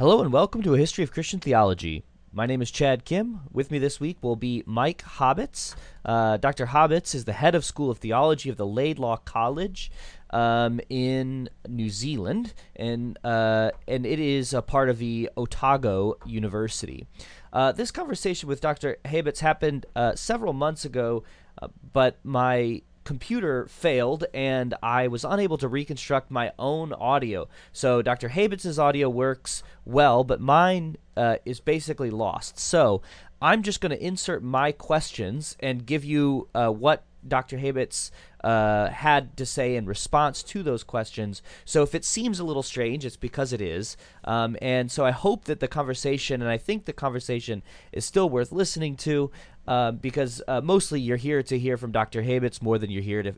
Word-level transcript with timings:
Hello 0.00 0.22
and 0.22 0.32
welcome 0.32 0.62
to 0.62 0.74
A 0.74 0.78
History 0.78 1.04
of 1.04 1.12
Christian 1.12 1.40
Theology. 1.40 2.04
My 2.32 2.46
name 2.46 2.62
is 2.62 2.70
Chad 2.70 3.04
Kim. 3.04 3.40
With 3.52 3.70
me 3.70 3.78
this 3.78 4.00
week 4.00 4.16
will 4.22 4.34
be 4.34 4.62
Myk 4.66 5.02
Habets. 5.02 5.74
Uh, 6.06 6.38
Dr. 6.38 6.68
Hobbits 6.68 7.14
is 7.14 7.26
the 7.26 7.34
head 7.34 7.54
of 7.54 7.66
School 7.66 7.90
of 7.90 7.98
Theology 7.98 8.48
of 8.48 8.56
the 8.56 8.66
Laidlaw 8.66 9.18
College 9.18 9.92
um, 10.30 10.80
in 10.88 11.50
New 11.68 11.90
Zealand, 11.90 12.54
and 12.76 13.18
uh, 13.22 13.72
and 13.86 14.06
it 14.06 14.18
is 14.18 14.54
a 14.54 14.62
part 14.62 14.88
of 14.88 14.96
the 14.96 15.28
Otago 15.36 16.16
University. 16.24 17.06
Uh, 17.52 17.72
this 17.72 17.90
conversation 17.90 18.48
with 18.48 18.62
Dr. 18.62 18.96
Habets 19.04 19.40
happened 19.40 19.84
uh, 19.94 20.14
several 20.14 20.54
months 20.54 20.86
ago, 20.86 21.24
uh, 21.60 21.68
but 21.92 22.16
my 22.24 22.80
computer 23.04 23.66
failed 23.66 24.24
and 24.34 24.74
I 24.82 25.08
was 25.08 25.24
unable 25.24 25.58
to 25.58 25.68
reconstruct 25.68 26.30
my 26.30 26.52
own 26.58 26.92
audio. 26.92 27.48
So 27.72 28.02
Dr. 28.02 28.28
Habets's 28.28 28.78
audio 28.78 29.08
works 29.08 29.62
well, 29.84 30.24
but 30.24 30.40
mine 30.40 30.96
uh, 31.16 31.36
is 31.44 31.60
basically 31.60 32.10
lost. 32.10 32.58
So 32.58 33.02
I'm 33.42 33.62
just 33.62 33.80
going 33.80 33.90
to 33.90 34.04
insert 34.04 34.42
my 34.42 34.72
questions 34.72 35.56
and 35.60 35.86
give 35.86 36.04
you 36.04 36.48
uh, 36.54 36.68
what 36.68 37.04
Dr. 37.26 37.58
Habets 37.58 38.10
uh, 38.42 38.88
had 38.88 39.36
to 39.36 39.46
say 39.46 39.76
in 39.76 39.86
response 39.86 40.42
to 40.44 40.62
those 40.62 40.82
questions. 40.82 41.42
So 41.64 41.82
if 41.82 41.94
it 41.94 42.04
seems 42.04 42.40
a 42.40 42.44
little 42.44 42.62
strange, 42.62 43.04
it's 43.04 43.16
because 43.16 43.52
it 43.52 43.60
is. 43.60 43.96
Um, 44.24 44.56
and 44.62 44.90
so 44.90 45.04
I 45.04 45.10
hope 45.10 45.44
that 45.44 45.60
the 45.60 45.68
conversation, 45.68 46.40
and 46.40 46.50
I 46.50 46.58
think 46.58 46.84
the 46.84 46.92
conversation 46.92 47.62
is 47.92 48.04
still 48.04 48.28
worth 48.28 48.52
listening 48.52 48.96
to, 48.96 49.30
uh, 49.66 49.92
because 49.92 50.42
uh, 50.48 50.60
mostly 50.60 51.00
you're 51.00 51.16
here 51.16 51.42
to 51.42 51.58
hear 51.58 51.76
from 51.76 51.92
Dr. 51.92 52.22
Habets 52.22 52.62
more 52.62 52.78
than 52.78 52.90
you're 52.90 53.02
here 53.02 53.22
to 53.22 53.34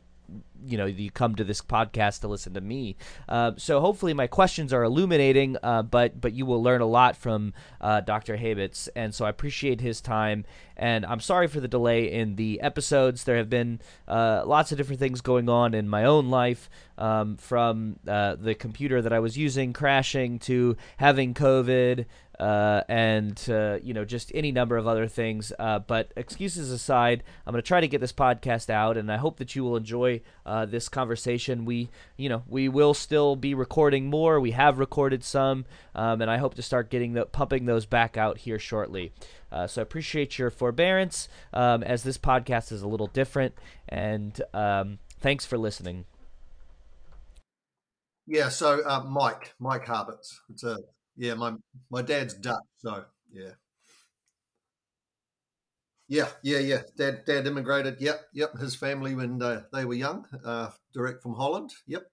you 0.65 0.77
know 0.77 0.85
you 0.85 1.11
come 1.11 1.35
to 1.35 1.43
this 1.43 1.61
podcast 1.61 2.21
to 2.21 2.27
listen 2.27 2.53
to 2.53 2.61
me. 2.61 2.95
Uh, 3.27 3.51
so 3.57 3.79
hopefully 3.79 4.13
my 4.13 4.27
questions 4.27 4.73
are 4.73 4.83
illuminating, 4.83 5.57
uh, 5.63 5.81
but 5.81 6.19
but 6.19 6.33
you 6.33 6.45
will 6.45 6.61
learn 6.61 6.81
a 6.81 6.85
lot 6.85 7.15
from 7.17 7.53
uh, 7.81 8.01
Dr. 8.01 8.37
Habets, 8.37 8.89
and 8.95 9.13
so 9.13 9.25
I 9.25 9.29
appreciate 9.29 9.81
his 9.81 10.01
time. 10.01 10.45
And 10.75 11.05
I'm 11.05 11.19
sorry 11.19 11.47
for 11.47 11.59
the 11.59 11.67
delay 11.67 12.11
in 12.11 12.35
the 12.35 12.59
episodes. 12.61 13.25
There 13.25 13.37
have 13.37 13.49
been 13.49 13.79
uh, 14.07 14.43
lots 14.45 14.71
of 14.71 14.77
different 14.77 14.99
things 14.99 15.21
going 15.21 15.47
on 15.47 15.75
in 15.75 15.87
my 15.87 16.03
own 16.03 16.29
life, 16.29 16.69
um, 16.97 17.37
from 17.37 17.97
uh, 18.07 18.35
the 18.35 18.55
computer 18.55 19.01
that 19.01 19.13
I 19.13 19.19
was 19.19 19.37
using 19.37 19.73
crashing 19.73 20.39
to 20.39 20.75
having 20.97 21.33
COVID 21.33 22.05
uh, 22.39 22.81
and 22.87 23.41
uh, 23.49 23.77
you 23.81 23.93
know 23.93 24.05
just 24.05 24.31
any 24.33 24.51
number 24.51 24.77
of 24.77 24.87
other 24.87 25.07
things. 25.07 25.51
Uh, 25.57 25.79
but 25.79 26.11
excuses 26.15 26.71
aside, 26.71 27.23
I'm 27.45 27.51
going 27.53 27.61
to 27.61 27.67
try 27.67 27.81
to 27.81 27.87
get 27.87 28.01
this 28.01 28.13
podcast 28.13 28.69
out, 28.69 28.97
and 28.97 29.11
I 29.11 29.17
hope 29.17 29.37
that 29.37 29.55
you 29.55 29.63
will 29.63 29.77
enjoy 29.77 30.21
uh, 30.45 30.65
this 30.65 30.89
conversation. 30.89 31.65
We 31.65 31.89
you 32.17 32.29
know 32.29 32.43
we 32.47 32.67
will 32.69 32.93
still 32.93 33.35
be 33.35 33.53
recording 33.53 34.07
more. 34.09 34.39
We 34.39 34.51
have 34.51 34.79
recorded 34.79 35.23
some, 35.23 35.65
um, 35.95 36.21
and 36.21 36.29
I 36.29 36.37
hope 36.37 36.55
to 36.55 36.61
start 36.61 36.89
getting 36.89 37.13
the 37.13 37.25
pumping 37.25 37.65
those 37.65 37.85
back 37.85 38.17
out 38.17 38.39
here 38.39 38.59
shortly. 38.59 39.11
Uh, 39.51 39.67
so 39.67 39.81
I 39.81 39.83
appreciate 39.83 40.39
your 40.39 40.49
forbearance 40.49 41.29
um, 41.53 41.83
as 41.83 42.03
this 42.03 42.17
podcast 42.17 42.71
is 42.71 42.81
a 42.81 42.87
little 42.87 43.07
different, 43.07 43.53
and 43.87 44.41
um, 44.53 44.99
thanks 45.19 45.45
for 45.45 45.57
listening. 45.57 46.05
Yeah, 48.25 48.49
so 48.49 48.81
uh, 48.85 49.03
Myk, 49.03 49.49
Myk 49.61 49.85
Habets. 49.85 50.33
It's 50.49 50.63
a 50.63 50.77
yeah, 51.17 51.33
my 51.35 51.53
my 51.89 52.01
dad's 52.01 52.33
Dutch, 52.35 52.63
so 52.77 53.05
yeah. 53.31 53.51
Yeah, 56.07 56.29
yeah, 56.43 56.59
yeah. 56.59 56.81
Dad, 56.97 57.23
dad 57.25 57.47
immigrated. 57.47 57.97
Yep, 57.99 58.21
yep. 58.33 58.57
His 58.59 58.75
family 58.75 59.15
when 59.15 59.41
uh, 59.41 59.63
they 59.71 59.85
were 59.85 59.93
young, 59.93 60.25
uh, 60.45 60.69
direct 60.93 61.23
from 61.23 61.33
Holland. 61.35 61.71
Yep. 61.87 62.03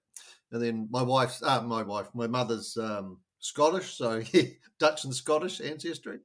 And 0.51 0.61
then 0.61 0.87
my 0.91 1.01
wife's, 1.03 1.41
uh, 1.43 1.61
my 1.63 1.83
wife, 1.83 2.07
my 2.13 2.27
mother's 2.27 2.77
um, 2.77 3.19
Scottish, 3.39 3.95
so 3.97 4.21
yeah, 4.33 4.43
Dutch 4.79 5.03
and 5.05 5.13
Scottish 5.15 5.61
ancestry. 5.61 6.19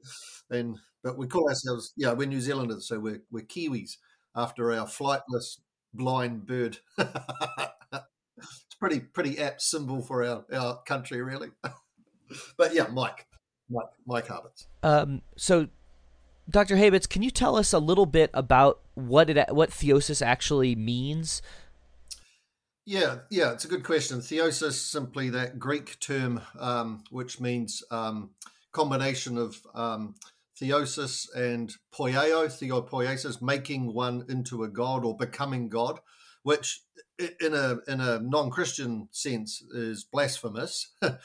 And 0.50 0.78
but 1.02 1.18
we 1.18 1.27
call 1.27 1.48
ourselves, 1.48 1.92
yeah, 1.96 2.12
we're 2.12 2.28
New 2.28 2.40
Zealanders, 2.40 2.88
so 2.88 2.98
we're 3.00 3.22
we're 3.30 3.44
Kiwis 3.46 3.92
after 4.36 4.72
our 4.72 4.86
flightless 4.86 5.58
blind 5.95 6.46
bird. 6.46 6.78
it's 6.98 8.74
pretty 8.78 9.01
pretty 9.01 9.39
apt 9.39 9.62
symbol 9.62 10.02
for 10.02 10.24
our 10.24 10.45
our 10.52 10.83
country, 10.84 11.22
really. 11.22 11.48
but 12.57 12.75
yeah, 12.75 12.87
Myk, 12.87 13.25
Myk, 13.70 13.89
Myk 14.09 14.27
Habets. 14.27 14.67
Um, 14.83 15.23
so, 15.37 15.69
Dr. 16.48 16.77
Habets, 16.77 17.09
can 17.09 17.23
you 17.23 17.31
tell 17.31 17.57
us 17.57 17.73
a 17.73 17.79
little 17.79 18.07
bit 18.07 18.31
about 18.35 18.81
what 18.95 19.31
it 19.31 19.53
what 19.55 19.70
theosis 19.70 20.25
actually 20.25 20.75
means? 20.75 21.42
Yeah, 22.85 23.17
yeah, 23.31 23.53
it's 23.53 23.64
a 23.64 23.69
good 23.69 23.83
question. 23.83 24.20
Theosis, 24.20 24.75
simply 24.75 25.29
that 25.31 25.59
Greek 25.59 25.98
term, 25.98 26.41
um, 26.59 27.03
which 27.11 27.41
means 27.41 27.83
um, 27.91 28.31
combination 28.73 29.39
of 29.39 29.57
um, 29.75 30.14
theos 30.57 31.29
and 31.35 31.75
poieo, 31.93 32.47
theopoiesis, 32.47 33.43
making 33.43 33.93
one 33.93 34.25
into 34.29 34.63
a 34.63 34.69
god 34.69 35.05
or 35.05 35.17
becoming 35.17 35.69
God, 35.69 35.98
which 36.45 36.81
in 37.18 37.54
a 37.54 37.78
in 37.88 38.00
a 38.00 38.20
non-Christian 38.20 39.08
sense 39.10 39.62
is 39.72 40.04
blasphemous, 40.04 40.92
uh, 41.02 41.16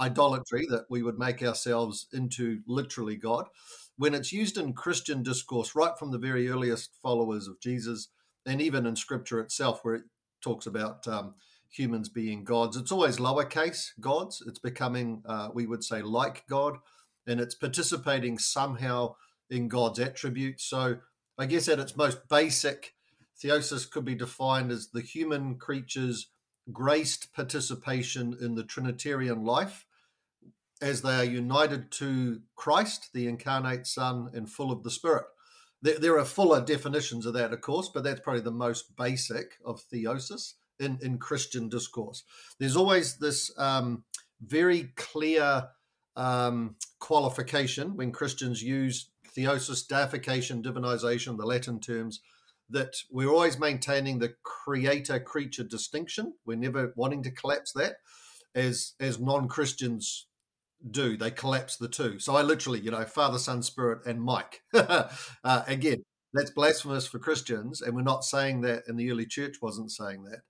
idolatry 0.00 0.66
that 0.70 0.86
we 0.88 1.02
would 1.02 1.18
make 1.18 1.42
ourselves 1.42 2.06
into 2.12 2.60
literally 2.66 3.16
God. 3.16 3.48
When 3.96 4.14
it's 4.14 4.32
used 4.32 4.56
in 4.56 4.72
Christian 4.72 5.22
discourse, 5.22 5.74
right 5.74 5.98
from 5.98 6.10
the 6.10 6.18
very 6.18 6.48
earliest 6.48 6.96
followers 7.02 7.48
of 7.48 7.60
Jesus, 7.60 8.08
and 8.46 8.60
even 8.60 8.86
in 8.86 8.96
Scripture 8.96 9.40
itself, 9.40 9.80
where 9.82 9.94
it 9.94 10.04
talks 10.42 10.66
about 10.66 11.06
um, 11.08 11.34
humans 11.68 12.08
being 12.08 12.44
gods, 12.44 12.76
it's 12.76 12.92
always 12.92 13.18
lowercase 13.18 13.90
gods. 14.00 14.42
It's 14.46 14.58
becoming, 14.58 15.22
uh, 15.26 15.48
we 15.52 15.66
would 15.66 15.84
say, 15.84 16.02
like 16.02 16.44
God, 16.48 16.78
and 17.26 17.40
it's 17.40 17.54
participating 17.54 18.38
somehow 18.38 19.16
in 19.50 19.68
God's 19.68 19.98
attributes. 19.98 20.64
So, 20.64 20.98
I 21.38 21.46
guess 21.46 21.68
at 21.68 21.78
its 21.78 21.96
most 21.96 22.28
basic 22.28 22.94
Theosis 23.42 23.90
could 23.90 24.04
be 24.04 24.14
defined 24.14 24.70
as 24.70 24.88
the 24.88 25.00
human 25.00 25.56
creature's 25.56 26.28
graced 26.70 27.32
participation 27.32 28.36
in 28.40 28.54
the 28.54 28.64
Trinitarian 28.64 29.44
life 29.44 29.86
as 30.80 31.02
they 31.02 31.14
are 31.14 31.24
united 31.24 31.90
to 31.92 32.40
Christ, 32.56 33.10
the 33.14 33.28
incarnate 33.28 33.86
Son, 33.86 34.30
and 34.34 34.50
full 34.50 34.72
of 34.72 34.82
the 34.82 34.90
Spirit. 34.90 35.24
There, 35.80 35.98
there, 35.98 36.18
are 36.18 36.24
fuller 36.24 36.60
definitions 36.60 37.26
of 37.26 37.34
that, 37.34 37.52
of 37.52 37.60
course, 37.60 37.90
but 37.92 38.04
that's 38.04 38.20
probably 38.20 38.42
the 38.42 38.50
most 38.50 38.96
basic 38.96 39.58
of 39.64 39.82
theosis 39.92 40.54
in, 40.78 40.98
in 41.02 41.18
Christian 41.18 41.68
discourse. 41.68 42.24
There's 42.58 42.76
always 42.76 43.16
this 43.16 43.50
um, 43.58 44.04
very 44.40 44.92
clear 44.96 45.68
um, 46.16 46.76
qualification 47.00 47.96
when 47.96 48.12
Christians 48.12 48.62
use 48.62 49.10
theosis, 49.36 49.86
deification, 49.86 50.62
divinization, 50.62 51.36
the 51.36 51.46
Latin 51.46 51.80
terms, 51.80 52.20
that 52.72 52.94
we're 53.10 53.30
always 53.30 53.58
maintaining 53.58 54.18
the 54.18 54.34
creator 54.42 55.20
creature 55.20 55.64
distinction. 55.64 56.34
We're 56.44 56.56
never 56.56 56.92
wanting 56.96 57.22
to 57.24 57.30
collapse 57.30 57.72
that 57.72 57.96
as 58.54 58.94
as 59.00 59.20
non-Christians 59.20 60.26
do. 60.90 61.16
They 61.16 61.30
collapse 61.30 61.76
the 61.76 61.88
two. 61.88 62.18
So 62.18 62.34
I 62.36 62.42
literally, 62.42 62.80
you 62.80 62.90
know, 62.90 63.04
Father, 63.04 63.38
Son, 63.38 63.62
Spirit, 63.62 64.06
and 64.06 64.20
Myk. 64.20 64.60
uh, 64.74 65.62
again, 65.66 66.02
that's 66.32 66.50
blasphemous 66.50 67.06
for 67.06 67.18
Christians, 67.18 67.82
and 67.82 67.94
we're 67.94 68.02
not 68.02 68.24
saying 68.24 68.62
that, 68.62 68.84
and 68.86 68.98
the 68.98 69.10
early 69.10 69.26
church 69.26 69.56
wasn't 69.60 69.90
saying 69.90 70.24
that. 70.24 70.40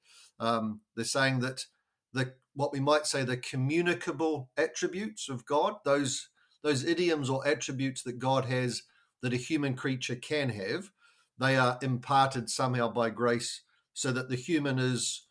Um, 0.44 0.80
they're 0.96 1.04
saying 1.04 1.40
that 1.40 1.66
the 2.12 2.34
what 2.54 2.72
we 2.72 2.80
might 2.80 3.06
say 3.06 3.24
the 3.24 3.36
communicable 3.36 4.50
attributes 4.56 5.28
of 5.28 5.44
God, 5.46 5.76
those 5.84 6.28
those 6.62 6.84
idioms 6.84 7.28
or 7.28 7.46
attributes 7.46 8.02
that 8.04 8.18
God 8.18 8.44
has 8.44 8.82
that 9.22 9.32
a 9.32 9.36
human 9.36 9.74
creature 9.74 10.16
can 10.16 10.50
have, 10.50 10.90
they 11.38 11.56
are 11.56 11.78
imparted 11.82 12.50
somehow 12.50 12.88
by 12.88 13.10
grace 13.10 13.62
so 13.92 14.12
that 14.12 14.28
the 14.28 14.36
human 14.36 14.78
is 14.78 15.26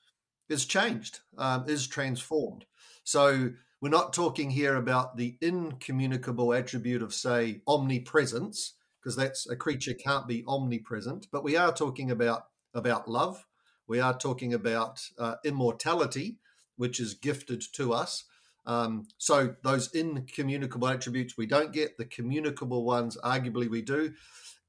is 0.50 0.66
changed 0.66 1.20
um, 1.38 1.66
is 1.68 1.88
transformed. 1.88 2.66
So 3.04 3.52
we're 3.82 3.90
not 3.90 4.14
talking 4.14 4.52
here 4.52 4.76
about 4.76 5.18
the 5.18 5.38
incommunicable 5.42 6.54
attribute 6.54 7.02
of 7.02 7.14
say 7.14 7.62
omnipresence 7.68 8.74
because 9.00 9.16
that's 9.16 9.50
a 9.50 9.56
creature 9.56 9.94
can't 9.94 10.28
be 10.28 10.44
omnipresent 10.48 11.28
but 11.32 11.44
we 11.44 11.56
are 11.56 11.74
talking 11.74 12.12
about 12.12 12.46
about 12.74 13.10
love. 13.10 13.46
We 13.88 14.00
are 14.00 14.18
talking 14.18 14.54
about 14.54 15.02
uh, 15.18 15.36
immortality 15.44 16.38
which 16.78 17.00
is 17.00 17.14
gifted 17.14 17.64
to 17.74 17.94
us 17.94 18.26
um, 18.66 19.08
so 19.18 19.56
those 19.64 19.94
incommunicable 19.94 20.88
attributes 20.88 21.38
we 21.38 21.46
don't 21.46 21.74
get 21.74 21.98
the 21.98 22.06
communicable 22.06 22.84
ones 22.84 23.18
arguably 23.24 23.70
we 23.70 23.82
do 23.82 24.14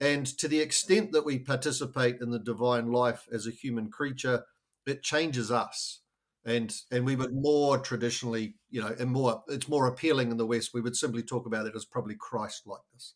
and 0.03 0.27
to 0.39 0.49
the 0.49 0.59
extent 0.59 1.13
that 1.13 1.25
we 1.25 1.39
participate 1.39 2.21
in 2.21 2.31
the 2.31 2.41
divine 2.41 2.91
life 2.91 3.29
as 3.33 3.47
a 3.47 3.53
human 3.53 3.89
creature, 3.89 4.45
it 4.85 5.05
changes 5.05 5.53
us. 5.53 6.01
And 6.45 6.75
and 6.91 7.07
we 7.07 7.15
would 7.15 7.33
more 7.33 7.79
traditionally, 7.79 8.57
you 8.69 8.81
know, 8.81 8.93
and 8.99 9.13
more 9.13 9.45
it's 9.47 9.69
more 9.69 9.87
appealing 9.87 10.33
in 10.33 10.39
the 10.39 10.47
West. 10.47 10.75
We 10.75 10.81
would 10.81 10.97
simply 10.97 11.23
talk 11.23 11.47
about 11.47 11.67
it 11.67 11.77
as 11.77 11.85
probably 11.85 12.17
Christ 12.19 12.67
likeness. 12.67 13.15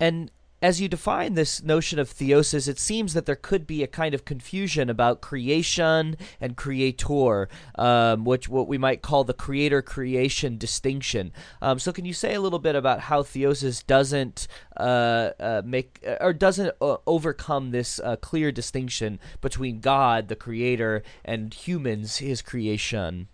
And 0.00 0.30
as 0.62 0.80
you 0.80 0.88
define 0.88 1.34
this 1.34 1.60
notion 1.60 1.98
of 1.98 2.08
theosis, 2.08 2.68
it 2.68 2.78
seems 2.78 3.14
that 3.14 3.26
there 3.26 3.36
could 3.36 3.66
be 3.66 3.82
a 3.82 3.88
kind 3.88 4.14
of 4.14 4.24
confusion 4.24 4.88
about 4.88 5.20
creation 5.20 6.16
and 6.40 6.56
creator, 6.56 7.48
um, 7.74 8.24
which 8.24 8.48
what 8.48 8.68
we 8.68 8.78
might 8.78 9.02
call 9.02 9.24
the 9.24 9.34
creator-creation 9.34 10.56
distinction. 10.58 11.32
Um, 11.60 11.80
so, 11.80 11.92
can 11.92 12.04
you 12.04 12.14
say 12.14 12.34
a 12.34 12.40
little 12.40 12.60
bit 12.60 12.76
about 12.76 13.00
how 13.00 13.22
theosis 13.22 13.84
doesn't 13.84 14.46
uh, 14.76 15.30
uh, 15.40 15.62
make 15.64 16.00
or 16.20 16.32
doesn't 16.32 16.72
uh, 16.80 16.98
overcome 17.08 17.72
this 17.72 17.98
uh, 17.98 18.14
clear 18.16 18.52
distinction 18.52 19.18
between 19.40 19.80
God, 19.80 20.28
the 20.28 20.36
creator, 20.36 21.02
and 21.24 21.52
humans, 21.52 22.18
His 22.18 22.40
creation? 22.40 23.26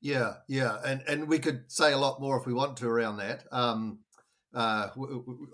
Yeah, 0.00 0.36
yeah, 0.48 0.78
and 0.84 1.02
and 1.06 1.28
we 1.28 1.38
could 1.38 1.70
say 1.70 1.92
a 1.92 1.98
lot 1.98 2.20
more 2.20 2.38
if 2.40 2.46
we 2.46 2.54
want 2.54 2.78
to 2.78 2.88
around 2.88 3.18
that. 3.18 3.44
Um, 3.52 4.00
uh, 4.54 4.88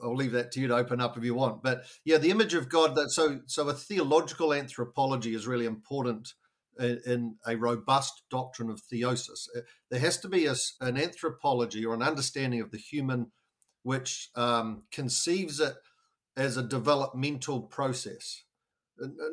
I'll 0.02 0.16
leave 0.16 0.32
that 0.32 0.52
to 0.52 0.60
you 0.60 0.68
to 0.68 0.76
open 0.76 1.00
up 1.00 1.16
if 1.16 1.24
you 1.24 1.34
want. 1.34 1.62
But 1.62 1.84
yeah, 2.04 2.18
the 2.18 2.30
image 2.30 2.54
of 2.54 2.68
God. 2.68 2.94
That 2.94 3.10
so 3.10 3.40
so 3.46 3.68
a 3.68 3.74
theological 3.74 4.54
anthropology 4.54 5.34
is 5.34 5.46
really 5.46 5.66
important 5.66 6.32
in, 6.78 7.00
in 7.06 7.36
a 7.46 7.56
robust 7.56 8.22
doctrine 8.30 8.70
of 8.70 8.80
theosis. 8.80 9.48
Uh, 9.56 9.60
there 9.90 10.00
has 10.00 10.18
to 10.20 10.28
be 10.28 10.46
a, 10.46 10.54
an 10.80 10.96
anthropology 10.96 11.84
or 11.84 11.94
an 11.94 12.02
understanding 12.02 12.60
of 12.60 12.70
the 12.70 12.78
human, 12.78 13.32
which 13.82 14.30
um, 14.34 14.84
conceives 14.90 15.60
it 15.60 15.74
as 16.36 16.56
a 16.56 16.62
developmental 16.62 17.62
process, 17.62 18.44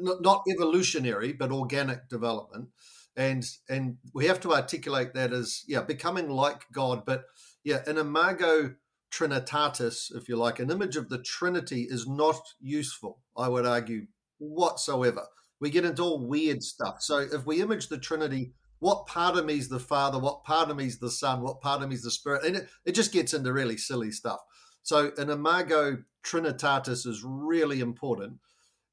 not 0.02 0.44
evolutionary 0.50 1.34
but 1.34 1.52
organic 1.52 2.10
development. 2.10 2.70
And 3.16 3.46
and 3.70 3.98
we 4.14 4.26
have 4.26 4.40
to 4.42 4.54
articulate 4.54 5.14
that 5.14 5.32
as 5.32 5.64
yeah 5.68 5.82
becoming 5.82 6.30
like 6.30 6.66
God, 6.74 7.06
but 7.06 7.26
yeah, 7.64 7.82
an 7.86 7.98
imago 7.98 8.76
Trinitatis, 9.14 10.16
if 10.16 10.28
you 10.28 10.36
like, 10.36 10.60
an 10.60 10.72
image 10.72 10.96
of 10.96 11.10
the 11.10 11.20
Trinity 11.20 11.88
is 11.88 12.08
not 12.08 12.42
useful, 12.60 13.20
I 13.38 13.48
would 13.48 13.66
argue, 13.66 14.08
whatsoever. 14.40 15.28
We 15.60 15.70
get 15.70 15.86
into 15.86 16.02
all 16.02 16.28
weird 16.28 16.64
stuff. 16.64 17.02
So 17.02 17.20
if 17.20 17.46
we 17.46 17.62
image 17.62 17.90
the 17.90 18.00
Trinity, 18.00 18.54
what 18.80 19.06
part 19.06 19.38
of 19.38 19.46
me 19.46 19.60
is 19.60 19.70
the 19.70 19.80
Father, 19.80 20.18
what 20.18 20.44
part 20.44 20.72
of 20.72 20.78
me 20.78 20.86
is 20.86 20.98
the 20.98 21.12
Son, 21.12 21.42
what 21.42 21.62
part 21.62 21.84
of 21.84 21.90
me 21.90 21.96
is 21.96 22.02
the 22.02 22.10
Spirit, 22.10 22.44
and 22.44 22.56
it, 22.56 22.70
it 22.86 22.96
just 22.96 23.14
gets 23.14 23.36
into 23.36 23.54
really 23.54 23.78
silly 23.78 24.12
stuff. 24.12 24.40
So 24.82 25.12
an 25.18 25.30
imago 25.30 26.00
Trinitatis 26.26 27.06
is 27.06 27.24
really 27.24 27.82
important. 27.82 28.40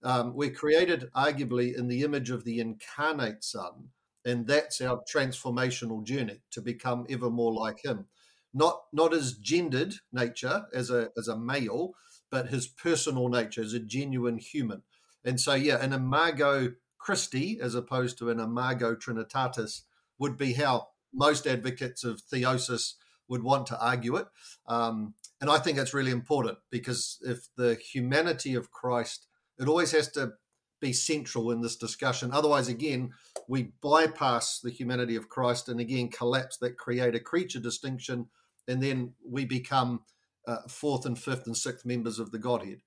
Um, 0.02 0.34
we're 0.34 0.50
created 0.50 1.08
arguably 1.16 1.76
in 1.76 1.88
the 1.88 2.02
image 2.02 2.30
of 2.30 2.44
the 2.44 2.60
incarnate 2.60 3.42
Son, 3.42 3.88
and 4.24 4.46
that's 4.46 4.82
our 4.82 5.02
transformational 5.12 6.04
journey 6.04 6.40
to 6.50 6.60
become 6.60 7.06
ever 7.08 7.30
more 7.30 7.52
like 7.52 7.84
Him 7.84 8.06
not 8.52 8.82
not 8.92 9.12
his 9.12 9.36
gendered 9.36 9.94
nature 10.12 10.66
as 10.74 10.90
a 10.90 11.10
as 11.16 11.28
a 11.28 11.38
male, 11.38 11.94
but 12.30 12.48
his 12.48 12.66
personal 12.66 13.28
nature 13.28 13.62
as 13.62 13.72
a 13.72 13.80
genuine 13.80 14.38
human. 14.38 14.82
And 15.24 15.40
so, 15.40 15.54
yeah, 15.54 15.82
an 15.82 15.92
imago 15.92 16.72
Christi 16.98 17.58
as 17.60 17.74
opposed 17.74 18.18
to 18.18 18.30
an 18.30 18.40
imago 18.40 18.94
Trinitatis 18.94 19.82
would 20.18 20.36
be 20.36 20.54
how 20.54 20.88
most 21.12 21.46
advocates 21.46 22.04
of 22.04 22.22
theosis 22.22 22.94
would 23.28 23.42
want 23.42 23.66
to 23.66 23.80
argue 23.80 24.16
it. 24.16 24.26
Um, 24.66 25.14
and 25.40 25.50
I 25.50 25.58
think 25.58 25.76
that's 25.76 25.94
really 25.94 26.10
important 26.10 26.58
because 26.70 27.18
if 27.22 27.48
the 27.56 27.74
humanity 27.74 28.54
of 28.54 28.70
Christ, 28.70 29.26
it 29.58 29.68
always 29.68 29.92
has 29.92 30.08
to 30.12 30.32
be 30.80 30.92
central 30.92 31.50
in 31.50 31.60
this 31.60 31.76
discussion. 31.76 32.30
Otherwise, 32.32 32.68
again, 32.68 33.10
we 33.46 33.72
bypass 33.82 34.60
the 34.60 34.70
humanity 34.70 35.16
of 35.16 35.28
Christ 35.28 35.68
and 35.68 35.78
again 35.78 36.08
collapse 36.08 36.56
that 36.58 36.78
creator 36.78 37.18
creature 37.18 37.60
distinction 37.60 38.28
and 38.70 38.82
then 38.82 39.12
we 39.28 39.44
become 39.44 40.00
uh, 40.46 40.58
fourth 40.68 41.06
and 41.06 41.18
fifth 41.18 41.46
and 41.46 41.56
sixth 41.56 41.84
members 41.84 42.18
of 42.18 42.30
the 42.30 42.38
Godhead, 42.38 42.80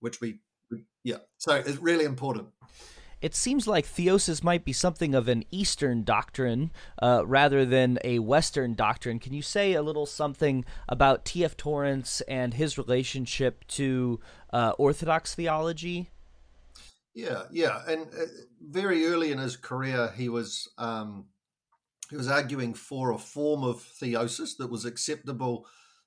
which 0.00 0.20
we, 0.20 0.40
we 0.70 0.84
yeah. 1.04 1.18
So 1.38 1.54
it's 1.54 1.78
really 1.78 2.04
important. 2.04 2.48
It 3.20 3.34
seems 3.34 3.66
like 3.66 3.84
theosis 3.84 4.44
might 4.44 4.64
be 4.64 4.72
something 4.72 5.12
of 5.12 5.26
an 5.26 5.44
Eastern 5.50 6.04
doctrine 6.04 6.70
uh, 7.02 7.26
rather 7.26 7.64
than 7.64 7.98
a 8.04 8.20
Western 8.20 8.74
doctrine. 8.74 9.18
Can 9.18 9.32
you 9.32 9.42
say 9.42 9.72
a 9.72 9.82
little 9.82 10.06
something 10.06 10.64
about 10.88 11.24
T.F. 11.24 11.56
Torrance 11.56 12.20
and 12.22 12.54
his 12.54 12.78
relationship 12.78 13.66
to 13.68 14.20
uh, 14.52 14.72
Orthodox 14.78 15.34
theology? 15.34 16.10
Yeah, 17.12 17.44
yeah. 17.50 17.82
And 17.88 18.02
uh, 18.02 18.26
very 18.60 19.04
early 19.06 19.32
in 19.32 19.38
his 19.38 19.56
career, 19.56 20.12
he 20.16 20.28
was 20.28 20.68
um, 20.78 21.26
he 22.10 22.16
was 22.16 22.28
arguing 22.28 22.74
for 22.74 23.10
a 23.10 23.18
form 23.18 23.62
of 23.62 23.76
theosis 23.76 24.56
that 24.56 24.70
was 24.70 24.84
acceptable 24.84 25.66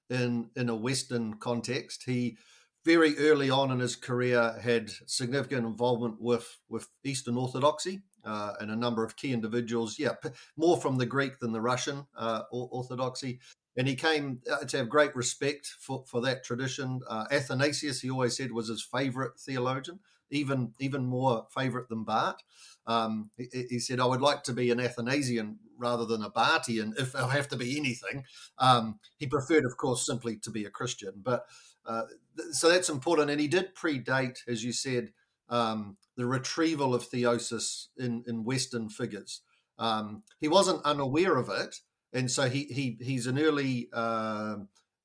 in 0.09 0.49
in 0.55 0.69
a 0.69 0.75
Western 0.75 1.35
context. 1.35 2.03
He 2.05 2.37
very 2.83 3.17
early 3.19 3.49
on 3.49 3.71
in 3.71 3.79
his 3.79 3.95
career 3.95 4.57
had 4.61 4.91
significant 5.05 5.65
involvement 5.65 6.19
with 6.19 6.57
with 6.69 6.87
Eastern 7.03 7.37
Orthodoxy 7.37 8.01
uh, 8.25 8.53
and 8.59 8.71
a 8.71 8.75
number 8.75 9.03
of 9.03 9.15
key 9.15 9.33
individuals. 9.33 9.97
Yeah, 9.99 10.15
more 10.57 10.79
from 10.79 10.97
the 10.97 11.05
Greek 11.05 11.39
than 11.39 11.51
the 11.51 11.61
Russian 11.61 12.05
uh, 12.15 12.43
Orthodoxy. 12.51 13.39
And 13.77 13.87
he 13.87 13.95
came 13.95 14.41
uh, 14.51 14.65
to 14.65 14.77
have 14.77 14.89
great 14.89 15.15
respect 15.15 15.65
for, 15.79 16.03
for 16.05 16.19
that 16.21 16.43
tradition. 16.43 16.99
Uh, 17.09 17.25
Athanasius, 17.31 18.01
he 18.01 18.09
always 18.09 18.35
said, 18.35 18.51
was 18.51 18.67
his 18.67 18.83
favorite 18.83 19.39
theologian, 19.39 19.99
even 20.29 20.73
even 20.79 21.05
more 21.05 21.47
favorite 21.53 21.87
than 21.87 22.03
Barth. 22.03 22.41
Um, 22.85 23.29
he, 23.37 23.67
he, 23.69 23.79
said, 23.79 23.99
I 23.99 24.05
would 24.05 24.21
like 24.21 24.43
to 24.43 24.53
be 24.53 24.71
an 24.71 24.79
Athanasian 24.79 25.59
rather 25.81 26.05
than 26.05 26.23
a 26.23 26.29
Barthian 26.29 26.97
if 26.99 27.15
I 27.15 27.29
have 27.31 27.49
to 27.49 27.57
be 27.57 27.77
anything. 27.77 28.23
Um, 28.57 28.99
he 29.17 29.27
preferred, 29.27 29.65
of 29.65 29.77
course, 29.77 30.05
simply 30.05 30.37
to 30.37 30.51
be 30.51 30.63
a 30.63 30.69
Christian. 30.69 31.13
But 31.21 31.45
uh, 31.85 32.03
th- 32.37 32.53
so 32.53 32.69
that's 32.69 32.89
important. 32.89 33.29
And 33.29 33.41
he 33.41 33.47
did 33.47 33.75
predate, 33.75 34.39
as 34.47 34.63
you 34.63 34.71
said, 34.71 35.11
um, 35.49 35.97
the 36.15 36.25
retrieval 36.25 36.95
of 36.95 37.03
theosis 37.03 37.87
in, 37.97 38.23
in 38.27 38.45
Western 38.45 38.89
figures. 38.89 39.41
Um, 39.77 40.23
he 40.39 40.47
wasn't 40.47 40.85
unaware 40.85 41.37
of 41.37 41.49
it. 41.49 41.77
And 42.13 42.29
so 42.29 42.49
he, 42.49 42.65
he 42.65 42.97
he's 43.01 43.25
an 43.25 43.39
early 43.39 43.89
uh, 43.93 44.57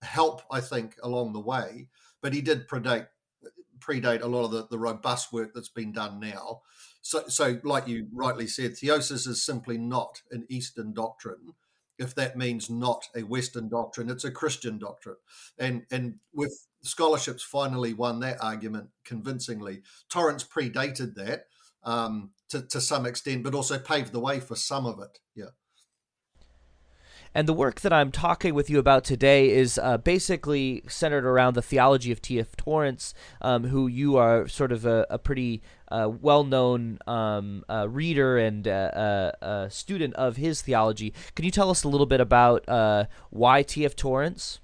help, 0.02 0.43
I 0.50 0.61
think, 0.61 0.96
along 1.02 1.32
the 1.32 1.40
way. 1.40 1.88
But 2.20 2.34
he 2.34 2.43
did 2.43 2.69
predate 2.69 3.08
predate 3.78 4.23
a 4.23 4.26
lot 4.26 4.44
of 4.44 4.50
the, 4.50 4.67
the 4.69 4.78
robust 4.78 5.32
work 5.32 5.52
that's 5.55 5.69
been 5.69 5.93
done 5.93 6.19
now. 6.19 6.62
So, 7.06 7.23
so 7.29 7.61
like 7.62 7.87
you 7.87 8.08
rightly 8.12 8.49
said, 8.49 8.73
theosis 8.73 9.29
is 9.29 9.41
simply 9.41 9.79
not 9.79 10.23
an 10.32 10.44
Eastern 10.49 10.93
doctrine. 10.93 11.55
If 11.99 12.17
that 12.17 12.37
means 12.37 12.69
not 12.69 13.08
a 13.14 13.23
Western 13.23 13.69
doctrine, 13.69 14.11
it's 14.11 14.25
a 14.25 14.31
Christian 14.31 14.76
doctrine. 14.79 15.17
And 15.56 15.87
and 15.93 16.17
with 16.35 16.67
scholarships 16.82 17.44
finally 17.44 17.94
won 17.94 18.19
that 18.20 18.43
argument 18.43 18.88
convincingly. 19.05 19.82
Torrance 20.08 20.43
predated 20.43 21.14
that 21.14 21.47
um, 21.85 22.31
to, 22.49 22.62
to 22.62 22.81
some 22.81 23.06
extent, 23.06 23.44
but 23.44 23.55
also 23.55 23.79
paved 23.79 24.12
the 24.12 24.20
way 24.20 24.41
for 24.41 24.56
some 24.56 24.85
of 24.85 24.99
it. 24.99 25.20
Yeah. 25.37 25.55
And 27.37 27.47
the 27.47 27.53
work 27.53 27.83
that 27.83 27.93
I'm 27.93 28.12
talking 28.12 28.55
with 28.55 28.71
you 28.71 28.78
about 28.78 29.05
today 29.05 29.50
is 29.50 29.76
uh, 29.76 29.99
basically 29.99 30.83
centered 30.88 31.26
around 31.26 31.52
the 31.52 31.61
theology 31.61 32.11
of 32.11 32.23
T.F. 32.23 32.57
Torrance, 32.57 33.12
um, 33.43 33.64
who 33.64 33.88
you 33.88 34.16
are 34.16 34.49
sort 34.49 34.73
of 34.73 34.87
a, 34.87 35.07
a 35.11 35.19
pretty 35.19 35.61
uh, 35.93 36.09
well 36.11 36.45
known 36.45 36.99
um, 37.07 37.62
uh, 37.69 37.87
reader 37.90 38.38
and 38.38 38.66
uh, 38.66 39.33
uh, 39.43 39.69
student 39.69 40.14
of 40.14 40.38
his 40.38 40.62
theology. 40.62 41.12
Can 41.35 41.45
you 41.45 41.50
tell 41.50 41.69
us 41.69 41.85
a 41.85 41.88
little 41.88 42.07
bit 42.07 42.23
about 42.23 42.66
uh, 42.71 43.05
why 43.28 43.62
T.F. 43.62 43.95
Torrance 43.95 44.61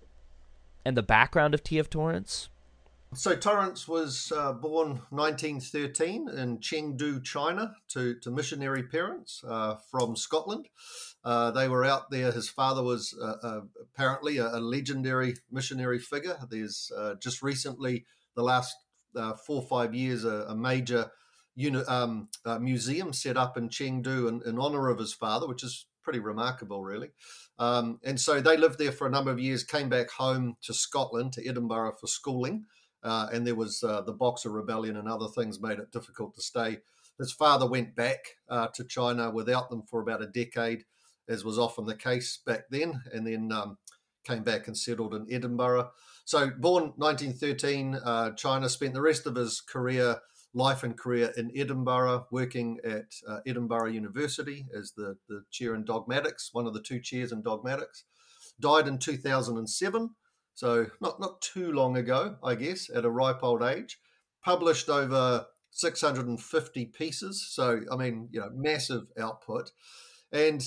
and 0.82 0.96
the 0.96 1.02
background 1.02 1.52
of 1.52 1.62
T.F. 1.62 1.90
Torrance? 1.90 2.48
So 3.14 3.36
Torrance 3.36 3.86
was 3.86 4.32
uh, 4.34 4.54
born 4.54 5.02
1913 5.10 6.30
in 6.30 6.58
Chengdu, 6.60 7.22
China, 7.22 7.74
to, 7.88 8.18
to 8.20 8.30
missionary 8.30 8.84
parents 8.84 9.44
uh, 9.46 9.76
from 9.90 10.16
Scotland. 10.16 10.68
Uh, 11.22 11.50
they 11.50 11.68
were 11.68 11.84
out 11.84 12.10
there. 12.10 12.32
His 12.32 12.48
father 12.48 12.82
was 12.82 13.14
uh, 13.22 13.34
uh, 13.46 13.60
apparently 13.82 14.38
a, 14.38 14.46
a, 14.46 14.60
legendary 14.60 15.34
missionary 15.50 15.98
figure. 15.98 16.38
There's 16.48 16.90
uh, 16.96 17.16
just 17.20 17.42
recently, 17.42 18.06
the 18.34 18.42
last 18.42 18.74
four 19.46 19.60
or 19.60 19.68
five 19.68 19.94
years, 19.94 20.24
a, 20.24 20.46
a 20.48 20.56
major 20.56 21.10
uni- 21.54 21.84
um, 21.84 22.30
museum 22.60 23.12
set 23.12 23.36
up 23.36 23.58
in 23.58 23.68
Chengdu 23.68 24.26
in, 24.26 24.40
in, 24.46 24.58
honor 24.58 24.88
of 24.88 24.98
his 24.98 25.12
father, 25.12 25.46
which 25.46 25.62
is 25.62 25.84
pretty 26.02 26.18
remarkable, 26.18 26.82
really. 26.82 27.10
Um, 27.58 28.00
and 28.02 28.18
so 28.18 28.40
they 28.40 28.56
lived 28.56 28.78
there 28.78 28.90
for 28.90 29.06
a 29.06 29.10
number 29.10 29.30
of 29.30 29.38
years, 29.38 29.64
came 29.64 29.90
back 29.90 30.10
home 30.12 30.56
to 30.62 30.72
Scotland, 30.72 31.34
to 31.34 31.46
Edinburgh 31.46 31.96
for 32.00 32.06
schooling. 32.06 32.64
Uh, 33.02 33.28
and 33.32 33.46
there 33.46 33.54
was 33.54 33.82
uh, 33.82 34.00
the 34.02 34.12
Boxer 34.12 34.50
Rebellion 34.50 34.96
and 34.96 35.08
other 35.08 35.28
things 35.28 35.60
made 35.60 35.78
it 35.78 35.90
difficult 35.90 36.34
to 36.34 36.42
stay. 36.42 36.78
His 37.18 37.32
father 37.32 37.68
went 37.68 37.94
back 37.94 38.18
uh, 38.48 38.68
to 38.74 38.84
China 38.84 39.30
without 39.30 39.70
them 39.70 39.82
for 39.82 40.00
about 40.00 40.22
a 40.22 40.26
decade, 40.26 40.84
as 41.28 41.44
was 41.44 41.58
often 41.58 41.84
the 41.84 41.94
case 41.94 42.38
back 42.44 42.64
then, 42.70 43.02
and 43.12 43.26
then 43.26 43.52
um, 43.52 43.78
came 44.24 44.42
back 44.42 44.66
and 44.66 44.76
settled 44.76 45.14
in 45.14 45.26
Edinburgh. 45.30 45.90
So, 46.24 46.50
born 46.50 46.92
1913, 46.96 47.96
uh, 47.96 48.30
China 48.32 48.68
spent 48.68 48.94
the 48.94 49.02
rest 49.02 49.26
of 49.26 49.34
his 49.34 49.60
career, 49.60 50.20
life 50.54 50.84
and 50.84 50.96
career 50.96 51.32
in 51.36 51.50
Edinburgh, 51.54 52.28
working 52.30 52.78
at 52.84 53.06
uh, 53.28 53.40
Edinburgh 53.46 53.88
University 53.88 54.66
as 54.76 54.92
the, 54.92 55.16
the 55.28 55.44
chair 55.50 55.74
in 55.74 55.84
dogmatics, 55.84 56.50
one 56.52 56.66
of 56.66 56.74
the 56.74 56.82
two 56.82 57.00
chairs 57.00 57.32
in 57.32 57.42
dogmatics. 57.42 58.04
Died 58.60 58.86
in 58.86 58.98
2007 58.98 60.10
so 60.62 60.86
not 61.00 61.18
not 61.18 61.40
too 61.40 61.72
long 61.72 61.96
ago, 61.96 62.36
I 62.40 62.54
guess, 62.54 62.88
at 62.88 63.04
a 63.04 63.10
ripe 63.10 63.42
old 63.42 63.64
age. 63.64 63.98
Published 64.44 64.88
over 64.88 65.46
650 65.72 66.84
pieces, 66.86 67.44
so 67.50 67.80
I 67.90 67.96
mean, 67.96 68.28
you 68.30 68.38
know, 68.38 68.50
massive 68.54 69.08
output, 69.18 69.72
and 70.30 70.62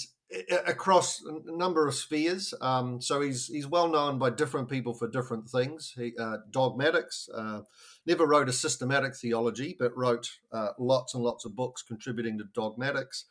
across 0.68 1.24
a 1.24 1.58
number 1.58 1.88
of 1.88 1.96
spheres. 1.96 2.54
Um, 2.60 3.00
so 3.00 3.22
he's 3.22 3.48
he's 3.48 3.68
well 3.68 3.88
known 3.88 4.20
by 4.20 4.32
different 4.32 4.70
people 4.70 4.94
for 4.94 5.08
different 5.08 5.48
things. 5.48 5.94
He, 5.96 6.12
uh, 6.20 6.40
dogmatics. 6.52 7.30
Uh, 7.34 7.62
never 8.06 8.28
wrote 8.28 8.50
a 8.50 8.54
systematic 8.54 9.16
theology, 9.16 9.78
but 9.80 9.96
wrote 9.96 10.30
uh, 10.52 10.72
lots 10.78 11.14
and 11.14 11.24
lots 11.24 11.46
of 11.46 11.56
books 11.56 11.82
contributing 11.82 12.38
to 12.40 12.44
dogmatics. 12.54 13.24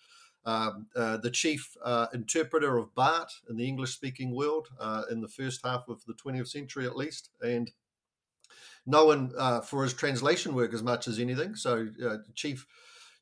Um, 0.46 0.86
uh, 0.94 1.16
the 1.16 1.30
chief 1.30 1.76
uh, 1.82 2.08
interpreter 2.12 2.76
of 2.76 2.94
Barth 2.94 3.40
in 3.48 3.56
the 3.56 3.66
English 3.66 3.94
speaking 3.94 4.34
world 4.34 4.68
uh, 4.78 5.04
in 5.10 5.20
the 5.20 5.28
first 5.28 5.60
half 5.64 5.88
of 5.88 6.04
the 6.04 6.14
20th 6.14 6.48
century, 6.48 6.86
at 6.86 6.96
least, 6.96 7.30
and 7.42 7.70
known 8.86 9.32
for 9.64 9.82
his 9.82 9.94
translation 9.94 10.54
work 10.54 10.74
as 10.74 10.82
much 10.82 11.08
as 11.08 11.18
anything. 11.18 11.54
So, 11.54 11.88
chief 12.34 12.66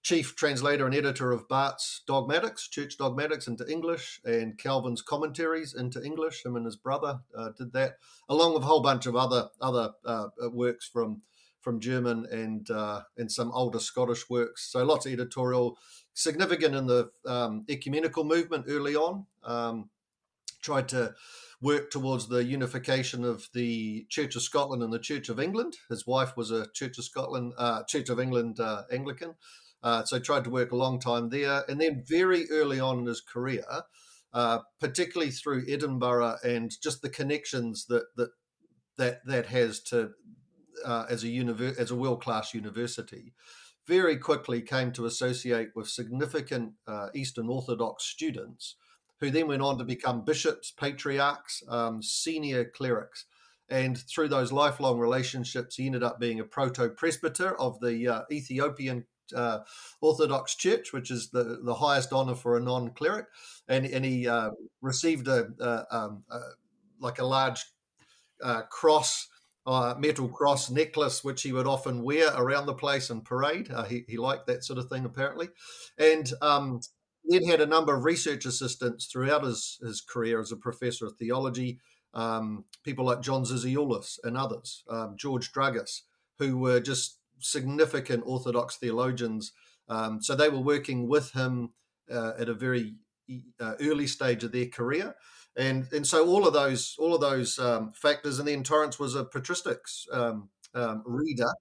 chief 0.03 0.35
translator 0.35 0.85
and 0.85 0.95
editor 0.95 1.31
of 1.31 1.49
Barth's 1.49 2.03
Dogmatics, 2.07 2.69
Church 2.69 2.99
Dogmatics, 2.99 3.47
into 3.47 3.71
English, 3.71 4.21
and 4.25 4.59
Calvin's 4.59 5.01
commentaries 5.01 5.75
into 5.75 6.03
English. 6.05 6.45
Him 6.45 6.57
and 6.57 6.67
his 6.67 6.77
brother 6.77 7.21
uh, 7.37 7.51
did 7.57 7.73
that, 7.73 7.99
along 8.29 8.55
with 8.55 8.65
a 8.65 8.67
whole 8.67 8.83
bunch 8.83 9.07
of 9.07 9.17
other 9.17 9.49
other 9.61 9.93
uh, 10.05 10.29
works 10.51 10.89
from 10.89 11.23
from 11.61 11.79
German 11.79 12.27
and 12.31 12.69
uh, 12.71 13.03
and 13.17 13.31
some 13.31 13.53
older 13.53 13.79
Scottish 13.79 14.29
works. 14.29 14.71
So 14.71 14.85
lots 14.85 15.07
of 15.07 15.13
editorial, 15.13 15.79
significant 16.15 16.75
in 16.75 16.87
the 16.87 17.11
um, 17.27 17.65
ecumenical 17.69 18.25
movement 18.25 18.67
early 18.69 18.95
on. 18.95 19.27
Um, 19.45 19.91
tried 20.63 20.89
to 20.89 21.15
work 21.61 21.91
towards 21.91 22.29
the 22.29 22.45
unification 22.45 23.25
of 23.25 23.49
the 23.55 24.07
Church 24.09 24.37
of 24.37 24.43
Scotland 24.43 24.83
and 24.83 24.93
the 24.93 24.99
Church 24.99 25.29
of 25.29 25.41
England. 25.41 25.77
His 25.89 26.07
wife 26.07 26.37
was 26.37 26.51
a 26.51 26.69
Church 26.73 26.99
of 26.99 27.05
Scotland, 27.05 27.53
uh, 27.59 27.83
Church 27.85 28.09
of 28.09 28.21
England 28.21 28.61
uh, 28.61 28.83
Anglican. 28.91 29.35
Uh, 29.83 30.05
so 30.05 30.19
tried 30.19 30.45
to 30.45 30.51
work 30.51 30.73
a 30.73 30.77
long 30.77 31.01
time 31.01 31.29
there. 31.29 31.65
And 31.69 31.81
then 31.81 32.05
very 32.07 32.49
early 32.51 32.79
on 32.79 33.01
in 33.01 33.07
his 33.07 33.21
career, 33.21 33.65
uh, 34.33 34.61
particularly 34.81 35.33
through 35.33 35.65
Edinburgh 35.69 36.37
and 36.45 36.73
just 36.83 37.03
the 37.03 37.11
connections 37.11 37.87
that 37.87 38.05
that 38.17 38.31
that 38.97 39.27
that 39.27 39.47
has 39.47 39.81
to 39.81 40.11
uh, 40.85 41.07
as 41.09 41.25
a 41.25 41.29
univer- 41.29 41.77
as 41.77 41.91
a 41.91 41.97
world 41.97 42.23
class 42.23 42.55
university, 42.55 43.33
very 43.87 44.17
quickly 44.17 44.63
came 44.63 44.93
to 44.93 45.07
associate 45.07 45.71
with 45.75 45.89
significant 45.89 46.75
uh, 46.87 47.09
Eastern 47.15 47.49
Orthodox 47.49 48.05
students, 48.05 48.77
who 49.21 49.31
then 49.31 49.49
went 49.49 49.63
on 49.63 49.79
to 49.79 49.85
become 49.85 50.25
bishops, 50.25 50.71
patriarchs, 50.71 51.63
um, 51.69 52.03
senior 52.03 52.65
clerics. 52.65 53.27
And 53.69 53.97
through 53.97 54.29
those 54.29 54.53
lifelong 54.53 54.99
relationships, 54.99 55.77
he 55.77 55.87
ended 55.87 56.03
up 56.03 56.21
being 56.21 56.41
a 56.41 56.45
proto 56.45 56.91
presbyter 56.91 57.59
of 57.59 57.81
the 57.81 58.09
uh, 58.09 58.23
Ethiopian 58.31 59.07
uh, 59.35 59.61
Orthodox 60.01 60.55
Church, 60.57 60.93
which 60.93 61.11
is 61.11 61.31
the, 61.31 61.61
the 61.65 61.75
highest 61.75 62.13
honor 62.13 62.35
for 62.35 62.57
a 62.57 62.61
non 62.61 62.91
cleric. 62.91 63.27
And, 63.69 63.87
and 63.87 64.05
he 64.05 64.29
uh, 64.29 64.51
received 64.81 65.29
a, 65.29 65.49
a, 65.61 65.97
um, 65.97 66.25
a, 66.31 66.41
like 67.01 67.19
a 67.19 67.25
large 67.25 67.65
uh, 68.43 68.63
cross 68.63 69.29
uh, 69.67 69.95
metal 69.99 70.29
cross 70.29 70.71
necklace, 70.71 71.23
which 71.23 71.43
he 71.43 71.53
would 71.53 71.67
often 71.67 72.03
wear 72.03 72.29
around 72.35 72.67
the 72.67 72.75
place 72.75 73.11
and 73.11 73.25
parade. 73.25 73.71
Uh, 73.71 73.85
he, 73.85 74.05
he 74.09 74.17
liked 74.17 74.47
that 74.47 74.65
sort 74.65 74.79
of 74.79 74.89
thing, 74.89 75.05
apparently. 75.05 75.49
And 75.99 76.33
um, 76.43 76.81
then 77.25 77.45
had 77.45 77.61
a 77.61 77.67
number 77.67 77.95
of 77.95 78.05
research 78.05 78.45
assistants 78.45 79.07
throughout 79.07 79.45
his, 79.45 79.79
his 79.83 80.01
career 80.01 80.41
as 80.41 80.53
a 80.53 80.57
professor 80.57 81.07
of 81.07 81.17
theology, 81.17 81.79
um, 82.15 82.65
people 82.85 83.05
like 83.05 83.23
John 83.23 83.45
Zizioulas 83.45 84.19
and 84.25 84.37
others, 84.37 84.83
um, 84.91 85.17
George 85.17 85.53
Dragas, 85.53 86.03
who 86.39 86.59
were 86.59 86.81
just 86.81 87.19
significant 87.39 88.25
Orthodox 88.27 88.77
theologians. 88.77 89.53
Um, 89.89 90.21
so 90.21 90.35
they 90.35 90.49
were 90.49 90.59
working 90.59 91.09
with 91.09 91.33
him 91.33 91.71
uh, 92.13 92.33
at 92.39 92.49
a 92.49 92.55
very 92.55 92.95
uh, 93.61 93.75
early 93.81 94.07
stage 94.07 94.43
of 94.45 94.53
their 94.53 94.67
career 94.67 95.15
and 95.57 95.87
and 95.93 96.07
so 96.07 96.27
all 96.27 96.47
of 96.47 96.53
those 96.53 96.97
all 96.99 97.15
of 97.15 97.21
those 97.21 97.59
um, 97.59 97.93
factors, 97.93 98.39
and 98.39 98.49
then 98.49 98.63
Torrance 98.63 98.99
was 98.99 99.15
a 99.15 99.25
patristics 99.25 100.07
um, 100.13 100.49
um, 100.75 101.03
reader. 101.07 101.53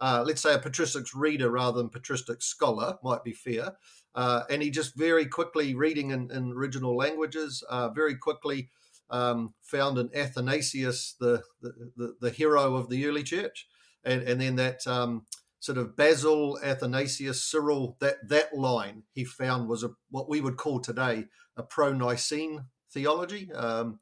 Uh, 0.00 0.24
let's 0.26 0.40
say 0.40 0.54
a 0.54 0.58
patristics 0.58 1.10
reader 1.14 1.50
rather 1.50 1.76
than 1.76 1.90
patristics 1.90 2.44
scholar 2.44 2.96
might 3.02 3.22
be 3.22 3.32
fair. 3.32 3.76
Uh, 4.14 4.42
and 4.50 4.62
he 4.62 4.70
just 4.70 4.96
very 4.96 5.26
quickly 5.26 5.74
reading 5.74 6.10
in, 6.10 6.30
in 6.30 6.52
original 6.52 6.96
languages, 6.96 7.62
uh, 7.68 7.88
very 7.90 8.16
quickly 8.16 8.70
um, 9.10 9.54
found 9.62 9.98
in 9.98 10.10
Athanasius 10.14 11.16
the, 11.20 11.42
the, 11.60 11.90
the, 11.96 12.16
the, 12.20 12.30
hero 12.30 12.74
of 12.76 12.88
the 12.88 13.06
early 13.06 13.22
church. 13.22 13.68
And, 14.04 14.22
and 14.22 14.40
then 14.40 14.56
that 14.56 14.86
um, 14.86 15.26
sort 15.60 15.78
of 15.78 15.96
Basil, 15.96 16.58
Athanasius, 16.62 17.42
Cyril, 17.44 17.96
that, 18.00 18.16
that 18.28 18.56
line 18.56 19.02
he 19.12 19.24
found 19.24 19.68
was 19.68 19.84
a, 19.84 19.90
what 20.10 20.28
we 20.28 20.40
would 20.40 20.56
call 20.56 20.80
today 20.80 21.26
a 21.56 21.62
pro 21.62 21.92
Nicene 21.92 22.64
theology. 22.92 23.52
Um, 23.52 23.98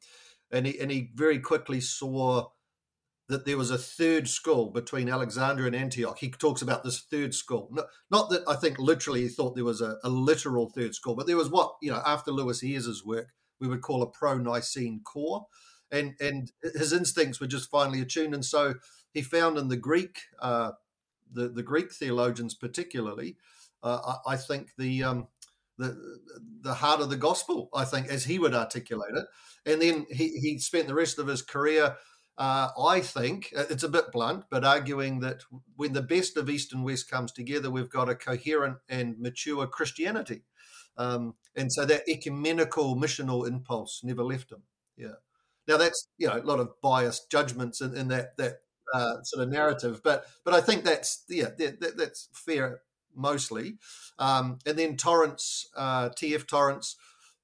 and, 0.51 0.67
he, 0.67 0.79
and 0.81 0.91
he 0.91 1.11
very 1.15 1.39
quickly 1.39 1.81
saw 1.81 2.49
that 3.29 3.45
there 3.45 3.59
was 3.59 3.71
a 3.71 3.79
third 3.79 4.27
school 4.27 4.71
between 4.71 5.09
Alexandria 5.09 5.67
and 5.67 5.77
Antioch. 5.77 6.19
He 6.19 6.31
talks 6.31 6.63
about 6.63 6.83
this 6.83 7.01
third 7.01 7.35
school. 7.35 7.69
Not, 7.71 7.87
not 8.11 8.31
that 8.31 8.43
I 8.49 8.55
think 8.55 8.79
literally 8.79 9.23
he 9.23 9.29
thought 9.29 9.55
there 9.55 9.65
was 9.65 9.83
a, 9.83 9.99
a, 10.03 10.09
literal 10.09 10.71
third 10.71 10.95
school, 10.95 11.15
but 11.15 11.27
there 11.27 11.37
was 11.37 11.51
what, 11.51 11.75
you 11.83 11.91
know, 11.91 12.03
after 12.07 12.31
Lewis 12.31 12.63
Ayres's 12.63 13.05
work, 13.05 13.29
we 13.61 13.69
would 13.69 13.83
call 13.83 14.03
a 14.03 14.07
pro 14.07 14.39
Nicene 14.39 15.03
core. 15.05 15.47
And, 15.91 16.15
and 16.21 16.51
his 16.63 16.93
instincts 16.93 17.41
were 17.41 17.47
just 17.47 17.71
finely 17.71 18.01
attuned. 18.01 18.35
And 18.35 18.45
so 18.45 18.75
he 19.13 19.21
found 19.21 19.59
in 19.59 19.69
the 19.69 19.77
Greek, 19.77 20.21
uh, 20.41 20.73
the, 21.31 21.49
the 21.49 21.63
Greek 21.63 21.93
theologians 21.93 22.55
particularly, 22.55 23.37
uh, 23.83 24.17
I, 24.27 24.33
I, 24.33 24.37
think 24.37 24.71
the, 24.79 25.03
um, 25.03 25.29
the 25.79 26.19
the 26.61 26.75
heart 26.75 27.01
of 27.01 27.09
the 27.09 27.17
gospel, 27.17 27.71
I 27.75 27.85
think, 27.85 28.09
as 28.09 28.25
he 28.25 28.39
would 28.39 28.55
articulate 28.55 29.15
it. 29.15 29.27
And 29.65 29.81
then 29.81 30.07
he, 30.11 30.29
he 30.41 30.59
spent 30.59 30.89
the 30.89 30.95
rest 30.95 31.19
of 31.19 31.27
his 31.27 31.41
career, 31.41 31.97
uh, 32.37 32.69
I 32.79 33.01
think, 33.01 33.53
uh, 33.57 33.65
it's 33.71 33.85
a 33.85 33.89
bit 33.89 34.13
blunt, 34.13 34.45
but 34.51 34.65
arguing 34.65 35.21
that 35.21 35.43
when 35.77 35.93
the 35.93 36.03
best 36.03 36.37
of 36.37 36.51
East 36.51 36.73
and 36.73 36.85
West 36.85 37.11
comes 37.11 37.33
together, 37.33 37.71
we've 37.71 37.91
got 37.91 38.09
a 38.09 38.15
coherent 38.15 38.79
and 38.89 39.19
mature 39.19 39.67
Christianity. 39.67 40.43
Um, 40.97 41.35
and 41.55 41.73
so 41.73 41.85
that 41.85 42.09
ecumenical 42.09 42.97
missional 42.97 43.47
impulse 43.47 44.01
never 44.03 44.25
left 44.25 44.51
him. 44.51 44.63
Yeah. 44.97 45.15
Now 45.69 45.77
that's 45.77 46.09
you 46.17 46.27
know 46.27 46.39
a 46.39 46.43
lot 46.43 46.61
of 46.61 46.71
biased 46.83 47.31
judgments 47.31 47.81
in, 47.81 47.97
in 47.97 48.09
that 48.09 48.37
that 48.39 48.55
uh, 48.93 49.23
sort 49.23 49.45
of 49.45 49.53
narrative, 49.53 50.01
but 50.03 50.27
but 50.45 50.55
I 50.55 50.61
think 50.61 50.85
that's 50.85 51.25
yeah 51.29 51.51
that, 51.59 51.81
that, 51.81 51.97
that's 51.97 52.29
fair 52.33 52.81
mostly. 53.19 53.79
Um, 54.19 54.59
and 54.65 54.79
then 54.79 54.97
Torrance, 54.97 55.69
uh, 55.77 56.11
T.F. 56.17 56.47
Torrance, 56.47 56.97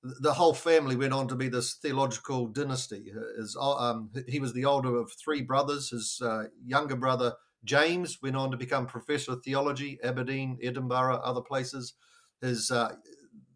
the 0.03 0.35
whole 0.35 0.55
family 0.55 0.97
went 0.97 1.15
on 1.15 1.29
to 1.29 1.35
be 1.35 1.49
this 1.49 1.75
theological 1.75 2.47
dynasty. 2.47 3.13
His, 3.39 3.57
um, 3.61 4.11
he 4.29 4.39
was 4.39 4.53
the 4.53 4.67
older 4.67 4.97
of 4.97 5.11
three 5.13 5.43
brothers. 5.43 5.91
His 5.91 6.21
uh, 6.23 6.45
younger 6.65 6.97
brother, 6.97 7.35
James, 7.65 8.19
went 8.23 8.37
on 8.37 8.51
to 8.51 8.57
become 8.57 8.87
professor 8.87 9.33
of 9.33 9.43
theology, 9.43 9.99
Aberdeen, 10.05 10.59
Edinburgh, 10.63 11.21
other 11.25 11.41
places. 11.41 11.95
His 12.43 12.71
uh, 12.71 12.97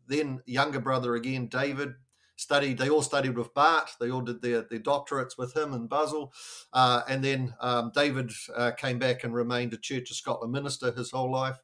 then 0.07 0.41
younger 0.47 0.81
brother, 0.81 1.15
again, 1.15 1.49
David, 1.49 1.95
studied, 2.39 2.79
they 2.79 2.89
all 2.89 3.03
studied 3.03 3.37
with 3.37 3.53
Barth. 3.53 3.97
They 4.01 4.11
all 4.11 4.23
did 4.23 4.41
their, 4.41 4.63
their 4.63 4.79
doctorates 4.79 5.37
with 5.37 5.55
him 5.57 5.75
in 5.75 5.87
Basel. 5.87 6.33
Uh, 6.73 7.03
and 7.09 7.23
then 7.23 7.55
um, 7.61 7.93
David 7.95 8.33
uh, 8.57 8.71
came 8.73 8.99
back 8.99 9.25
and 9.25 9.35
remained 9.35 9.75
a 9.75 9.77
Church 9.77 10.11
of 10.11 10.17
Scotland 10.17 10.53
minister 10.53 10.93
his 10.93 11.11
whole 11.11 11.31
life. 11.31 11.59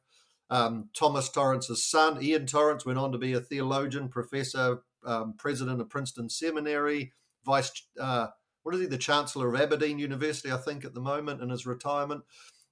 Um, 0.49 0.89
Thomas 0.95 1.29
Torrance's 1.29 1.83
son, 1.83 2.21
Ian 2.21 2.45
Torrance, 2.45 2.85
went 2.85 2.99
on 2.99 3.11
to 3.11 3.17
be 3.17 3.33
a 3.33 3.39
theologian, 3.39 4.09
professor, 4.09 4.81
um, 5.05 5.33
president 5.37 5.81
of 5.81 5.89
Princeton 5.89 6.29
Seminary, 6.29 7.13
vice, 7.45 7.71
uh, 7.99 8.27
what 8.63 8.75
is 8.75 8.81
he, 8.81 8.87
the 8.87 8.97
chancellor 8.97 9.53
of 9.53 9.59
Aberdeen 9.59 9.99
University, 9.99 10.51
I 10.51 10.57
think, 10.57 10.85
at 10.85 10.93
the 10.93 11.01
moment 11.01 11.41
in 11.41 11.49
his 11.49 11.65
retirement. 11.65 12.23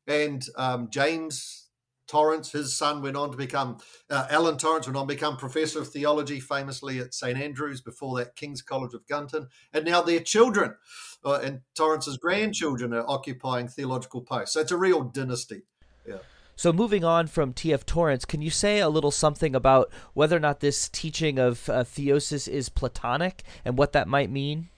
And 0.07 0.43
um, 0.57 0.89
James 0.89 1.69
Torrance, 2.07 2.51
his 2.51 2.75
son, 2.75 3.01
went 3.01 3.15
on 3.15 3.31
to 3.31 3.37
become, 3.37 3.77
uh, 4.09 4.27
Alan 4.29 4.57
Torrance 4.57 4.85
went 4.85 4.97
on 4.97 5.07
to 5.07 5.13
become 5.13 5.37
professor 5.37 5.79
of 5.79 5.87
theology, 5.87 6.39
famously 6.39 6.99
at 6.99 7.13
St 7.13 7.37
Andrews, 7.37 7.81
before 7.81 8.17
that 8.17 8.35
King's 8.35 8.61
College 8.61 8.93
of 8.93 9.07
Gunton. 9.07 9.47
And 9.71 9.85
now 9.85 10.01
their 10.01 10.19
children 10.19 10.75
uh, 11.23 11.39
and 11.43 11.61
Torrance's 11.75 12.17
grandchildren 12.17 12.93
are 12.93 13.05
occupying 13.07 13.67
theological 13.67 14.21
posts. 14.21 14.53
So 14.53 14.61
it's 14.61 14.71
a 14.71 14.77
real 14.77 15.03
dynasty. 15.03 15.61
Yeah. 16.07 16.17
So, 16.55 16.71
moving 16.71 17.03
on 17.03 17.27
from 17.27 17.53
T.F. 17.53 17.85
Torrance, 17.85 18.25
can 18.25 18.41
you 18.41 18.49
say 18.49 18.79
a 18.79 18.89
little 18.89 19.11
something 19.11 19.55
about 19.55 19.91
whether 20.13 20.37
or 20.37 20.39
not 20.39 20.59
this 20.59 20.87
teaching 20.87 21.39
of 21.39 21.67
uh, 21.69 21.83
theosis 21.83 22.47
is 22.47 22.69
Platonic 22.69 23.43
and 23.65 23.77
what 23.77 23.93
that 23.93 24.07
might 24.07 24.29
mean? 24.29 24.69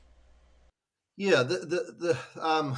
Yeah, 1.18 1.44
the 1.44 1.58
the, 1.58 1.96
the 2.36 2.46
um, 2.46 2.78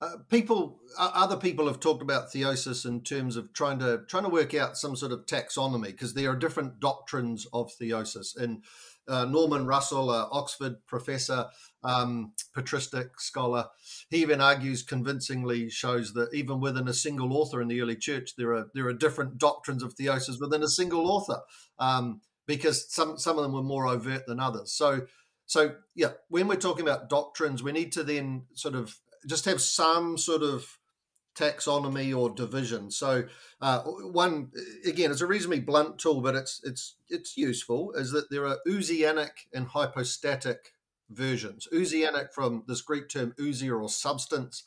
uh, 0.00 0.16
people, 0.28 0.80
uh, 0.98 1.10
other 1.14 1.36
people 1.36 1.66
have 1.66 1.80
talked 1.80 2.02
about 2.02 2.30
theosis 2.30 2.84
in 2.84 3.02
terms 3.02 3.36
of 3.36 3.52
trying 3.52 3.78
to 3.78 4.02
trying 4.08 4.24
to 4.24 4.28
work 4.28 4.54
out 4.54 4.76
some 4.76 4.96
sort 4.96 5.12
of 5.12 5.26
taxonomy 5.26 5.86
because 5.86 6.14
there 6.14 6.30
are 6.30 6.36
different 6.36 6.80
doctrines 6.80 7.46
of 7.52 7.70
theosis, 7.80 8.36
and 8.36 8.62
uh, 9.08 9.24
Norman 9.24 9.66
Russell, 9.66 10.10
Oxford 10.10 10.84
professor, 10.86 11.46
um, 11.86 12.32
patristic 12.52 13.20
scholar, 13.20 13.66
he 14.10 14.18
even 14.18 14.40
argues 14.40 14.82
convincingly, 14.82 15.70
shows 15.70 16.12
that 16.14 16.34
even 16.34 16.60
within 16.60 16.88
a 16.88 16.94
single 16.94 17.32
author 17.36 17.62
in 17.62 17.68
the 17.68 17.80
early 17.80 17.96
church, 17.96 18.34
there 18.36 18.52
are 18.54 18.66
there 18.74 18.86
are 18.86 18.92
different 18.92 19.38
doctrines 19.38 19.82
of 19.82 19.94
theosis 19.94 20.40
within 20.40 20.62
a 20.62 20.68
single 20.68 21.10
author, 21.10 21.40
um, 21.78 22.20
because 22.46 22.92
some 22.92 23.18
some 23.18 23.38
of 23.38 23.44
them 23.44 23.52
were 23.52 23.62
more 23.62 23.86
overt 23.86 24.26
than 24.26 24.40
others. 24.40 24.72
So 24.72 25.06
so 25.46 25.76
yeah, 25.94 26.12
when 26.28 26.48
we're 26.48 26.56
talking 26.56 26.86
about 26.86 27.08
doctrines, 27.08 27.62
we 27.62 27.72
need 27.72 27.92
to 27.92 28.02
then 28.02 28.46
sort 28.54 28.74
of 28.74 28.98
just 29.28 29.44
have 29.44 29.60
some 29.60 30.18
sort 30.18 30.42
of 30.42 30.78
taxonomy 31.36 32.16
or 32.16 32.30
division. 32.30 32.90
So 32.90 33.24
uh, 33.60 33.82
one 33.82 34.50
again, 34.84 35.12
it's 35.12 35.20
a 35.20 35.26
reasonably 35.26 35.60
blunt 35.60 35.98
tool, 35.98 36.20
but 36.20 36.34
it's 36.34 36.60
it's 36.64 36.96
it's 37.08 37.36
useful. 37.36 37.92
Is 37.92 38.10
that 38.10 38.30
there 38.30 38.46
are 38.46 38.58
ousianic 38.68 39.46
and 39.54 39.68
hypostatic 39.68 40.72
versions. 41.10 41.68
Ousianic 41.74 42.32
from 42.32 42.64
this 42.66 42.82
Greek 42.82 43.08
term 43.08 43.34
ousia 43.38 43.80
or 43.80 43.88
substance. 43.88 44.64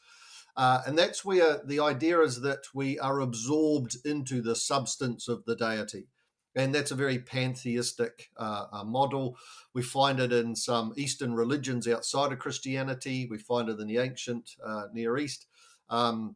Uh, 0.55 0.81
and 0.85 0.97
that's 0.97 1.23
where 1.23 1.61
the 1.63 1.79
idea 1.79 2.19
is 2.21 2.41
that 2.41 2.63
we 2.73 2.99
are 2.99 3.19
absorbed 3.19 3.97
into 4.05 4.41
the 4.41 4.55
substance 4.55 5.27
of 5.27 5.45
the 5.45 5.55
deity. 5.55 6.07
And 6.55 6.73
that's 6.73 6.91
a 6.91 6.95
very 6.95 7.19
pantheistic 7.19 8.29
uh, 8.35 8.65
uh, 8.73 8.83
model. 8.83 9.37
We 9.73 9.83
find 9.83 10.19
it 10.19 10.33
in 10.33 10.55
some 10.55 10.93
Eastern 10.97 11.33
religions 11.33 11.87
outside 11.87 12.31
of 12.33 12.39
Christianity. 12.39 13.27
We 13.29 13.37
find 13.37 13.69
it 13.69 13.79
in 13.79 13.87
the 13.87 13.99
ancient 13.99 14.55
uh, 14.65 14.85
Near 14.91 15.17
East. 15.17 15.45
Um, 15.89 16.35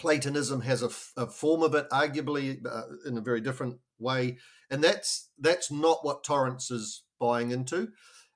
Platonism 0.00 0.62
has 0.62 0.82
a, 0.82 0.88
form 1.26 1.62
of 1.62 1.74
it, 1.74 1.88
arguably 1.90 2.64
uh, 2.66 2.82
in 3.06 3.18
a 3.18 3.20
very 3.20 3.42
different 3.42 3.80
way, 3.98 4.38
and 4.70 4.82
that's 4.82 5.28
that's 5.38 5.70
not 5.70 6.02
what 6.02 6.24
Torrance 6.24 6.70
is 6.70 7.02
buying 7.18 7.50
into, 7.50 7.88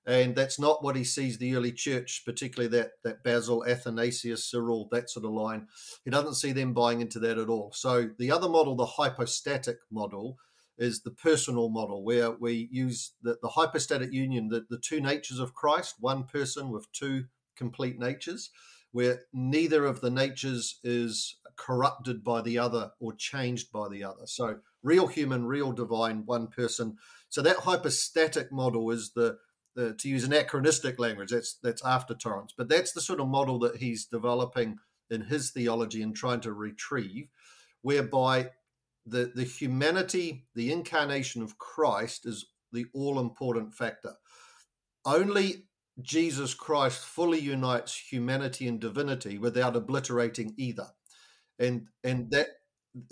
and 0.07 0.35
that's 0.35 0.59
not 0.59 0.83
what 0.83 0.97
he 0.97 1.05
sees 1.05 1.39
the 1.39 1.55
early 1.57 1.73
church, 1.73 2.23
particularly 2.25 2.69
that 2.77 2.93
that 3.03 3.23
Basil, 3.25 3.65
Athanasius, 3.65 4.51
Cyril, 4.51 4.89
that 4.93 5.11
sort 5.11 5.25
of 5.25 5.33
line. 5.33 5.69
He 6.05 6.11
doesn't 6.11 6.35
see 6.35 6.53
them 6.53 6.75
buying 6.75 7.01
into 7.01 7.19
that 7.21 7.39
at 7.39 7.49
all. 7.49 7.73
So 7.75 8.11
the 8.19 8.31
other 8.31 8.49
model, 8.49 8.77
the 8.77 8.87
hypostatic 8.87 9.79
model, 9.91 10.37
is 10.77 11.03
the 11.03 11.11
personal 11.11 11.69
model 11.69 12.05
where 12.05 12.33
we 12.33 12.69
use 12.71 13.13
the, 13.23 13.37
the 13.41 13.49
hypostatic 13.49 14.13
union, 14.13 14.49
the, 14.49 14.67
the 14.69 14.79
two 14.79 15.01
natures 15.01 15.39
of 15.39 15.55
Christ, 15.55 15.97
one 16.01 16.25
person 16.25 16.71
with 16.71 16.91
two 16.93 17.25
complete 17.57 17.99
natures, 17.99 18.51
where 18.93 19.23
neither 19.33 19.87
of 19.87 20.01
the 20.01 20.11
natures 20.11 20.81
is 20.83 21.37
corrupted 21.57 22.25
by 22.25 22.43
the 22.43 22.59
other 22.59 22.91
or 23.01 23.13
changed 23.15 23.71
by 23.73 23.89
the 23.89 24.03
other. 24.03 24.27
So 24.27 24.57
real 24.83 25.07
human, 25.07 25.47
real 25.47 25.73
divine, 25.73 26.27
one 26.27 26.49
person. 26.49 26.97
So 27.29 27.43
that 27.43 27.59
hypostatic 27.59 28.53
model 28.53 28.91
is 28.91 29.13
the, 29.15 29.39
to 29.77 30.09
use 30.09 30.25
anachronistic 30.25 30.99
language, 30.99 31.31
that's 31.31 31.55
that's 31.63 31.85
after 31.85 32.15
Torrance, 32.15 32.53
but 32.57 32.69
that's 32.69 32.93
the 32.93 33.01
sort 33.01 33.21
of 33.21 33.29
model 33.29 33.59
that 33.61 33.77
he's 33.77 34.07
developing 34.07 34.79
in 35.11 35.23
his 35.23 35.51
theology 35.51 36.03
and 36.03 36.15
trying 36.15 36.41
to 36.41 36.53
retrieve, 36.53 37.29
whereby 37.83 38.51
the, 39.07 39.31
the 39.35 39.45
humanity, 39.45 40.47
the 40.55 40.73
incarnation 40.73 41.43
of 41.43 41.59
Christ 41.59 42.27
is 42.27 42.47
the 42.73 42.87
all 42.95 43.21
important 43.21 43.75
factor. 43.75 44.15
Only 45.05 45.67
Jesus 46.01 46.55
Christ 46.55 47.05
fully 47.05 47.39
unites 47.39 47.95
humanity 47.97 48.67
and 48.67 48.81
divinity 48.81 49.39
without 49.39 49.77
obliterating 49.77 50.55
either 50.57 50.89
and 51.59 51.87
and 52.03 52.31
that 52.31 52.49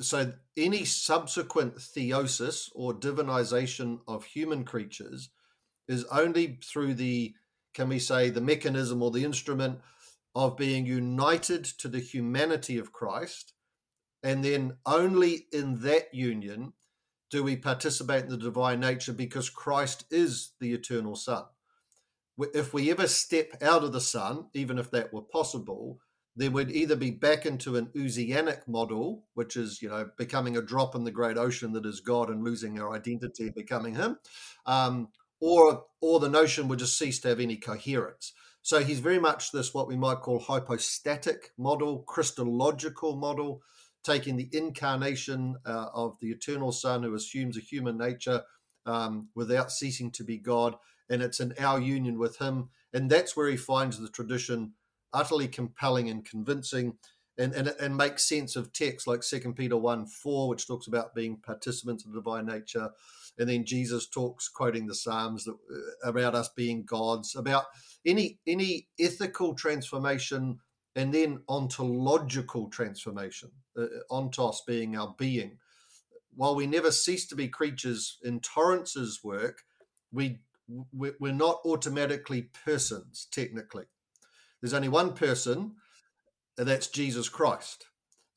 so 0.00 0.32
any 0.56 0.84
subsequent 0.84 1.76
theosis 1.76 2.70
or 2.74 2.94
divinization 2.94 4.00
of 4.06 4.24
human 4.24 4.64
creatures 4.64 5.30
is 5.88 6.04
only 6.04 6.58
through 6.64 6.94
the 6.94 7.34
can 7.74 7.88
we 7.88 7.98
say 7.98 8.28
the 8.28 8.40
mechanism 8.40 9.02
or 9.02 9.10
the 9.10 9.24
instrument 9.24 9.78
of 10.34 10.56
being 10.56 10.86
united 10.86 11.64
to 11.64 11.88
the 11.88 12.00
humanity 12.00 12.78
of 12.78 12.92
Christ 12.92 13.52
and 14.22 14.44
then 14.44 14.76
only 14.86 15.46
in 15.52 15.80
that 15.82 16.14
union 16.14 16.72
do 17.30 17.42
we 17.42 17.56
participate 17.56 18.24
in 18.24 18.30
the 18.30 18.36
divine 18.36 18.80
nature 18.80 19.12
because 19.12 19.48
Christ 19.48 20.04
is 20.10 20.52
the 20.60 20.72
eternal 20.74 21.16
son. 21.16 21.44
If 22.38 22.74
we 22.74 22.90
ever 22.90 23.06
step 23.06 23.62
out 23.62 23.84
of 23.84 23.92
the 23.92 24.00
son 24.00 24.46
even 24.54 24.78
if 24.78 24.90
that 24.90 25.12
were 25.12 25.22
possible 25.22 25.98
then 26.34 26.52
we'd 26.52 26.70
either 26.70 26.96
be 26.96 27.10
back 27.10 27.44
into 27.44 27.76
an 27.76 27.90
ousianic 27.98 28.66
model, 28.66 29.24
which 29.34 29.56
is, 29.56 29.82
you 29.82 29.90
know, 29.90 30.08
becoming 30.16 30.56
a 30.56 30.62
drop 30.62 30.94
in 30.94 31.04
the 31.04 31.10
great 31.10 31.36
ocean 31.36 31.72
that 31.72 31.84
is 31.84 32.00
God 32.00 32.30
and 32.30 32.42
losing 32.42 32.80
our 32.80 32.94
identity, 32.94 33.50
becoming 33.50 33.94
Him, 33.94 34.18
um, 34.64 35.08
or 35.42 35.86
or 36.00 36.20
the 36.20 36.28
notion 36.28 36.68
would 36.68 36.78
just 36.78 36.96
cease 36.96 37.18
to 37.20 37.28
have 37.28 37.40
any 37.40 37.56
coherence. 37.56 38.32
So 38.62 38.78
he's 38.78 39.00
very 39.00 39.18
much 39.18 39.50
this 39.50 39.74
what 39.74 39.88
we 39.88 39.96
might 39.96 40.20
call 40.20 40.38
hypostatic 40.38 41.50
model, 41.58 42.04
Christological 42.04 43.16
model, 43.16 43.60
taking 44.04 44.36
the 44.36 44.48
incarnation 44.52 45.56
uh, 45.66 45.88
of 45.92 46.16
the 46.20 46.30
eternal 46.30 46.70
Son 46.70 47.02
who 47.02 47.14
assumes 47.14 47.56
a 47.56 47.60
human 47.60 47.98
nature 47.98 48.42
um, 48.86 49.28
without 49.34 49.72
ceasing 49.72 50.12
to 50.12 50.24
be 50.24 50.38
God, 50.38 50.76
and 51.10 51.20
it's 51.20 51.40
in 51.40 51.54
our 51.58 51.80
union 51.80 52.18
with 52.18 52.38
Him, 52.38 52.68
and 52.92 53.10
that's 53.10 53.36
where 53.36 53.50
he 53.50 53.56
finds 53.56 53.98
the 53.98 54.08
tradition 54.08 54.74
utterly 55.12 55.48
compelling 55.48 56.08
and 56.08 56.24
convincing 56.24 56.94
and, 57.36 57.52
and, 57.54 57.74
and 57.80 57.96
makes 57.96 58.24
sense 58.24 58.56
of 58.56 58.72
texts 58.72 59.06
like 59.06 59.22
Second 59.22 59.54
Peter 59.54 59.76
1 59.76 60.06
4, 60.06 60.48
which 60.48 60.66
talks 60.68 60.86
about 60.86 61.14
being 61.14 61.36
participants 61.36 62.04
of 62.04 62.12
the 62.12 62.20
divine 62.20 62.46
nature. 62.46 62.90
And 63.38 63.48
then 63.48 63.64
Jesus 63.64 64.08
talks, 64.08 64.48
quoting 64.48 64.86
the 64.86 64.94
Psalms, 64.94 65.44
that, 65.44 65.54
uh, 65.54 66.08
about 66.08 66.34
us 66.34 66.50
being 66.54 66.84
gods, 66.84 67.34
about 67.34 67.64
any 68.04 68.38
any 68.46 68.88
ethical 68.98 69.54
transformation 69.54 70.58
and 70.94 71.12
then 71.12 71.42
ontological 71.48 72.68
transformation, 72.68 73.50
uh, 73.78 73.86
ontos 74.10 74.56
being 74.66 74.96
our 74.96 75.14
being. 75.18 75.58
While 76.34 76.54
we 76.54 76.66
never 76.66 76.90
cease 76.90 77.26
to 77.28 77.36
be 77.36 77.48
creatures 77.48 78.18
in 78.22 78.40
Torrance's 78.40 79.20
work, 79.24 79.62
we 80.12 80.40
we're 80.92 81.32
not 81.32 81.60
automatically 81.64 82.48
persons 82.64 83.28
technically. 83.30 83.84
There's 84.60 84.74
only 84.74 84.88
one 84.88 85.14
person, 85.14 85.72
and 86.56 86.68
that's 86.68 86.86
Jesus 86.86 87.28
Christ. 87.28 87.86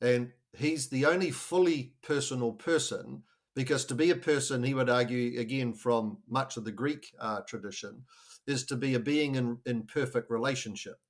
And 0.00 0.32
he's 0.52 0.88
the 0.88 1.06
only 1.06 1.30
fully 1.30 1.94
personal 2.02 2.52
person 2.52 3.22
because 3.56 3.86
to 3.86 3.94
be 3.94 4.10
a 4.10 4.16
person, 4.16 4.62
he 4.62 4.74
would 4.74 4.90
argue, 4.90 5.40
again, 5.40 5.72
from 5.72 6.18
much 6.28 6.58
of 6.58 6.64
the 6.64 6.70
Greek 6.70 7.10
uh, 7.18 7.40
tradition, 7.40 8.02
is 8.46 8.66
to 8.66 8.76
be 8.76 8.94
a 8.94 9.00
being 9.00 9.34
in, 9.34 9.58
in 9.64 9.82
perfect 9.84 10.30
relationship. 10.30 11.00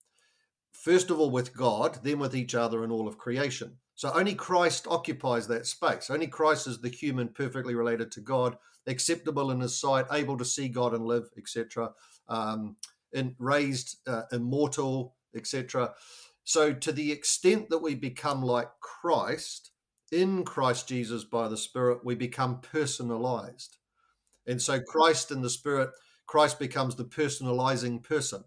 First 0.73 1.11
of 1.11 1.19
all, 1.19 1.31
with 1.31 1.57
God, 1.57 1.99
then 2.05 2.21
with 2.21 2.37
each 2.37 2.55
other 2.55 2.85
and 2.85 2.93
all 2.93 3.09
of 3.09 3.19
creation. 3.19 3.79
So 3.97 4.13
only 4.15 4.35
Christ 4.35 4.87
occupies 4.89 5.49
that 5.49 5.67
space. 5.67 6.09
Only 6.09 6.29
Christ 6.29 6.69
is 6.69 6.81
the 6.81 6.89
human 6.89 7.29
perfectly 7.29 7.75
related 7.75 8.13
to 8.13 8.21
God, 8.21 8.57
acceptable 8.87 9.51
in 9.51 9.59
his 9.59 9.77
sight, 9.79 10.07
able 10.13 10.39
to 10.39 10.45
see 10.45 10.69
God 10.69 10.95
and 10.95 11.05
live, 11.05 11.29
etc. 11.37 11.91
Um, 12.29 12.77
and 13.13 13.35
raised 13.41 13.97
uh, 14.07 14.23
immortal, 14.31 15.17
etc. 15.35 15.95
So, 16.45 16.73
to 16.73 16.93
the 16.93 17.11
extent 17.11 17.71
that 17.71 17.83
we 17.83 17.97
become 17.97 18.43
like 18.43 18.69
Christ 18.81 19.73
in 20.13 20.45
Christ 20.45 20.89
Jesus 20.89 21.25
by 21.25 21.49
the 21.49 21.57
Spirit, 21.57 22.05
we 22.05 22.15
become 22.15 22.61
personalized. 22.61 23.77
And 24.47 24.63
so, 24.63 24.81
Christ 24.81 25.31
in 25.31 25.43
the 25.43 25.51
Spirit, 25.51 25.91
Christ 26.27 26.59
becomes 26.59 26.95
the 26.95 27.05
personalizing 27.05 28.03
person. 28.03 28.45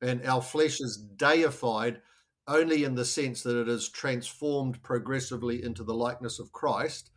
And 0.00 0.24
our 0.26 0.42
flesh 0.42 0.80
is 0.80 0.96
deified 0.96 2.00
only 2.46 2.84
in 2.84 2.94
the 2.94 3.04
sense 3.04 3.42
that 3.42 3.58
it 3.58 3.68
is 3.68 3.88
transformed 3.88 4.82
progressively 4.82 5.62
into 5.62 5.82
the 5.82 5.94
likeness 5.94 6.38
of 6.38 6.52
Christ. 6.52 7.10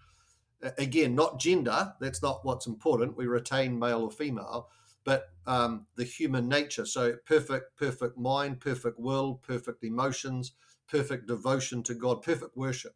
Again, 0.78 1.14
not 1.14 1.40
gender, 1.40 1.94
that's 2.00 2.22
not 2.24 2.46
what's 2.46 2.68
important. 2.68 3.18
We 3.18 3.28
retain 3.28 3.78
male 3.78 4.04
or 4.04 4.12
female, 4.12 4.70
but 5.04 5.30
um, 5.46 5.86
the 5.96 6.04
human 6.04 6.48
nature. 6.48 6.86
So 6.86 7.14
perfect, 7.26 7.78
perfect 7.78 8.18
mind, 8.18 8.60
perfect 8.60 9.00
will, 9.00 9.36
perfect 9.36 9.84
emotions, 9.84 10.54
perfect 10.88 11.28
devotion 11.28 11.84
to 11.84 11.94
God, 11.94 12.22
perfect 12.22 12.56
worship. 12.56 12.96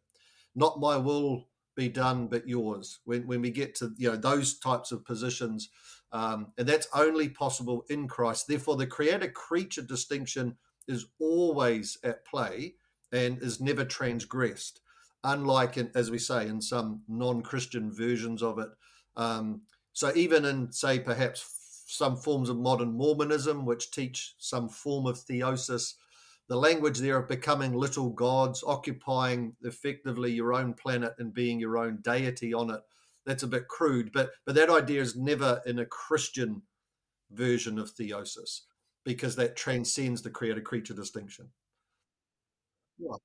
Not 0.54 0.80
my 0.80 0.96
will 0.96 1.48
be 1.74 1.88
done, 1.88 2.26
but 2.26 2.48
yours. 2.48 3.00
When 3.04 3.26
when 3.26 3.40
we 3.40 3.50
get 3.50 3.74
to 3.76 3.92
you 3.96 4.10
know 4.10 4.16
those 4.16 4.58
types 4.58 4.92
of 4.92 5.04
positions, 5.04 5.70
um, 6.12 6.52
and 6.58 6.68
that's 6.68 6.88
only 6.94 7.28
possible 7.28 7.84
in 7.88 8.08
Christ. 8.08 8.46
Therefore, 8.46 8.76
the 8.76 8.86
creator 8.86 9.28
creature 9.28 9.82
distinction 9.82 10.56
is 10.88 11.06
always 11.20 11.96
at 12.04 12.26
play 12.26 12.74
and 13.12 13.42
is 13.42 13.60
never 13.60 13.84
transgressed. 13.84 14.80
Unlike, 15.24 15.76
in, 15.76 15.90
as 15.94 16.10
we 16.10 16.18
say, 16.18 16.48
in 16.48 16.60
some 16.60 17.02
non-Christian 17.08 17.92
versions 17.92 18.42
of 18.42 18.58
it. 18.58 18.68
Um, 19.16 19.62
so 19.92 20.12
even 20.16 20.44
in, 20.44 20.72
say, 20.72 20.98
perhaps 20.98 21.84
some 21.86 22.16
forms 22.16 22.48
of 22.48 22.56
modern 22.58 22.92
Mormonism, 22.92 23.64
which 23.64 23.90
teach 23.90 24.34
some 24.38 24.68
form 24.68 25.06
of 25.06 25.16
theosis. 25.16 25.94
The 26.52 26.58
language 26.58 26.98
there 26.98 27.16
of 27.16 27.28
becoming 27.28 27.72
little 27.72 28.10
gods, 28.10 28.62
occupying 28.62 29.56
effectively 29.62 30.32
your 30.32 30.52
own 30.52 30.74
planet 30.74 31.14
and 31.18 31.32
being 31.32 31.58
your 31.58 31.78
own 31.78 32.00
deity 32.02 32.52
on 32.52 32.68
it. 32.68 32.82
That's 33.24 33.42
a 33.42 33.46
bit 33.46 33.68
crude, 33.68 34.12
but 34.12 34.32
but 34.44 34.54
that 34.56 34.68
idea 34.68 35.00
is 35.00 35.16
never 35.16 35.62
in 35.64 35.78
a 35.78 35.86
Christian 35.86 36.60
version 37.30 37.78
of 37.78 37.90
theosis 37.94 38.64
because 39.02 39.34
that 39.36 39.56
transcends 39.56 40.20
the 40.20 40.28
creator 40.28 40.60
creature 40.60 40.92
distinction. 40.92 41.48
Yeah. 42.98 43.16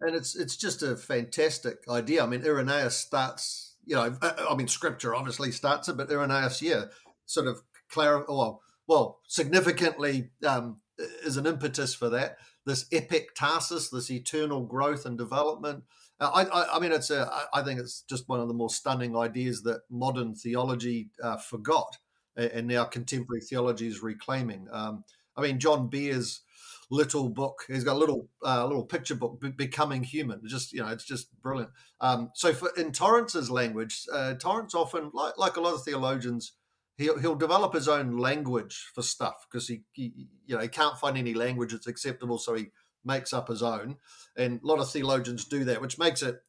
And 0.00 0.16
it's 0.16 0.34
it's 0.34 0.56
just 0.56 0.82
a 0.82 0.96
fantastic 0.96 1.84
idea. 1.88 2.24
I 2.24 2.26
mean, 2.26 2.44
Irenaeus 2.44 2.96
starts, 2.96 3.76
you 3.84 3.94
know, 3.94 4.18
I 4.20 4.56
mean, 4.56 4.66
scripture 4.66 5.14
obviously 5.14 5.52
starts 5.52 5.88
it, 5.88 5.96
but 5.96 6.10
Irenaeus, 6.10 6.62
yeah, 6.62 6.86
sort 7.26 7.46
of 7.46 7.62
clarify, 7.88 8.24
well, 8.28 8.60
well, 8.88 9.20
significantly 9.28 10.30
um, 10.44 10.80
is 10.98 11.36
an 11.36 11.46
impetus 11.46 11.94
for 11.94 12.08
that. 12.10 12.38
This 12.66 12.88
epektasis, 12.90 13.90
this 13.90 14.10
eternal 14.10 14.62
growth 14.62 15.06
and 15.06 15.18
development. 15.18 15.84
Uh, 16.20 16.30
I, 16.34 16.44
I, 16.44 16.76
I, 16.76 16.78
mean, 16.78 16.92
it's 16.92 17.10
a. 17.10 17.30
I 17.52 17.62
think 17.62 17.80
it's 17.80 18.02
just 18.02 18.28
one 18.28 18.40
of 18.40 18.48
the 18.48 18.54
more 18.54 18.70
stunning 18.70 19.16
ideas 19.16 19.62
that 19.62 19.82
modern 19.90 20.34
theology 20.34 21.10
uh, 21.22 21.36
forgot, 21.36 21.98
and 22.36 22.66
now 22.66 22.84
contemporary 22.84 23.42
theology 23.42 23.86
is 23.86 24.02
reclaiming. 24.02 24.68
Um, 24.72 25.04
I 25.36 25.42
mean, 25.42 25.58
John 25.58 25.88
Behr's 25.88 26.42
little 26.90 27.28
book. 27.28 27.64
He's 27.68 27.84
got 27.84 27.96
a 27.96 27.98
little 27.98 28.28
uh, 28.44 28.66
little 28.66 28.84
picture 28.84 29.14
book, 29.14 29.42
becoming 29.56 30.04
human. 30.04 30.40
just 30.46 30.72
you 30.72 30.80
know, 30.80 30.88
it's 30.88 31.04
just 31.04 31.28
brilliant. 31.42 31.70
Um, 32.00 32.30
so 32.34 32.52
for 32.52 32.70
in 32.76 32.92
Torrance's 32.92 33.50
language, 33.50 34.06
uh, 34.12 34.34
Torrance 34.34 34.74
often, 34.74 35.10
like 35.12 35.34
like 35.36 35.56
a 35.56 35.60
lot 35.60 35.74
of 35.74 35.82
theologians, 35.82 36.52
he'll 36.96 37.18
he'll 37.18 37.34
develop 37.34 37.74
his 37.74 37.88
own 37.88 38.16
language 38.18 38.90
for 38.94 39.02
stuff 39.02 39.46
because 39.50 39.68
he, 39.68 39.82
he, 39.92 40.28
you 40.46 40.56
know 40.56 40.62
he 40.62 40.68
can't 40.68 40.98
find 40.98 41.16
any 41.16 41.34
language 41.34 41.72
that's 41.72 41.86
acceptable, 41.86 42.38
so 42.38 42.54
he 42.54 42.66
makes 43.04 43.32
up 43.32 43.48
his 43.48 43.62
own. 43.62 43.96
And 44.36 44.60
a 44.62 44.66
lot 44.66 44.78
of 44.78 44.90
theologians 44.90 45.44
do 45.44 45.64
that, 45.64 45.80
which 45.80 45.98
makes 45.98 46.22
it 46.22 46.40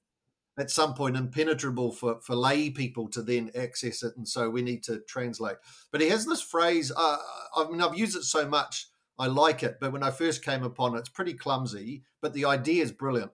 at 0.58 0.72
some 0.72 0.94
point 0.94 1.18
impenetrable 1.18 1.92
for, 1.92 2.20
for 2.22 2.36
lay 2.36 2.70
people 2.70 3.10
to 3.10 3.22
then 3.22 3.52
access 3.56 4.04
it. 4.04 4.16
And 4.16 4.28
so 4.28 4.50
we 4.50 4.62
need 4.62 4.84
to 4.84 5.02
translate. 5.08 5.58
But 5.92 6.02
he 6.02 6.10
has 6.10 6.26
this 6.26 6.42
phrase, 6.42 6.92
uh, 6.96 7.18
I 7.56 7.68
mean, 7.70 7.82
I've 7.82 7.98
used 7.98 8.16
it 8.16 8.24
so 8.24 8.48
much, 8.48 8.88
I 9.20 9.28
like 9.28 9.64
it. 9.64 9.78
But 9.80 9.92
when 9.92 10.04
I 10.04 10.12
first 10.12 10.46
came 10.46 10.64
upon 10.64 10.96
it, 10.96 11.00
it's 11.00 11.10
pretty 11.10 11.34
clumsy, 11.34 12.04
but 12.22 12.34
the 12.34 12.46
idea 12.46 12.84
is 12.84 12.92
brilliant. 12.92 13.32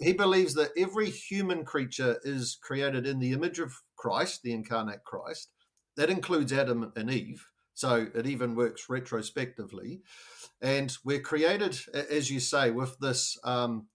He 0.00 0.12
believes 0.12 0.52
that 0.54 0.72
every 0.76 1.08
human 1.08 1.64
creature 1.64 2.18
is 2.22 2.58
created 2.62 3.06
in 3.06 3.18
the 3.18 3.32
image 3.32 3.58
of 3.58 3.72
Christ, 3.96 4.42
the 4.42 4.52
incarnate 4.52 5.04
Christ. 5.04 5.48
That 5.98 6.08
includes 6.08 6.52
Adam 6.52 6.92
and 6.96 7.10
Eve. 7.10 7.44
So 7.74 8.06
it 8.14 8.26
even 8.26 8.54
works 8.54 8.88
retrospectively. 8.88 10.00
And 10.62 10.96
we're 11.04 11.20
created, 11.20 11.78
as 11.92 12.30
you 12.30 12.40
say, 12.40 12.70
with 12.70 12.98
this 13.00 13.36
um, 13.44 13.88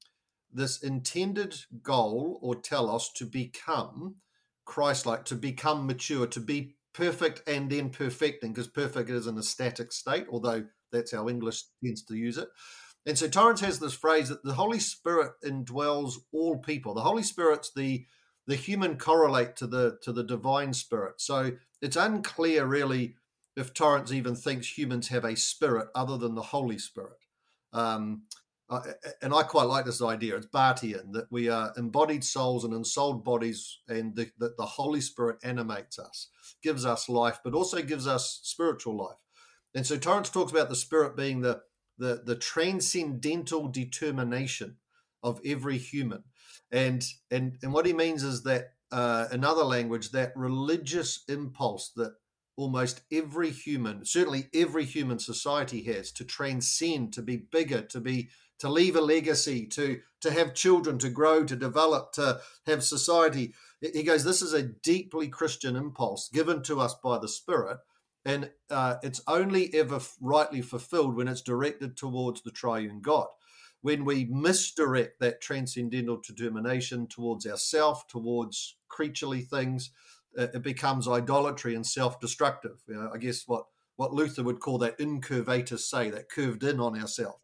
this 0.51 0.83
intended 0.83 1.55
goal 1.81 2.39
or 2.43 2.55
telos 2.55 3.09
to 3.13 3.25
become 3.25 4.17
Christ-like, 4.65 5.25
to 5.25 5.35
become 5.35 5.87
mature, 5.87 6.27
to 6.27 6.39
be 6.39 6.75
perfect 6.93 7.41
and 7.47 7.69
then 7.69 7.89
perfecting, 7.89 8.53
because 8.53 8.67
perfect 8.67 9.09
is 9.09 9.25
in 9.25 9.37
a 9.37 9.43
static 9.43 9.91
state, 9.91 10.27
although 10.29 10.65
that's 10.91 11.11
how 11.11 11.27
English 11.27 11.63
tends 11.83 12.03
to 12.03 12.15
use 12.15 12.37
it. 12.37 12.49
And 13.05 13.17
so 13.17 13.27
Torrance 13.27 13.61
has 13.61 13.79
this 13.79 13.93
phrase 13.93 14.29
that 14.29 14.43
the 14.43 14.53
Holy 14.53 14.79
Spirit 14.79 15.31
indwells 15.43 16.13
all 16.31 16.57
people. 16.59 16.93
The 16.93 17.01
Holy 17.01 17.23
Spirit's 17.23 17.71
the 17.73 18.05
the 18.45 18.55
human 18.55 18.97
correlate 18.97 19.55
to 19.55 19.67
the 19.67 19.97
to 20.03 20.11
the 20.11 20.23
divine 20.23 20.73
spirit. 20.73 21.21
So 21.21 21.53
it's 21.83 21.97
unclear 21.97 22.65
really 22.65 23.15
if 23.57 23.73
Torrance 23.73 24.11
even 24.11 24.35
thinks 24.35 24.77
humans 24.77 25.09
have 25.09 25.25
a 25.25 25.35
spirit 25.35 25.89
other 25.93 26.17
than 26.17 26.33
the 26.33 26.41
Holy 26.41 26.79
Spirit. 26.79 27.17
Um, 27.73 28.23
uh, 28.69 28.81
and 29.21 29.33
I 29.33 29.43
quite 29.43 29.65
like 29.65 29.85
this 29.85 30.01
idea. 30.01 30.37
It's 30.37 30.47
Barthian 30.47 31.11
that 31.11 31.27
we 31.29 31.49
are 31.49 31.73
embodied 31.77 32.23
souls 32.23 32.63
and 32.63 32.73
ensouled 32.73 33.23
bodies, 33.25 33.79
and 33.87 34.15
the, 34.15 34.31
that 34.39 34.57
the 34.57 34.65
Holy 34.65 35.01
Spirit 35.01 35.37
animates 35.43 35.99
us, 35.99 36.29
gives 36.63 36.85
us 36.85 37.09
life, 37.09 37.39
but 37.43 37.53
also 37.53 37.81
gives 37.81 38.07
us 38.07 38.39
spiritual 38.43 38.97
life. 38.97 39.17
And 39.75 39.85
so 39.85 39.97
Torrance 39.97 40.29
talks 40.29 40.51
about 40.51 40.69
the 40.69 40.75
Spirit 40.75 41.15
being 41.17 41.41
the 41.41 41.61
the, 41.99 42.23
the 42.25 42.35
transcendental 42.35 43.67
determination 43.67 44.77
of 45.21 45.39
every 45.45 45.77
human, 45.77 46.23
and 46.71 47.03
and 47.29 47.57
and 47.61 47.73
what 47.73 47.85
he 47.85 47.93
means 47.93 48.23
is 48.23 48.43
that 48.43 48.73
uh, 48.93 49.27
in 49.31 49.41
language, 49.41 50.11
that 50.11 50.31
religious 50.35 51.23
impulse 51.27 51.91
that 51.95 52.13
almost 52.55 53.01
every 53.11 53.49
human, 53.49 54.05
certainly 54.05 54.49
every 54.53 54.85
human 54.85 55.17
society 55.17 55.83
has 55.83 56.11
to 56.11 56.23
transcend, 56.23 57.11
to 57.13 57.23
be 57.23 57.37
bigger, 57.37 57.81
to 57.81 57.99
be 57.99 58.29
to 58.59 58.69
leave 58.69 58.95
a 58.95 59.01
legacy, 59.01 59.65
to 59.65 59.99
to 60.21 60.31
have 60.31 60.53
children, 60.53 60.99
to 60.99 61.09
grow, 61.09 61.43
to 61.43 61.55
develop, 61.55 62.13
to 62.13 62.39
have 62.67 62.83
society. 62.83 63.53
He 63.81 64.03
goes, 64.03 64.23
this 64.23 64.41
is 64.41 64.53
a 64.53 64.61
deeply 64.63 65.27
Christian 65.27 65.75
impulse 65.75 66.29
given 66.31 66.61
to 66.63 66.79
us 66.79 66.93
by 66.93 67.17
the 67.17 67.27
Spirit, 67.27 67.79
and 68.23 68.51
uh, 68.69 68.95
it's 69.01 69.21
only 69.27 69.73
ever 69.73 69.99
rightly 70.21 70.61
fulfilled 70.61 71.15
when 71.15 71.27
it's 71.27 71.41
directed 71.41 71.97
towards 71.97 72.43
the 72.43 72.51
Triune 72.51 73.01
God. 73.01 73.27
When 73.83 74.05
we 74.05 74.25
misdirect 74.25 75.19
that 75.19 75.41
transcendental 75.41 76.21
determination 76.25 77.05
towards 77.07 77.45
ourself, 77.45 78.07
towards 78.07 78.77
creaturely 78.87 79.41
things, 79.41 79.91
it 80.35 80.63
becomes 80.63 81.07
idolatry 81.07 81.75
and 81.75 81.85
self-destructive. 81.85 82.81
You 82.87 82.95
know, 82.95 83.11
I 83.13 83.17
guess 83.17 83.43
what 83.45 83.65
what 83.95 84.13
Luther 84.13 84.41
would 84.41 84.59
call 84.59 84.79
that 84.79 84.97
incurvatus 84.97 85.81
say, 85.81 86.09
that 86.09 86.29
curved 86.29 86.63
in 86.63 86.79
on 86.79 86.99
ourselves. 86.99 87.37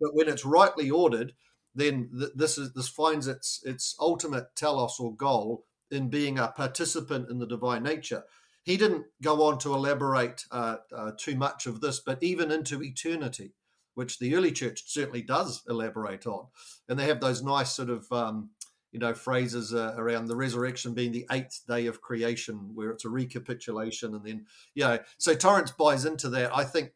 But 0.00 0.14
when 0.14 0.28
it's 0.28 0.44
rightly 0.44 0.88
ordered, 0.90 1.32
then 1.74 2.10
th- 2.16 2.32
this 2.36 2.58
is 2.58 2.72
this 2.74 2.88
finds 2.88 3.26
its 3.26 3.60
its 3.64 3.96
ultimate 3.98 4.54
telos 4.54 5.00
or 5.00 5.16
goal 5.16 5.64
in 5.90 6.08
being 6.08 6.38
a 6.38 6.48
participant 6.48 7.30
in 7.30 7.38
the 7.38 7.46
divine 7.46 7.82
nature. 7.82 8.24
He 8.64 8.76
didn't 8.76 9.06
go 9.22 9.44
on 9.44 9.58
to 9.60 9.74
elaborate 9.74 10.44
uh, 10.50 10.76
uh, 10.94 11.12
too 11.18 11.36
much 11.36 11.66
of 11.66 11.80
this, 11.80 12.00
but 12.00 12.22
even 12.22 12.50
into 12.50 12.82
eternity, 12.82 13.54
which 13.96 14.18
the 14.18 14.34
early 14.36 14.52
church 14.52 14.84
certainly 14.86 15.22
does 15.22 15.62
elaborate 15.68 16.26
on, 16.26 16.46
and 16.88 16.98
they 16.98 17.06
have 17.06 17.20
those 17.20 17.42
nice 17.42 17.72
sort 17.72 17.90
of 17.90 18.10
um, 18.12 18.50
you 18.92 19.00
know 19.00 19.12
phrases 19.12 19.74
uh, 19.74 19.94
around 19.96 20.26
the 20.26 20.36
resurrection 20.36 20.94
being 20.94 21.12
the 21.12 21.26
eighth 21.32 21.62
day 21.66 21.86
of 21.86 22.00
creation, 22.00 22.70
where 22.74 22.90
it's 22.90 23.04
a 23.04 23.08
recapitulation, 23.08 24.14
and 24.14 24.24
then 24.24 24.46
you 24.74 24.84
know, 24.84 24.98
so 25.18 25.34
Torrance 25.34 25.72
buys 25.72 26.04
into 26.04 26.28
that. 26.30 26.54
I 26.56 26.64
think 26.64 26.92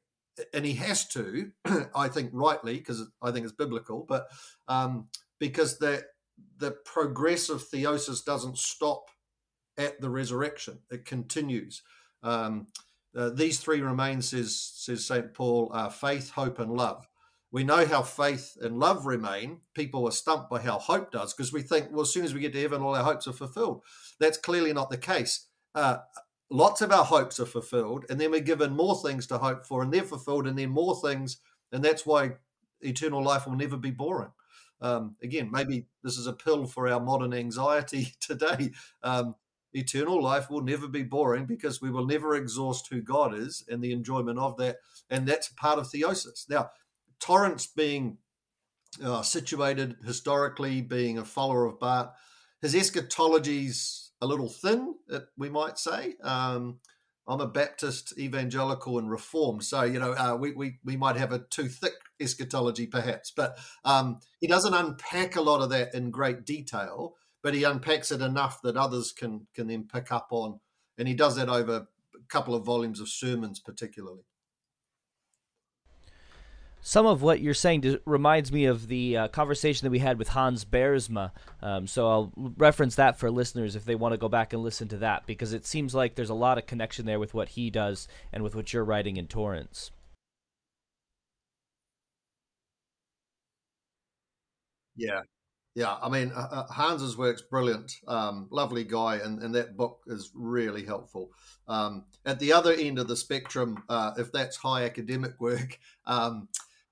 and 0.54 0.64
he 0.64 0.74
has 0.74 1.06
to, 1.08 1.50
I 1.94 2.08
think 2.08 2.30
rightly, 2.32 2.76
because 2.76 3.02
I 3.22 3.30
think 3.30 3.44
it's 3.44 3.54
biblical, 3.54 4.04
but 4.08 4.28
um, 4.68 5.08
because 5.38 5.78
the 5.78 6.04
the 6.58 6.72
progressive 6.84 7.62
theosis 7.68 8.24
doesn't 8.24 8.58
stop 8.58 9.10
at 9.78 10.00
the 10.00 10.10
resurrection; 10.10 10.78
it 10.90 11.04
continues. 11.04 11.82
Um, 12.22 12.66
uh, 13.16 13.30
these 13.30 13.58
three 13.58 13.80
remain, 13.80 14.22
says 14.22 14.56
says 14.74 15.06
Saint 15.06 15.34
Paul: 15.34 15.70
uh, 15.72 15.88
faith, 15.88 16.30
hope, 16.30 16.58
and 16.58 16.72
love. 16.72 17.06
We 17.52 17.64
know 17.64 17.84
how 17.84 18.02
faith 18.02 18.56
and 18.60 18.78
love 18.78 19.06
remain. 19.06 19.60
People 19.74 20.06
are 20.06 20.12
stumped 20.12 20.48
by 20.50 20.60
how 20.60 20.78
hope 20.78 21.10
does 21.10 21.34
because 21.34 21.52
we 21.52 21.62
think, 21.62 21.88
well, 21.90 22.02
as 22.02 22.12
soon 22.12 22.24
as 22.24 22.32
we 22.32 22.40
get 22.40 22.52
to 22.52 22.60
heaven, 22.60 22.80
all 22.80 22.94
our 22.94 23.02
hopes 23.02 23.26
are 23.26 23.32
fulfilled. 23.32 23.82
That's 24.20 24.38
clearly 24.38 24.72
not 24.72 24.90
the 24.90 24.96
case. 24.96 25.48
Uh, 25.74 25.98
lots 26.48 26.80
of 26.80 26.92
our 26.92 27.04
hopes 27.04 27.40
are 27.40 27.46
fulfilled, 27.46 28.04
and 28.08 28.20
then 28.20 28.30
we're 28.30 28.40
given 28.40 28.72
more 28.76 28.96
things 29.00 29.26
to 29.28 29.38
hope 29.38 29.66
for, 29.66 29.82
and 29.82 29.92
they're 29.92 30.02
fulfilled, 30.02 30.46
and 30.46 30.58
then 30.58 30.70
more 30.70 31.00
things, 31.00 31.38
and 31.72 31.84
that's 31.84 32.06
why 32.06 32.32
eternal 32.80 33.22
life 33.22 33.46
will 33.46 33.56
never 33.56 33.76
be 33.76 33.90
boring. 33.90 34.32
Um, 34.80 35.16
again, 35.22 35.50
maybe 35.52 35.86
this 36.02 36.16
is 36.16 36.26
a 36.26 36.32
pill 36.32 36.66
for 36.66 36.88
our 36.88 37.00
modern 37.00 37.34
anxiety 37.34 38.14
today. 38.20 38.70
Um, 39.02 39.34
eternal 39.72 40.22
life 40.22 40.50
will 40.50 40.62
never 40.62 40.88
be 40.88 41.02
boring 41.02 41.46
because 41.46 41.80
we 41.80 41.90
will 41.90 42.06
never 42.06 42.34
exhaust 42.34 42.88
who 42.90 43.00
God 43.00 43.34
is 43.34 43.64
and 43.68 43.82
the 43.82 43.92
enjoyment 43.92 44.38
of 44.38 44.56
that, 44.58 44.78
and 45.08 45.26
that's 45.26 45.48
part 45.48 45.78
of 45.78 45.86
theosis. 45.86 46.48
Now, 46.48 46.70
Torrance 47.20 47.66
being 47.66 48.18
uh, 49.04 49.22
situated 49.22 49.96
historically, 50.04 50.80
being 50.80 51.18
a 51.18 51.24
follower 51.24 51.66
of 51.66 51.78
Barth, 51.78 52.10
his 52.62 52.74
eschatology's 52.74 54.12
a 54.20 54.26
little 54.26 54.48
thin, 54.48 54.94
we 55.36 55.48
might 55.48 55.78
say. 55.78 56.14
Um, 56.22 56.80
I'm 57.26 57.40
a 57.40 57.46
Baptist, 57.46 58.18
evangelical, 58.18 58.98
and 58.98 59.10
reformed, 59.10 59.62
so 59.64 59.82
you 59.82 60.00
know 60.00 60.12
uh, 60.12 60.36
we, 60.36 60.52
we 60.52 60.78
we 60.84 60.96
might 60.96 61.16
have 61.16 61.32
a 61.32 61.38
too 61.38 61.68
thick 61.68 61.92
eschatology, 62.20 62.86
perhaps. 62.86 63.32
But 63.34 63.58
um, 63.84 64.18
he 64.40 64.46
doesn't 64.46 64.74
unpack 64.74 65.36
a 65.36 65.40
lot 65.40 65.62
of 65.62 65.70
that 65.70 65.94
in 65.94 66.10
great 66.10 66.44
detail, 66.44 67.14
but 67.42 67.54
he 67.54 67.64
unpacks 67.64 68.10
it 68.10 68.20
enough 68.20 68.60
that 68.62 68.76
others 68.76 69.12
can 69.12 69.46
can 69.54 69.66
then 69.68 69.88
pick 69.92 70.12
up 70.12 70.28
on, 70.30 70.60
and 70.98 71.08
he 71.08 71.14
does 71.14 71.36
that 71.36 71.48
over 71.48 71.86
a 72.14 72.22
couple 72.28 72.54
of 72.54 72.64
volumes 72.64 73.00
of 73.00 73.08
sermons, 73.08 73.60
particularly 73.60 74.22
some 76.82 77.06
of 77.06 77.22
what 77.22 77.40
you're 77.40 77.54
saying 77.54 77.98
reminds 78.06 78.50
me 78.50 78.64
of 78.64 78.88
the 78.88 79.16
uh, 79.16 79.28
conversation 79.28 79.86
that 79.86 79.90
we 79.90 79.98
had 79.98 80.18
with 80.18 80.28
Hans 80.28 80.64
Boersma. 80.64 81.32
Um, 81.62 81.86
so 81.86 82.08
I'll 82.08 82.32
reference 82.56 82.94
that 82.94 83.18
for 83.18 83.30
listeners 83.30 83.76
if 83.76 83.84
they 83.84 83.94
want 83.94 84.12
to 84.12 84.18
go 84.18 84.28
back 84.28 84.52
and 84.52 84.62
listen 84.62 84.88
to 84.88 84.96
that, 84.98 85.26
because 85.26 85.52
it 85.52 85.66
seems 85.66 85.94
like 85.94 86.14
there's 86.14 86.30
a 86.30 86.34
lot 86.34 86.58
of 86.58 86.66
connection 86.66 87.06
there 87.06 87.20
with 87.20 87.34
what 87.34 87.50
he 87.50 87.70
does 87.70 88.08
and 88.32 88.42
with 88.42 88.54
what 88.54 88.72
you're 88.72 88.84
writing 88.84 89.16
in 89.16 89.26
Torrance. 89.26 89.90
Yeah. 94.96 95.22
Yeah, 95.74 95.96
I 96.02 96.08
mean, 96.08 96.32
uh, 96.34 96.48
uh, 96.50 96.72
Hans's 96.72 97.16
work's 97.16 97.42
brilliant. 97.42 97.92
Um, 98.08 98.48
lovely 98.50 98.82
guy, 98.82 99.16
and, 99.16 99.40
and 99.40 99.54
that 99.54 99.76
book 99.76 100.00
is 100.08 100.32
really 100.34 100.84
helpful. 100.84 101.30
Um, 101.68 102.06
at 102.26 102.40
the 102.40 102.52
other 102.52 102.72
end 102.72 102.98
of 102.98 103.06
the 103.06 103.16
spectrum, 103.16 103.82
uh, 103.88 104.12
if 104.18 104.32
that's 104.32 104.56
high 104.56 104.84
academic 104.84 105.40
work, 105.40 105.78
um, 106.06 106.48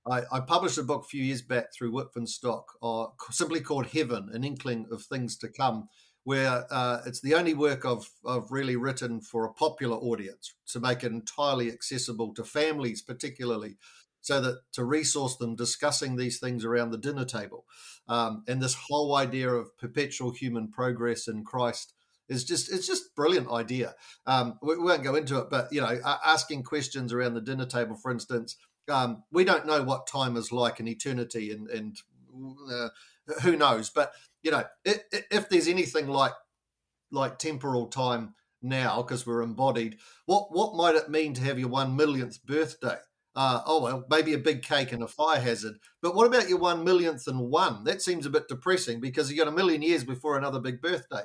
I, 0.09 0.21
I, 0.31 0.39
published 0.39 0.77
a 0.77 0.83
book 0.83 1.03
a 1.03 1.07
few 1.07 1.23
years 1.23 1.41
back 1.41 1.73
through 1.73 1.91
Wipf 1.91 2.15
and 2.15 2.27
Stock, 2.27 2.71
uh, 2.81 3.07
simply 3.31 3.59
called 3.59 3.87
Heaven, 3.87 4.29
an 4.31 4.45
inkling 4.45 4.87
of 4.91 5.03
things 5.03 5.35
to 5.39 5.49
come, 5.49 5.89
where 6.23 6.65
uh, 6.71 7.01
it's 7.05 7.19
the 7.19 7.35
only 7.35 7.53
work 7.53 7.85
I've, 7.85 8.09
I've 8.25 8.49
really 8.49 8.77
written 8.77 9.19
for 9.19 9.43
a 9.43 9.53
popular 9.53 9.97
audience 9.97 10.53
to 10.67 10.79
make 10.79 11.03
it 11.03 11.11
entirely 11.11 11.69
accessible 11.69 12.33
to 12.35 12.45
families, 12.45 13.01
particularly 13.01 13.75
so 14.29 14.39
that 14.39 14.59
to 14.73 14.83
resource 14.83 15.37
them 15.37 15.55
discussing 15.55 16.15
these 16.15 16.39
things 16.39 16.63
around 16.63 16.91
the 16.91 16.99
dinner 16.99 17.25
table. 17.25 17.65
Um, 18.07 18.43
and 18.47 18.61
this 18.61 18.75
whole 18.75 19.15
idea 19.15 19.49
of 19.49 19.75
perpetual 19.75 20.29
human 20.29 20.67
progress 20.67 21.27
in 21.27 21.43
Christ 21.43 21.95
is 22.27 22.43
just 22.43 22.71
it's 22.71 22.85
just 22.85 23.15
brilliant 23.15 23.49
idea. 23.49 23.95
Um, 24.27 24.59
we, 24.61 24.77
we, 24.77 24.83
won't 24.83 25.01
go 25.01 25.15
into 25.15 25.39
it, 25.39 25.49
but 25.49 25.69
you 25.71 25.81
know, 25.81 25.99
asking 26.23 26.61
questions 26.61 27.11
around 27.11 27.33
the 27.33 27.41
dinner 27.41 27.65
table, 27.65 27.95
for 27.95 28.11
instance, 28.11 28.55
um, 28.87 29.23
we 29.31 29.43
don't 29.43 29.65
know 29.65 29.81
what 29.81 30.05
time 30.05 30.37
is 30.37 30.51
like 30.51 30.79
in 30.79 30.87
eternity, 30.87 31.51
and 31.51 31.67
and 31.67 31.97
uh, 32.71 32.89
who 33.41 33.55
knows. 33.55 33.89
But 33.89 34.11
you 34.43 34.51
know, 34.51 34.65
if, 34.85 35.01
if 35.11 35.49
there's 35.49 35.67
anything 35.67 36.07
like 36.07 36.33
like 37.11 37.39
temporal 37.39 37.87
time 37.87 38.35
now, 38.61 39.01
because 39.01 39.25
we're 39.25 39.41
embodied, 39.41 39.97
what 40.27 40.51
what 40.51 40.75
might 40.75 40.93
it 40.93 41.09
mean 41.09 41.33
to 41.33 41.41
have 41.41 41.57
your 41.57 41.69
one 41.69 41.95
millionth 41.95 42.45
birthday? 42.45 42.99
Uh, 43.35 43.61
oh 43.65 43.81
well, 43.81 44.05
maybe 44.09 44.33
a 44.33 44.39
big 44.39 44.63
cake 44.63 44.91
and 44.91 45.03
a 45.03 45.07
fire 45.07 45.39
hazard. 45.39 45.75
But 46.01 46.15
what 46.15 46.27
about 46.27 46.49
your 46.49 46.57
one 46.57 46.83
millionth 46.83 47.27
and 47.27 47.39
one? 47.49 47.83
That 47.83 48.01
seems 48.01 48.25
a 48.25 48.29
bit 48.29 48.47
depressing 48.47 48.99
because 48.99 49.29
you 49.29 49.37
got 49.37 49.47
a 49.47 49.51
million 49.51 49.81
years 49.81 50.03
before 50.03 50.37
another 50.37 50.59
big 50.59 50.81
birthday, 50.81 51.23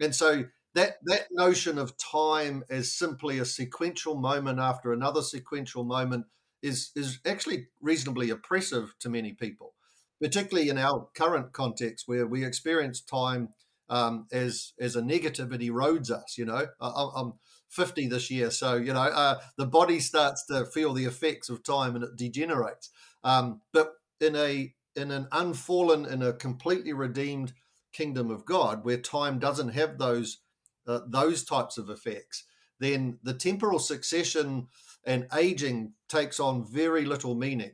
and 0.00 0.14
so 0.14 0.44
that 0.74 0.96
that 1.04 1.26
notion 1.30 1.78
of 1.78 1.96
time 1.96 2.64
as 2.68 2.92
simply 2.92 3.38
a 3.38 3.44
sequential 3.44 4.16
moment 4.16 4.58
after 4.58 4.92
another 4.92 5.22
sequential 5.22 5.84
moment 5.84 6.26
is 6.62 6.90
is 6.96 7.20
actually 7.24 7.68
reasonably 7.80 8.30
oppressive 8.30 8.94
to 8.98 9.08
many 9.08 9.32
people, 9.32 9.74
particularly 10.20 10.68
in 10.68 10.78
our 10.78 11.08
current 11.16 11.52
context 11.52 12.08
where 12.08 12.26
we 12.26 12.44
experience 12.44 13.00
time 13.00 13.50
um, 13.88 14.26
as 14.32 14.72
as 14.80 14.96
a 14.96 15.02
negative. 15.02 15.52
It 15.52 15.60
erodes 15.60 16.10
us. 16.10 16.36
You 16.36 16.46
know, 16.46 16.66
I, 16.80 17.06
I'm 17.16 17.34
50 17.74 18.06
this 18.06 18.30
year. 18.30 18.50
So, 18.50 18.76
you 18.76 18.92
know, 18.92 19.00
uh, 19.00 19.40
the 19.56 19.66
body 19.66 19.98
starts 19.98 20.46
to 20.46 20.64
feel 20.64 20.92
the 20.92 21.04
effects 21.04 21.48
of 21.48 21.64
time 21.64 21.96
and 21.96 22.04
it 22.04 22.16
degenerates. 22.16 22.90
Um, 23.24 23.60
but 23.72 23.94
in 24.20 24.36
a 24.36 24.74
in 24.96 25.10
an 25.10 25.26
unfallen, 25.32 26.06
in 26.06 26.22
a 26.22 26.32
completely 26.32 26.92
redeemed 26.92 27.52
kingdom 27.92 28.30
of 28.30 28.44
God, 28.44 28.84
where 28.84 28.96
time 28.96 29.40
doesn't 29.40 29.70
have 29.70 29.98
those 29.98 30.38
uh, 30.86 31.00
those 31.08 31.44
types 31.44 31.78
of 31.78 31.90
effects, 31.90 32.44
then 32.78 33.18
the 33.22 33.34
temporal 33.34 33.78
succession 33.78 34.68
and 35.04 35.26
aging 35.34 35.94
takes 36.08 36.38
on 36.38 36.64
very 36.64 37.04
little 37.04 37.34
meaning. 37.34 37.72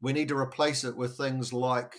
We 0.00 0.12
need 0.12 0.28
to 0.28 0.36
replace 0.36 0.82
it 0.82 0.96
with 0.96 1.16
things 1.16 1.52
like, 1.52 1.94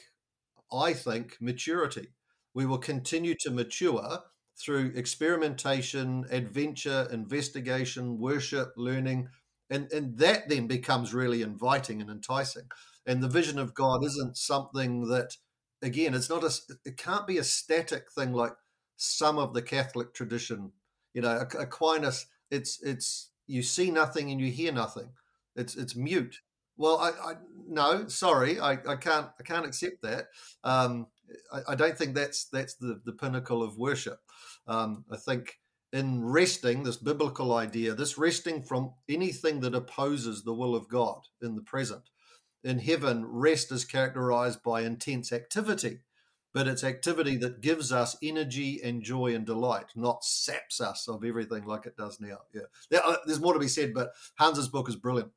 I 0.71 0.93
think, 0.93 1.37
maturity. 1.39 2.07
We 2.53 2.65
will 2.65 2.79
continue 2.79 3.35
to 3.41 3.51
mature 3.51 4.19
through 4.63 4.93
experimentation, 4.95 6.25
adventure, 6.31 7.07
investigation, 7.11 8.17
worship, 8.19 8.73
learning, 8.77 9.27
and, 9.69 9.91
and 9.91 10.17
that 10.17 10.47
then 10.47 10.67
becomes 10.67 11.13
really 11.13 11.41
inviting 11.41 12.01
and 12.01 12.09
enticing. 12.09 12.63
And 13.05 13.21
the 13.21 13.27
vision 13.27 13.59
of 13.59 13.73
God 13.73 14.05
isn't 14.05 14.37
something 14.37 15.07
that, 15.09 15.35
again, 15.81 16.13
it's 16.13 16.29
not 16.29 16.43
a, 16.43 16.51
it 16.85 16.97
can't 16.97 17.27
be 17.27 17.37
a 17.37 17.43
static 17.43 18.05
thing 18.11 18.33
like 18.33 18.53
some 18.95 19.37
of 19.37 19.53
the 19.53 19.61
Catholic 19.61 20.13
tradition. 20.13 20.71
You 21.13 21.21
know, 21.21 21.45
Aquinas, 21.59 22.27
it's 22.49 22.81
it's 22.81 23.31
you 23.47 23.61
see 23.61 23.91
nothing 23.91 24.31
and 24.31 24.39
you 24.39 24.51
hear 24.51 24.71
nothing. 24.71 25.09
It's 25.55 25.75
it's 25.75 25.95
mute. 25.95 26.39
Well, 26.77 26.97
I, 26.97 27.09
I 27.31 27.33
no, 27.67 28.07
sorry, 28.07 28.59
I, 28.59 28.73
I 28.73 28.95
can't 28.95 29.27
I 29.39 29.43
can't 29.43 29.65
accept 29.65 30.01
that. 30.03 30.27
Um, 30.63 31.07
I, 31.51 31.73
I 31.73 31.75
don't 31.75 31.97
think 31.97 32.15
that's 32.15 32.45
that's 32.45 32.75
the 32.75 33.01
the 33.05 33.13
pinnacle 33.13 33.61
of 33.61 33.77
worship. 33.77 34.19
Um, 34.67 35.05
I 35.11 35.17
think 35.17 35.59
in 35.91 36.25
resting, 36.25 36.83
this 36.83 36.97
biblical 36.97 37.53
idea, 37.53 37.93
this 37.93 38.17
resting 38.17 38.63
from 38.63 38.93
anything 39.07 39.59
that 39.59 39.75
opposes 39.75 40.43
the 40.43 40.53
will 40.53 40.75
of 40.75 40.89
God 40.89 41.27
in 41.41 41.55
the 41.55 41.61
present. 41.61 42.09
In 42.63 42.79
heaven, 42.79 43.25
rest 43.25 43.71
is 43.71 43.85
characterized 43.85 44.63
by 44.63 44.81
intense 44.81 45.31
activity, 45.31 45.99
but 46.53 46.67
it's 46.67 46.83
activity 46.83 47.35
that 47.37 47.61
gives 47.61 47.91
us 47.91 48.15
energy 48.23 48.79
and 48.83 49.03
joy 49.03 49.35
and 49.35 49.45
delight, 49.45 49.87
not 49.95 50.23
saps 50.23 50.79
us 50.79 51.07
of 51.07 51.23
everything 51.23 51.65
like 51.65 51.85
it 51.85 51.97
does 51.97 52.19
now. 52.19 52.39
Yeah, 52.89 52.99
uh, 53.05 53.17
there's 53.25 53.41
more 53.41 53.53
to 53.53 53.59
be 53.59 53.67
said, 53.67 53.93
but 53.93 54.13
Hans's 54.35 54.69
book 54.69 54.87
is 54.89 54.95
brilliant. 54.95 55.31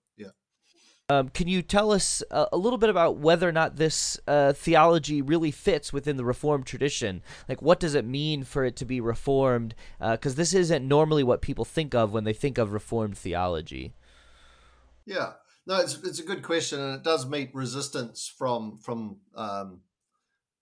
Um, 1.09 1.29
can 1.29 1.47
you 1.47 1.63
tell 1.63 1.93
us 1.93 2.25
a, 2.33 2.49
a, 2.53 2.57
little 2.57 2.79
bit 2.79 2.91
about 2.91 3.19
whether 3.19 3.49
or 3.49 3.53
not 3.53 3.77
this 3.77 4.19
uh, 4.27 4.53
theology 4.53 5.23
really 5.23 5.53
fits 5.53 5.93
within 5.93 6.17
the 6.17 6.25
Reformed 6.25 6.67
tradition? 6.67 7.23
Like, 7.49 7.63
what 7.63 7.79
does 7.79 7.95
it 7.95 8.05
mean 8.05 8.43
for 8.43 8.65
it 8.65 8.75
to 8.77 8.85
be 8.85 9.01
Reformed? 9.01 9.77
Because 10.01 10.33
uh, 10.33 10.37
this 10.37 10.53
isn't 10.53 10.87
normally 10.87 11.23
what 11.23 11.43
people 11.43 11.65
think 11.65 11.95
of 11.95 12.13
when 12.13 12.25
they 12.25 12.33
think 12.33 12.59
of 12.59 12.73
Reformed 12.73 13.17
theology. 13.17 13.95
Yeah, 15.05 15.35
no, 15.65 15.77
it's 15.77 15.95
it's 16.03 16.19
a 16.19 16.25
good 16.25 16.43
question, 16.43 16.81
and 16.81 16.97
it 16.97 17.05
does 17.05 17.25
meet 17.25 17.55
resistance 17.55 18.27
from 18.37 18.77
from 18.77 19.19
um, 19.37 19.83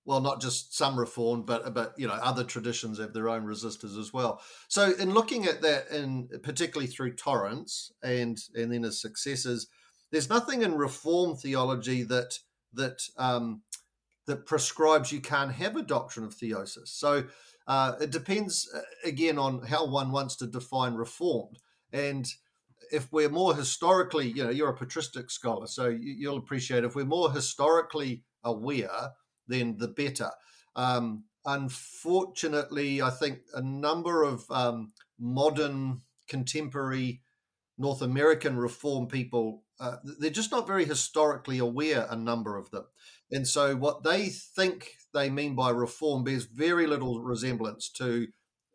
well, 0.05 0.21
not 0.21 0.43
just 0.43 0.77
some 0.77 0.99
Reformed, 0.99 1.47
but 1.47 1.73
but 1.73 1.95
you 1.97 2.07
know 2.07 2.13
other 2.13 2.45
traditions 2.45 2.99
have 2.99 3.15
their 3.15 3.31
own 3.31 3.47
resistors 3.47 3.99
as 3.99 4.13
well. 4.13 4.43
So, 4.69 4.93
in 4.93 5.15
looking 5.15 5.47
at 5.47 5.63
that, 5.63 5.89
in 5.91 6.29
particularly 6.43 6.87
through 6.87 7.15
Torrance 7.15 7.93
and 8.03 8.39
and 8.55 8.71
then 8.71 8.83
his 8.83 9.01
successors 9.01 9.69
there's 10.15 10.31
nothing 10.31 10.63
in 10.63 10.77
Reform 10.77 11.37
theology 11.37 12.05
that 12.05 12.39
that 12.73 13.03
um, 13.19 13.63
that 14.27 14.47
prescribes 14.47 15.11
you 15.11 15.21
can't 15.21 15.51
have 15.51 15.77
a 15.77 15.83
doctrine 15.83 16.25
of 16.25 16.35
theosis. 16.35 16.87
So 16.89 17.25
uh, 17.67 17.95
it 18.01 18.13
depends 18.13 18.71
uh, 18.73 18.81
again 19.05 19.39
on 19.39 19.63
how 19.63 19.87
one 19.87 20.13
wants 20.13 20.37
to 20.37 20.47
define 20.47 20.95
Reformed. 20.95 21.59
And 21.93 22.29
if 22.93 23.13
we're 23.13 23.29
more 23.29 23.57
historically, 23.57 24.29
you 24.29 24.45
know, 24.45 24.51
you're 24.51 24.69
a 24.69 24.77
patristic 24.77 25.33
scholar, 25.33 25.67
so 25.67 25.89
you'll 25.89 26.39
appreciate 26.39 26.85
if 26.85 26.95
we're 26.95 27.05
more 27.05 27.33
historically 27.33 28.23
aware, 28.45 29.11
then 29.49 29.79
the 29.79 29.89
better. 29.89 30.31
Um, 30.77 31.25
unfortunately, 31.45 33.03
I 33.03 33.11
think 33.11 33.41
a 33.53 33.63
number 33.63 34.23
of 34.23 34.45
um, 34.49 34.93
modern 35.19 36.03
contemporary 36.29 37.24
North 37.79 38.03
American 38.03 38.57
reform 38.57 39.07
people 39.07 39.65
uh, 39.81 39.97
they're 40.19 40.31
just 40.31 40.53
not 40.53 40.67
very 40.67 40.85
historically 40.85 41.59
aware, 41.59 42.07
a 42.09 42.17
number 42.17 42.57
of 42.57 42.71
them. 42.71 42.85
And 43.31 43.47
so 43.47 43.75
what 43.75 44.05
they 44.05 44.29
think 44.29 44.93
they 45.13 45.31
mean 45.31 45.55
by 45.55 45.71
reform 45.71 46.25
bears 46.25 46.45
very 46.45 46.87
little 46.87 47.21
resemblance 47.21 47.91
to 47.99 48.29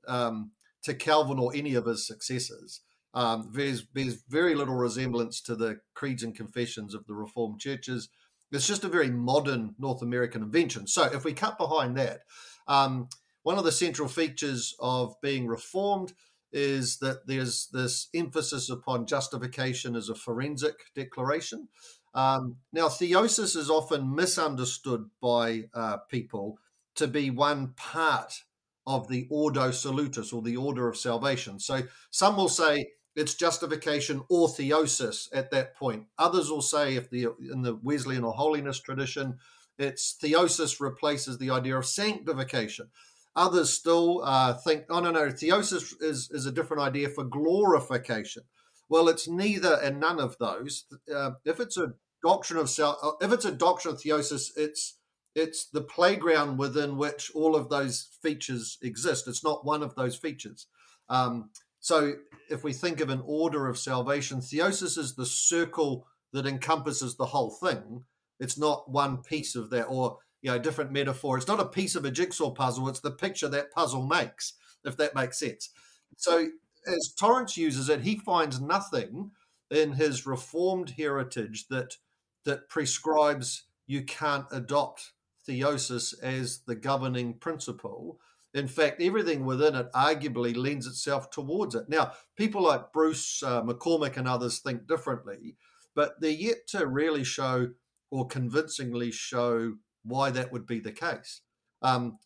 um, 0.07 0.51
to 0.83 0.93
Calvin 0.93 1.39
or 1.39 1.51
any 1.53 1.75
of 1.75 1.85
his 1.85 2.07
successors. 2.07 2.81
Um, 3.13 3.51
bears, 3.51 3.81
bears 3.81 4.23
very 4.29 4.55
little 4.55 4.75
resemblance 4.75 5.41
to 5.41 5.55
the 5.55 5.79
creeds 5.93 6.23
and 6.23 6.35
confessions 6.35 6.93
of 6.93 7.05
the 7.07 7.15
Reformed 7.15 7.59
churches. 7.59 8.07
It's 8.51 8.67
just 8.67 8.83
a 8.83 8.88
very 8.88 9.09
modern 9.09 9.75
North 9.79 10.01
American 10.01 10.43
invention. 10.43 10.88
So 10.88 11.03
if 11.03 11.25
we 11.25 11.33
cut 11.33 11.57
behind 11.57 11.97
that, 11.97 12.21
um, 12.67 13.09
one 13.43 13.57
of 13.57 13.65
the 13.65 13.71
central 13.71 14.07
features 14.07 14.75
of 14.79 15.15
being 15.21 15.47
Reformed 15.47 16.13
is 16.51 16.97
that 16.99 17.27
there's 17.27 17.67
this 17.71 18.09
emphasis 18.13 18.69
upon 18.69 19.05
justification 19.05 19.95
as 19.95 20.09
a 20.09 20.15
forensic 20.15 20.93
declaration. 20.95 21.67
Um, 22.13 22.57
now, 22.73 22.88
theosis 22.88 23.55
is 23.55 23.69
often 23.69 24.15
misunderstood 24.15 25.09
by 25.21 25.65
uh, 25.73 25.97
people 26.09 26.57
to 26.95 27.07
be 27.07 27.29
one 27.29 27.73
part 27.75 28.43
of 28.88 29.07
the 29.07 29.27
ordo 29.29 29.71
salutis 29.71 30.33
or 30.33 30.41
the 30.41 30.57
order 30.57 30.88
of 30.89 30.97
salvation. 30.97 31.59
So 31.59 31.83
some 32.09 32.35
will 32.35 32.49
say 32.49 32.88
it's 33.15 33.35
justification 33.35 34.23
or 34.29 34.47
theosis 34.47 35.27
at 35.33 35.51
that 35.51 35.75
point. 35.75 36.05
Others 36.17 36.49
will 36.49 36.62
say, 36.62 36.95
if 36.95 37.09
the 37.09 37.27
in 37.51 37.62
the 37.62 37.75
Wesleyan 37.83 38.23
or 38.23 38.33
holiness 38.33 38.79
tradition, 38.79 39.38
it's 39.77 40.17
theosis 40.21 40.79
replaces 40.79 41.38
the 41.38 41.51
idea 41.51 41.77
of 41.77 41.85
sanctification. 41.85 42.89
Others 43.36 43.72
still 43.72 44.22
uh, 44.24 44.54
think, 44.54 44.86
oh, 44.89 45.00
no, 45.00 45.12
no, 45.12 45.28
theosis 45.28 45.94
is, 46.02 46.30
is 46.32 46.46
a 46.46 46.52
different 46.52 46.84
idea 46.84 47.10
for 47.10 47.24
glorification. 47.24 48.44
Well, 48.89 49.08
it's 49.08 49.28
neither 49.28 49.76
and 49.76 50.00
none 50.00 50.20
of 50.20 50.38
those. 50.39 50.86
Uh, 51.13 51.32
if 51.46 51.60
it's 51.60 51.78
a 51.78 51.94
doctrine 52.24 52.60
of 52.60 52.70
self, 52.70 52.98
uh, 53.04 53.12
if 53.22 53.32
it's 53.32 53.46
a 53.46 53.52
doctrine 53.52 53.94
of 53.94 54.02
theosis, 54.02 54.50
it's 54.58 54.96
it's 55.36 55.70
the 55.70 55.82
playground 55.82 56.58
within 56.58 56.98
which 56.98 57.32
all 57.36 57.56
of 57.56 57.70
those 57.70 58.10
features 58.22 58.78
exist. 58.82 59.28
It's 59.28 59.44
not 59.44 59.63
one 59.63 59.84
of 59.84 59.94
those 59.94 60.15
features. 60.15 60.65
Um, 61.08 61.52
so, 61.80 62.15
if 62.50 62.63
we 62.63 62.74
think 62.74 63.00
of 63.00 63.10
an 63.10 63.22
order 63.26 63.68
of 63.68 63.78
salvation, 63.78 64.39
theosis 64.39 64.98
is 64.98 65.15
the 65.15 65.26
circle 65.26 66.08
that 66.34 66.46
encompasses 66.46 67.15
the 67.15 67.28
whole 67.28 67.52
thing. 67.52 68.06
It's 68.39 68.58
not 68.58 68.89
one 68.92 69.18
piece 69.18 69.56
of 69.56 69.70
that, 69.70 69.86
or 69.86 70.18
you 70.41 70.52
know 70.52 70.60
different 70.60 70.91
metaphor. 70.91 71.38
It's 71.38 71.47
not 71.47 71.60
a 71.60 71.65
piece 71.65 71.95
of 71.95 72.06
a 72.06 72.12
jigsaw 72.12 72.52
puzzle. 72.52 72.89
It's 72.89 72.99
the 72.99 73.12
picture 73.12 73.49
that 73.49 73.71
puzzle 73.71 74.06
makes, 74.06 74.54
if 74.84 74.97
that 74.97 75.15
makes 75.15 75.39
sense. 75.39 75.69
So 76.17 76.47
as 76.88 77.13
Torrance 77.17 77.58
uses 77.58 77.89
it, 77.89 78.02
he 78.02 78.17
finds 78.17 78.60
nothing 78.60 79.32
in 79.69 79.93
his 79.93 80.25
reformed 80.25 80.91
heritage 80.91 81.67
that 81.69 81.97
that 82.45 82.69
prescribes 82.69 83.65
you 83.86 84.04
can't 84.04 84.45
adopt 84.52 85.12
theosis 85.47 86.13
as 86.21 86.62
the 86.67 86.75
governing 86.75 87.34
principle. 87.34 88.19
In 88.54 88.67
fact, 88.67 89.02
everything 89.02 89.45
within 89.45 89.75
it 89.75 89.91
arguably 89.93 90.56
lends 90.56 90.88
itself 90.88 91.30
towards 91.30 91.75
it. 91.75 91.88
Now, 91.88 92.13
people 92.36 92.63
like 92.63 92.91
Bruce 92.91 93.43
uh, 93.43 93.62
McCormack 93.62 94.17
and 94.17 94.28
others 94.28 94.60
think 94.60 94.88
differently, 94.88 95.56
but 95.95 96.19
they're 96.19 96.32
yet 96.32 96.67
to 96.69 96.88
really 96.88 97.23
show 97.23 97.69
or 98.12 98.25
convincingly 98.28 99.12
show 99.12 99.73
why 100.10 100.32
that 100.32 100.52
would 100.52 100.65
be 100.65 100.80
the 100.80 100.91
case. 100.91 101.41
Um, 101.82 102.17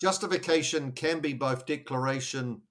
justification 0.00 0.92
can 0.92 1.20
be 1.20 1.34
both 1.34 1.66
declaration 1.66 2.62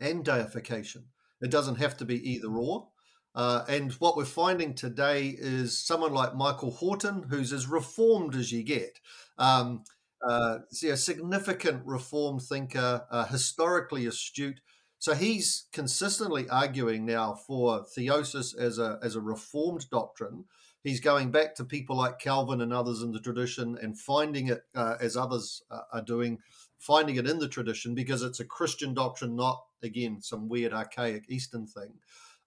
and 0.00 0.24
deification. 0.24 1.06
It 1.40 1.50
doesn't 1.50 1.76
have 1.76 1.96
to 1.98 2.04
be 2.04 2.30
either 2.30 2.48
or. 2.48 2.88
Uh, 3.34 3.64
and 3.68 3.92
what 3.94 4.16
we're 4.16 4.24
finding 4.24 4.74
today 4.74 5.34
is 5.38 5.78
someone 5.86 6.14
like 6.14 6.34
Michael 6.34 6.70
Horton, 6.70 7.26
who's 7.28 7.52
as 7.52 7.66
reformed 7.66 8.34
as 8.34 8.50
you 8.50 8.62
get. 8.62 8.98
Um, 9.36 9.84
uh, 10.26 10.60
a 10.82 10.96
significant 10.96 11.82
reform 11.84 12.40
thinker, 12.40 13.04
uh, 13.10 13.26
historically 13.26 14.06
astute. 14.06 14.60
So 14.98 15.14
he's 15.14 15.66
consistently 15.72 16.48
arguing 16.48 17.04
now 17.04 17.34
for 17.46 17.84
theosis 17.84 18.58
as 18.58 18.78
a 18.78 18.98
as 19.02 19.14
a 19.14 19.20
reformed 19.20 19.90
doctrine. 19.90 20.46
He's 20.86 21.00
going 21.00 21.32
back 21.32 21.56
to 21.56 21.64
people 21.64 21.96
like 21.96 22.20
Calvin 22.20 22.60
and 22.60 22.72
others 22.72 23.02
in 23.02 23.10
the 23.10 23.18
tradition 23.18 23.76
and 23.82 23.98
finding 23.98 24.46
it 24.46 24.62
uh, 24.72 24.94
as 25.00 25.16
others 25.16 25.60
uh, 25.68 25.80
are 25.92 26.00
doing, 26.00 26.38
finding 26.78 27.16
it 27.16 27.26
in 27.26 27.40
the 27.40 27.48
tradition 27.48 27.92
because 27.92 28.22
it's 28.22 28.38
a 28.38 28.44
Christian 28.44 28.94
doctrine, 28.94 29.34
not 29.34 29.64
again 29.82 30.22
some 30.22 30.48
weird 30.48 30.72
archaic 30.72 31.24
Eastern 31.28 31.66
thing. 31.66 31.94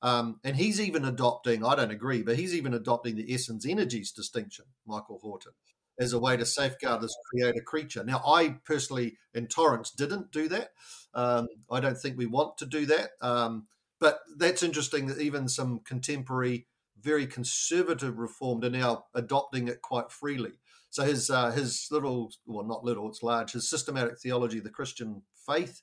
Um, 0.02 0.39
and 0.45 0.56
he's 0.56 0.80
even 0.80 1.04
adopting, 1.04 1.65
I 1.65 1.75
don't 1.75 1.91
agree, 1.91 2.21
but 2.21 2.38
he's 2.38 2.56
even 2.56 2.73
adopting 2.73 3.17
the 3.17 3.34
essence 3.34 3.65
energies 3.67 4.13
distinction, 4.13 4.63
Michael 4.88 5.19
Horton, 5.21 5.52
as 5.99 6.13
a 6.13 6.19
way 6.19 6.38
to 6.38 6.45
safeguard 6.45 7.02
this 7.02 7.17
creator 7.30 7.62
creature. 7.62 8.06
Now, 8.06 8.23
I 8.25 8.56
personally, 8.63 9.17
in 9.34 9.47
Torrance, 9.47 9.91
didn't 9.91 10.32
do 10.32 10.47
that. 10.47 10.69
Um, 11.13 11.49
I 11.69 11.82
don't 11.82 11.97
think 11.97 12.17
we 12.17 12.25
want 12.25 12.58
to 12.60 12.65
do 12.65 12.86
that. 12.86 13.10
Um, 13.21 13.67
but 13.99 14.21
that's 14.38 14.63
interesting 14.63 15.08
that 15.08 15.19
even 15.19 15.49
some 15.49 15.80
contemporary, 15.80 16.67
very 17.02 17.28
conservative 17.28 18.18
reformed 18.18 18.64
are 18.66 18.70
now 18.70 19.06
adopting 19.14 19.68
it 19.68 19.82
quite 19.82 20.12
freely. 20.12 20.54
So 20.90 21.04
his 21.04 21.30
uh, 21.30 21.52
his 21.52 21.88
little, 21.92 22.32
well, 22.46 22.66
not 22.66 22.84
little, 22.84 23.08
it's 23.08 23.24
large. 23.24 23.54
His 23.54 23.70
systematic 23.70 24.20
theology, 24.20 24.60
the 24.60 24.70
Christian 24.70 25.24
faith. 25.46 25.82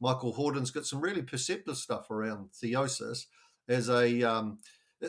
Michael 0.00 0.32
Horton's 0.32 0.70
got 0.70 0.84
some 0.84 1.00
really 1.00 1.22
perceptive 1.22 1.76
stuff 1.76 2.10
around 2.10 2.50
theosis 2.52 3.26
as 3.68 3.88
a 3.88 4.22
um, 4.22 4.58
uh, 5.02 5.08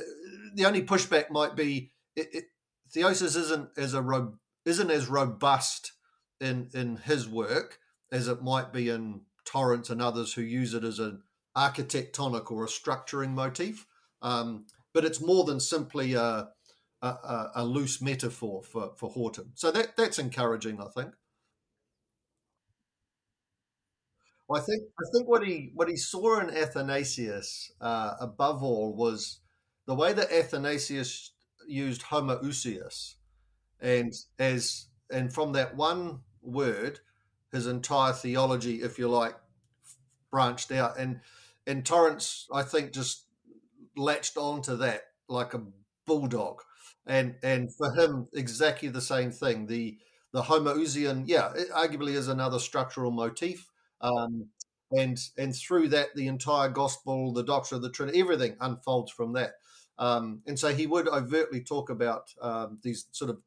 the 0.53 0.65
only 0.65 0.83
pushback 0.83 1.29
might 1.29 1.55
be 1.55 1.91
it, 2.15 2.27
it, 2.33 2.43
theosis 2.95 3.35
isn't 3.35 3.69
as 3.77 3.93
a 3.93 4.01
ro- 4.01 4.35
isn't 4.65 4.91
as 4.91 5.07
robust 5.07 5.93
in 6.39 6.69
in 6.73 6.97
his 6.97 7.27
work 7.27 7.79
as 8.11 8.27
it 8.27 8.41
might 8.41 8.71
be 8.71 8.89
in 8.89 9.21
Torrance 9.45 9.89
and 9.89 10.01
others 10.01 10.33
who 10.33 10.41
use 10.41 10.73
it 10.73 10.83
as 10.83 10.99
an 10.99 11.21
architectonic 11.55 12.51
or 12.51 12.63
a 12.63 12.67
structuring 12.67 13.31
motif. 13.31 13.85
Um, 14.21 14.65
but 14.97 15.05
it's 15.05 15.21
more 15.21 15.43
than 15.43 15.59
simply 15.59 16.15
a, 16.15 16.47
a, 17.03 17.49
a, 17.57 17.63
loose 17.63 18.01
metaphor 18.01 18.63
for, 18.63 18.93
for 18.97 19.11
Horton. 19.11 19.51
So 19.53 19.69
that 19.69 19.95
that's 19.95 20.17
encouraging, 20.17 20.81
I 20.81 20.87
think. 20.87 21.13
Well, 24.47 24.59
I 24.59 24.65
think 24.65 24.81
I 24.99 25.05
think 25.13 25.29
what 25.29 25.45
he 25.45 25.69
what 25.75 25.87
he 25.87 25.97
saw 25.97 26.39
in 26.39 26.49
Athanasius 26.49 27.71
uh, 27.79 28.15
above 28.19 28.63
all 28.63 28.95
was 28.95 29.41
the 29.85 29.93
way 29.93 30.13
that 30.13 30.31
Athanasius 30.31 31.31
used 31.67 32.01
homoousios, 32.01 33.17
and 33.79 34.11
as 34.39 34.87
and 35.11 35.31
from 35.31 35.53
that 35.53 35.75
one 35.75 36.21
word, 36.41 37.01
his 37.51 37.67
entire 37.67 38.13
theology, 38.13 38.81
if 38.81 38.97
you 38.97 39.09
like, 39.09 39.35
branched 40.31 40.71
out. 40.71 40.97
And 40.97 41.19
and 41.67 41.85
Torrance, 41.85 42.47
I 42.51 42.63
think, 42.63 42.93
just 42.93 43.26
latched 43.97 44.37
onto 44.37 44.77
that 44.77 45.01
like 45.27 45.53
a 45.53 45.63
bulldog. 46.05 46.61
And 47.05 47.35
and 47.43 47.73
for 47.75 47.93
him, 47.93 48.27
exactly 48.33 48.89
the 48.89 49.01
same 49.01 49.31
thing. 49.31 49.67
The 49.67 49.97
the 50.33 50.43
homoousian, 50.43 51.23
yeah, 51.25 51.53
arguably 51.75 52.11
is 52.11 52.27
another 52.27 52.59
structural 52.59 53.11
motif 53.11 53.69
um, 54.01 54.49
and 54.91 55.19
and 55.37 55.55
through 55.55 55.89
that, 55.89 56.15
the 56.15 56.27
entire 56.27 56.69
gospel, 56.69 57.33
the 57.33 57.43
doctrine 57.43 57.77
of 57.77 57.83
the 57.83 57.89
Trinity, 57.89 58.19
everything 58.19 58.55
unfolds 58.59 59.11
from 59.11 59.33
that. 59.33 59.53
Um, 59.99 60.41
and 60.45 60.57
so 60.57 60.73
he 60.73 60.87
would 60.87 61.07
overtly 61.07 61.61
talk 61.61 61.89
about 61.89 62.33
um, 62.41 62.79
these 62.83 63.07
sort 63.11 63.31
of 63.31 63.39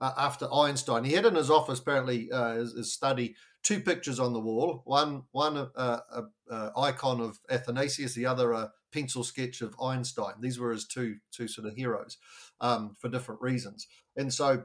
uh, 0.00 0.12
after 0.16 0.52
Einstein. 0.52 1.04
He 1.04 1.12
had 1.12 1.26
in 1.26 1.34
his 1.34 1.50
office 1.50 1.78
apparently 1.78 2.30
uh, 2.30 2.54
his, 2.54 2.72
his, 2.72 2.92
study 2.92 3.34
two 3.62 3.80
pictures 3.80 4.18
on 4.18 4.32
the 4.32 4.40
wall. 4.40 4.82
One 4.84 5.24
one 5.32 5.56
uh, 5.56 6.00
a, 6.12 6.22
a 6.50 6.72
icon 6.76 7.20
of 7.20 7.38
Athanasius, 7.50 8.14
the 8.14 8.26
other 8.26 8.52
a 8.52 8.72
pencil 8.92 9.24
sketch 9.24 9.60
of 9.60 9.74
Einstein. 9.80 10.34
These 10.40 10.58
were 10.58 10.72
his 10.72 10.86
two 10.86 11.16
two 11.32 11.48
sort 11.48 11.66
of 11.66 11.74
heroes 11.74 12.16
um, 12.60 12.96
for 12.98 13.08
different 13.08 13.40
reasons. 13.40 13.86
And 14.16 14.32
so 14.32 14.64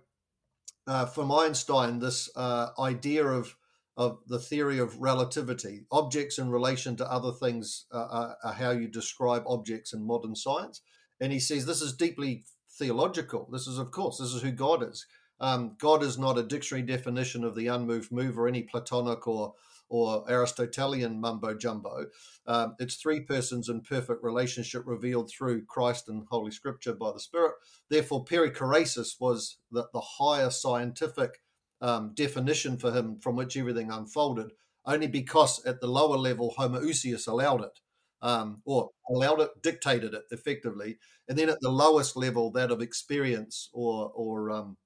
uh, 0.87 1.05
from 1.05 1.31
Einstein, 1.31 1.99
this 1.99 2.29
uh, 2.35 2.69
idea 2.79 3.25
of 3.25 3.55
of 3.97 4.19
the 4.27 4.39
theory 4.39 4.77
of 4.79 4.99
relativity. 4.99 5.85
Objects 5.91 6.37
in 6.37 6.49
relation 6.49 6.95
to 6.97 7.11
other 7.11 7.31
things 7.31 7.85
uh, 7.93 8.07
are, 8.09 8.37
are, 8.43 8.53
how 8.53 8.71
you 8.71 8.87
describe 8.87 9.43
objects 9.47 9.93
in 9.93 10.05
modern 10.05 10.35
science. 10.35 10.81
And 11.21 11.31
he 11.31 11.39
says 11.39 11.65
this 11.65 11.81
is 11.81 11.95
deeply 11.95 12.43
theological. 12.77 13.47
This 13.51 13.67
is, 13.67 13.77
of 13.77 13.91
course, 13.91 14.17
this 14.17 14.33
is 14.33 14.41
who 14.41 14.51
God 14.51 14.83
is. 14.83 15.05
Um, 15.39 15.75
God 15.77 16.03
is 16.03 16.17
not 16.17 16.37
a 16.37 16.43
dictionary 16.43 16.85
definition 16.85 17.43
of 17.43 17.55
the 17.55 17.67
unmoved 17.67 18.11
move 18.11 18.37
or 18.37 18.47
any 18.47 18.63
Platonic 18.63 19.27
or 19.27 19.53
or 19.87 20.25
Aristotelian 20.29 21.19
mumbo 21.19 21.53
jumbo. 21.53 22.07
Um, 22.47 22.75
it's 22.79 22.95
three 22.95 23.21
persons 23.21 23.69
in 23.69 23.81
perfect 23.81 24.23
relationship 24.23 24.83
revealed 24.85 25.29
through 25.29 25.65
Christ 25.65 26.09
and 26.09 26.25
Holy 26.29 26.51
Scripture 26.51 26.93
by 26.93 27.11
the 27.11 27.19
Spirit. 27.19 27.53
Therefore, 27.89 28.25
perichoresis 28.25 29.19
was 29.19 29.57
the, 29.71 29.87
the 29.93 30.01
higher 30.01 30.49
scientific 30.49 31.41
um, 31.81 32.13
definition 32.15 32.77
for 32.77 32.91
him 32.91 33.19
from 33.19 33.35
which 33.35 33.57
everything 33.57 33.91
unfolded, 33.91 34.51
only 34.85 35.07
because 35.07 35.63
at 35.65 35.81
the 35.81 35.87
lower 35.87 36.17
level, 36.17 36.55
homoousios 36.57 37.27
allowed 37.27 37.61
it, 37.61 37.79
um, 38.21 38.61
or 38.65 38.89
allowed 39.09 39.41
it, 39.41 39.61
dictated 39.61 40.13
it 40.13 40.23
effectively, 40.31 40.97
and 41.27 41.37
then 41.37 41.49
at 41.49 41.59
the 41.61 41.69
lowest 41.69 42.15
level, 42.15 42.51
that 42.51 42.71
of 42.71 42.81
experience 42.81 43.69
or 43.73 44.11
or 44.15 44.49
um, 44.49 44.77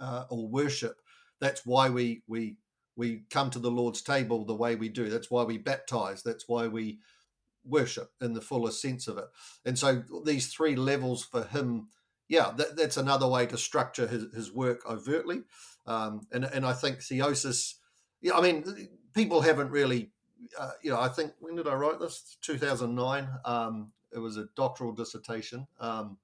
uh, 0.00 0.24
or 0.30 0.48
worship. 0.48 0.96
That's 1.40 1.64
why 1.64 1.88
we 1.90 2.22
we 2.26 2.56
we 2.96 3.22
come 3.30 3.50
to 3.50 3.58
the 3.58 3.70
Lord's 3.70 4.02
table 4.02 4.44
the 4.44 4.54
way 4.54 4.74
we 4.74 4.88
do. 4.88 5.08
That's 5.08 5.30
why 5.30 5.44
we 5.44 5.58
baptize. 5.58 6.22
That's 6.22 6.48
why 6.48 6.66
we 6.66 6.98
worship 7.64 8.10
in 8.20 8.32
the 8.32 8.40
fullest 8.40 8.80
sense 8.80 9.06
of 9.06 9.18
it. 9.18 9.26
And 9.64 9.78
so 9.78 10.02
these 10.24 10.52
three 10.52 10.76
levels 10.76 11.24
for 11.24 11.44
him, 11.44 11.88
yeah, 12.28 12.52
that, 12.56 12.76
that's 12.76 12.96
another 12.96 13.28
way 13.28 13.46
to 13.46 13.58
structure 13.58 14.06
his, 14.06 14.34
his 14.34 14.52
work 14.52 14.80
overtly. 14.88 15.42
Um, 15.86 16.26
and 16.32 16.44
and 16.44 16.64
I 16.66 16.72
think 16.72 16.98
theosis, 16.98 17.74
yeah, 18.20 18.34
I 18.34 18.40
mean, 18.40 18.64
people 19.14 19.40
haven't 19.40 19.70
really, 19.70 20.10
uh, 20.58 20.72
you 20.82 20.90
know, 20.90 21.00
I 21.00 21.08
think 21.08 21.32
when 21.40 21.56
did 21.56 21.68
I 21.68 21.74
write 21.74 22.00
this? 22.00 22.36
Two 22.42 22.58
thousand 22.58 22.94
nine. 22.94 23.28
Um, 23.44 23.92
it 24.12 24.18
was 24.18 24.36
a 24.36 24.48
doctoral 24.56 24.92
dissertation. 24.92 25.66
Um, 25.78 26.18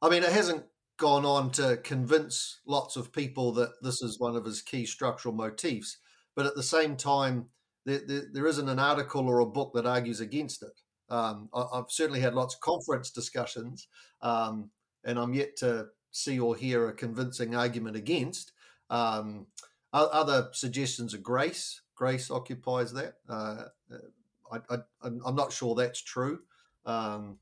I 0.00 0.08
mean, 0.08 0.22
it 0.22 0.32
hasn't 0.32 0.64
gone 0.98 1.24
on 1.24 1.50
to 1.52 1.78
convince 1.78 2.60
lots 2.66 2.96
of 2.96 3.12
people 3.12 3.52
that 3.52 3.70
this 3.82 4.02
is 4.02 4.20
one 4.20 4.36
of 4.36 4.44
his 4.44 4.60
key 4.60 4.84
structural 4.84 5.34
motifs, 5.34 5.98
but 6.36 6.44
at 6.44 6.54
the 6.54 6.62
same 6.62 6.96
time, 6.96 7.46
there, 7.86 8.00
there, 8.06 8.22
there 8.32 8.46
isn't 8.46 8.68
an 8.68 8.78
article 8.78 9.26
or 9.28 9.38
a 9.38 9.46
book 9.46 9.72
that 9.74 9.86
argues 9.86 10.20
against 10.20 10.62
it. 10.62 10.80
Um, 11.08 11.48
I, 11.54 11.64
have 11.76 11.86
certainly 11.88 12.20
had 12.20 12.34
lots 12.34 12.54
of 12.54 12.60
conference 12.60 13.10
discussions, 13.10 13.88
um, 14.20 14.70
and 15.04 15.18
I'm 15.18 15.32
yet 15.32 15.56
to 15.58 15.86
see 16.10 16.38
or 16.38 16.54
hear 16.54 16.88
a 16.88 16.92
convincing 16.92 17.54
argument 17.54 17.96
against. 17.96 18.52
Um, 18.90 19.46
other 19.92 20.48
suggestions 20.52 21.14
of 21.14 21.22
grace. 21.22 21.80
Grace 21.94 22.30
occupies 22.30 22.92
that. 22.92 23.14
Uh, 23.28 23.64
uh 23.92 24.58
I, 24.70 24.78
am 25.04 25.34
not 25.34 25.52
sure 25.52 25.74
that's 25.74 26.02
true. 26.02 26.40
Um, 26.86 27.38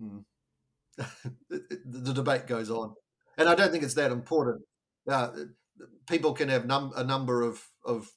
mm. 0.00 0.24
the 1.50 2.12
debate 2.12 2.46
goes 2.46 2.70
on, 2.70 2.94
and 3.36 3.48
I 3.48 3.54
don't 3.54 3.70
think 3.70 3.84
it's 3.84 3.94
that 3.94 4.10
important. 4.10 4.62
Uh, 5.08 5.30
people 6.08 6.32
can 6.32 6.48
have 6.48 6.66
num- 6.66 6.92
a 6.96 7.04
number 7.04 7.42
of 7.42 7.62
of 7.84 8.10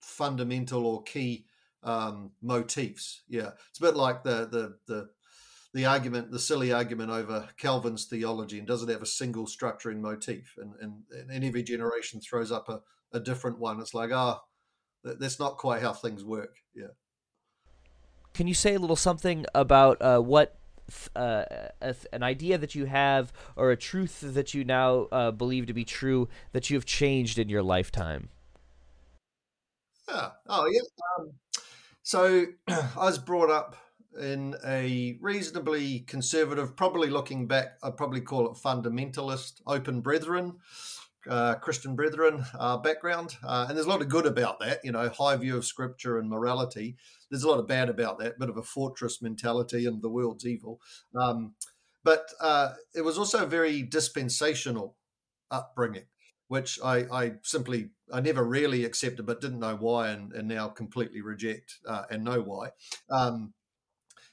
fundamental 0.00 0.86
or 0.86 1.02
key 1.02 1.46
um, 1.82 2.32
motifs. 2.42 3.22
Yeah, 3.28 3.50
it's 3.68 3.78
a 3.78 3.82
bit 3.82 3.96
like 3.96 4.22
the 4.22 4.46
the 4.46 4.76
the 4.86 5.08
the 5.72 5.86
argument, 5.86 6.30
the 6.30 6.38
silly 6.38 6.72
argument 6.72 7.10
over 7.10 7.48
Calvin's 7.56 8.06
theology, 8.06 8.58
and 8.58 8.66
does 8.66 8.82
it 8.82 8.88
have 8.88 9.02
a 9.02 9.06
single 9.06 9.46
structuring 9.46 10.00
motif? 10.00 10.56
And, 10.58 10.74
and, 10.80 11.30
and 11.30 11.44
every 11.44 11.62
generation 11.62 12.20
throws 12.20 12.50
up 12.50 12.68
a, 12.68 12.80
a 13.12 13.20
different 13.20 13.58
one. 13.58 13.80
It's 13.80 13.94
like, 13.94 14.10
ah, 14.12 14.40
oh, 15.04 15.14
that's 15.18 15.38
not 15.38 15.58
quite 15.58 15.80
how 15.80 15.92
things 15.92 16.24
work. 16.24 16.56
Yeah. 16.74 16.88
Can 18.34 18.46
you 18.46 18.54
say 18.54 18.74
a 18.74 18.78
little 18.78 18.96
something 18.96 19.46
about 19.54 20.02
uh, 20.02 20.18
what 20.18 20.58
uh, 21.16 21.44
a, 21.80 21.94
an 22.12 22.22
idea 22.22 22.58
that 22.58 22.74
you 22.74 22.86
have 22.86 23.32
or 23.56 23.70
a 23.70 23.76
truth 23.76 24.20
that 24.22 24.54
you 24.54 24.64
now 24.64 25.08
uh, 25.12 25.30
believe 25.30 25.66
to 25.66 25.74
be 25.74 25.84
true 25.84 26.28
that 26.52 26.70
you 26.70 26.76
have 26.76 26.84
changed 26.84 27.38
in 27.38 27.48
your 27.48 27.62
lifetime? 27.62 28.28
Yeah. 30.08 30.30
Oh, 30.48 30.66
yeah. 30.66 30.80
Um, 31.18 31.32
so 32.02 32.46
I 32.68 32.88
was 32.96 33.18
brought 33.18 33.50
up 33.50 33.76
in 34.20 34.56
a 34.66 35.16
reasonably 35.20 36.00
conservative, 36.00 36.76
probably 36.76 37.08
looking 37.10 37.46
back, 37.46 37.78
I'd 37.82 37.96
probably 37.96 38.20
call 38.20 38.50
it 38.50 38.54
fundamentalist, 38.54 39.60
open 39.66 40.00
brethren, 40.00 40.56
uh, 41.28 41.54
Christian 41.56 41.96
brethren 41.96 42.44
uh, 42.58 42.76
background. 42.78 43.36
Uh, 43.44 43.66
and 43.68 43.76
there's 43.76 43.86
a 43.86 43.90
lot 43.90 44.02
of 44.02 44.08
good 44.08 44.26
about 44.26 44.60
that, 44.60 44.80
you 44.84 44.92
know, 44.92 45.08
high 45.08 45.36
view 45.36 45.56
of 45.56 45.64
scripture 45.64 46.18
and 46.18 46.28
morality. 46.28 46.96
There's 47.30 47.42
a 47.42 47.48
lot 47.48 47.58
of 47.58 47.68
bad 47.68 47.88
about 47.88 48.18
that, 48.20 48.38
bit 48.38 48.48
of 48.48 48.56
a 48.56 48.62
fortress 48.62 49.20
mentality 49.20 49.86
and 49.86 50.02
the 50.02 50.08
world's 50.08 50.46
evil. 50.46 50.80
Um, 51.20 51.54
but 52.02 52.30
uh, 52.40 52.72
it 52.94 53.02
was 53.02 53.18
also 53.18 53.44
a 53.44 53.46
very 53.46 53.82
dispensational 53.82 54.96
upbringing 55.50 56.06
which 56.50 56.80
I, 56.82 57.04
I, 57.12 57.32
simply 57.44 57.90
I 58.12 58.20
never 58.20 58.42
really 58.42 58.84
accepted, 58.84 59.24
but 59.24 59.40
didn't 59.40 59.60
know 59.60 59.76
why, 59.76 60.08
and, 60.08 60.32
and 60.32 60.48
now 60.48 60.66
completely 60.66 61.20
reject 61.20 61.76
uh, 61.86 62.02
and 62.10 62.24
know 62.24 62.40
why. 62.40 62.70
Um, 63.08 63.54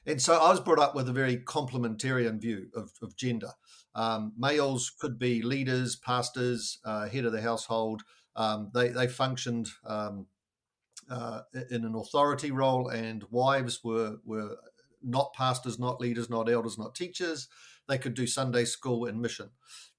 and 0.04 0.20
so 0.20 0.36
I 0.36 0.50
was 0.50 0.60
brought 0.60 0.80
up 0.80 0.96
with 0.96 1.08
a 1.10 1.14
very 1.14 1.38
complementarian 1.38 2.42
view 2.42 2.70
of, 2.74 2.90
of 3.04 3.16
gender. 3.16 3.52
Um, 3.98 4.32
males 4.38 4.92
could 4.92 5.18
be 5.18 5.42
leaders, 5.42 5.96
pastors, 5.96 6.80
uh, 6.86 7.10
head 7.10 7.26
of 7.26 7.32
the 7.32 7.42
household. 7.42 8.04
Um, 8.36 8.70
they 8.74 8.90
they 8.90 9.08
functioned 9.08 9.70
um, 9.86 10.28
uh, 11.10 11.42
in 11.72 11.84
an 11.84 11.96
authority 11.96 12.52
role, 12.52 12.90
and 12.90 13.26
wives 13.32 13.84
were 13.84 14.18
were 14.24 14.56
not 15.04 15.34
pastors, 15.34 15.80
not 15.80 16.00
leaders, 16.00 16.30
not 16.30 16.50
elders, 16.50 16.78
not 16.78 16.94
teachers. 16.94 17.48
They 17.88 17.98
could 17.98 18.14
do 18.14 18.28
Sunday 18.28 18.66
school 18.66 19.06
and 19.06 19.20
mission, 19.20 19.50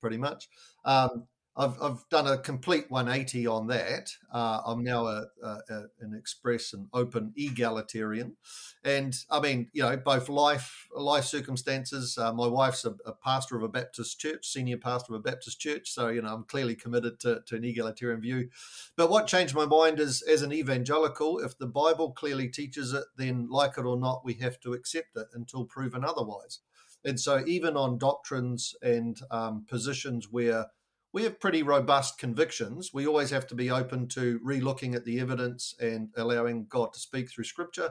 pretty 0.00 0.18
much. 0.18 0.48
Um, 0.84 1.26
I've, 1.58 1.76
I've 1.82 2.08
done 2.08 2.28
a 2.28 2.38
complete 2.38 2.88
180 2.88 3.48
on 3.48 3.66
that. 3.66 4.12
Uh, 4.32 4.60
I'm 4.64 4.84
now 4.84 5.06
a, 5.06 5.26
a, 5.42 5.48
a, 5.68 5.82
an 6.00 6.14
express 6.16 6.72
and 6.72 6.86
open 6.92 7.32
egalitarian, 7.36 8.36
and 8.84 9.12
I 9.28 9.40
mean, 9.40 9.68
you 9.72 9.82
know, 9.82 9.96
both 9.96 10.28
life 10.28 10.86
life 10.94 11.24
circumstances. 11.24 12.16
Uh, 12.16 12.32
my 12.32 12.46
wife's 12.46 12.84
a, 12.84 12.94
a, 13.04 13.12
pastor 13.12 13.56
of 13.56 13.64
a 13.64 13.68
Baptist 13.68 14.20
church, 14.20 14.46
senior 14.46 14.76
pastor 14.76 15.14
of 15.14 15.18
a 15.18 15.22
Baptist 15.22 15.58
church, 15.60 15.90
so 15.90 16.08
you 16.08 16.22
know, 16.22 16.32
I'm 16.32 16.44
clearly 16.44 16.76
committed 16.76 17.18
to, 17.20 17.40
to 17.46 17.56
an 17.56 17.64
egalitarian 17.64 18.20
view. 18.20 18.50
But 18.96 19.10
what 19.10 19.26
changed 19.26 19.56
my 19.56 19.66
mind 19.66 19.98
is, 19.98 20.22
as 20.22 20.42
an 20.42 20.52
evangelical, 20.52 21.40
if 21.40 21.58
the 21.58 21.66
Bible 21.66 22.12
clearly 22.12 22.48
teaches 22.48 22.92
it, 22.92 23.04
then 23.16 23.48
like 23.50 23.76
it 23.78 23.84
or 23.84 23.96
not, 23.96 24.24
we 24.24 24.34
have 24.34 24.60
to 24.60 24.74
accept 24.74 25.16
it 25.16 25.26
until 25.34 25.64
proven 25.64 26.04
otherwise. 26.04 26.60
And 27.04 27.18
so, 27.18 27.42
even 27.46 27.76
on 27.76 27.98
doctrines 27.98 28.76
and 28.80 29.18
um, 29.32 29.66
positions 29.68 30.28
where 30.30 30.66
we 31.12 31.22
have 31.24 31.40
pretty 31.40 31.62
robust 31.62 32.18
convictions. 32.18 32.90
We 32.92 33.06
always 33.06 33.30
have 33.30 33.46
to 33.48 33.54
be 33.54 33.70
open 33.70 34.08
to 34.08 34.40
re-looking 34.42 34.94
at 34.94 35.04
the 35.04 35.20
evidence 35.20 35.74
and 35.80 36.08
allowing 36.16 36.66
God 36.68 36.92
to 36.92 37.00
speak 37.00 37.30
through 37.30 37.44
Scripture. 37.44 37.90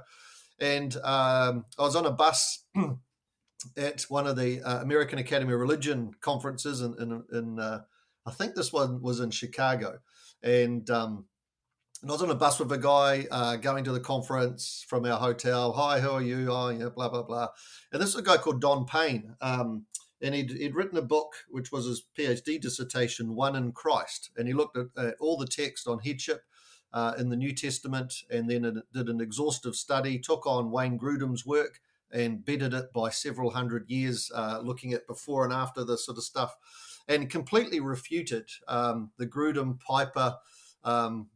And 0.59 0.95
um, 0.97 1.65
I 1.78 1.82
was 1.82 1.95
on 1.95 2.05
a 2.05 2.11
bus 2.11 2.65
at 3.78 4.03
one 4.03 4.28
of 4.28 4.36
the 4.36 4.61
uh, 4.61 4.82
American 4.82 5.20
Academy 5.20 5.53
of 5.53 5.59
Religion 5.59 6.11
conferences 6.22 6.82
in, 6.82 6.95
in, 6.99 7.24
in 7.32 7.59
uh, 7.59 7.82
I 8.28 8.32
think 8.32 8.55
this 8.55 8.74
one 8.74 9.01
was 9.01 9.22
in 9.22 9.32
Chicago, 9.32 9.99
and 10.43 10.88
um, 10.89 11.26
and 12.01 12.11
I 12.11 12.13
was 12.13 12.22
on 12.22 12.30
a 12.30 12.36
bus 12.36 12.59
with 12.59 12.72
a 12.74 12.78
guy 12.78 13.26
uh, 13.32 13.55
going 13.55 13.86
to 13.86 13.93
the 13.93 14.01
conference 14.01 14.86
from 14.88 15.05
our 15.05 15.18
hotel. 15.18 15.72
Hi, 15.72 16.01
how 16.01 16.11
are 16.11 16.22
you? 16.22 16.51
Oh, 16.51 16.70
yeah, 16.70 16.89
blah 16.93 17.07
blah 17.07 17.24
blah. 17.24 17.47
And 17.93 18.01
this 18.01 18.09
is 18.09 18.15
a 18.15 18.22
guy 18.22 18.36
called 18.36 18.59
Don 18.59 18.86
Payne. 18.86 19.34
Um, 19.39 19.86
and 20.22 20.34
he'd, 20.34 20.51
he'd 20.51 20.76
written 20.76 20.97
a 20.97 21.03
book 21.03 21.34
which 21.49 21.72
was 21.72 21.86
his 21.86 22.03
PhD 22.18 22.59
dissertation, 22.59 23.36
One 23.36 23.55
in 23.55 23.72
Christ, 23.72 24.32
and 24.38 24.47
he 24.47 24.53
looked 24.53 24.78
at, 24.78 25.15
all 25.20 25.38
the 25.38 25.47
text 25.47 25.88
on 25.88 25.99
headship 25.99 26.43
uh, 26.93 27.13
in 27.18 27.30
the 27.30 27.36
New 27.36 27.53
Testament, 27.53 28.13
and 28.30 28.49
then 28.49 28.65
it, 28.65 28.76
did 28.93 29.09
an 29.09 29.22
exhaustive 29.22 29.76
study, 29.76 30.20
took 30.20 30.45
on 30.47 30.72
Wayne 30.72 30.97
Grudem's 30.97 31.45
work, 31.45 31.80
and 32.11 32.45
bedded 32.45 32.74
it 32.74 32.93
by 32.93 33.09
several 33.09 33.51
hundred 33.51 33.89
years, 33.89 34.32
uh, 34.34 34.59
looking 34.63 34.93
at 34.93 35.07
before 35.07 35.43
and 35.43 35.53
after 35.53 35.84
this 35.84 36.05
sort 36.05 36.18
of 36.18 36.24
stuff, 36.24 36.55
and 37.07 37.30
completely 37.30 37.80
refuted 37.80 38.49
um, 38.68 39.11
the 39.18 39.28
Grudem 39.28 39.80
Piper. 39.80 40.36
Um, 40.84 41.28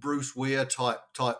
Bruce 0.00 0.34
Ware 0.34 0.64
type 0.64 0.98
type 1.14 1.36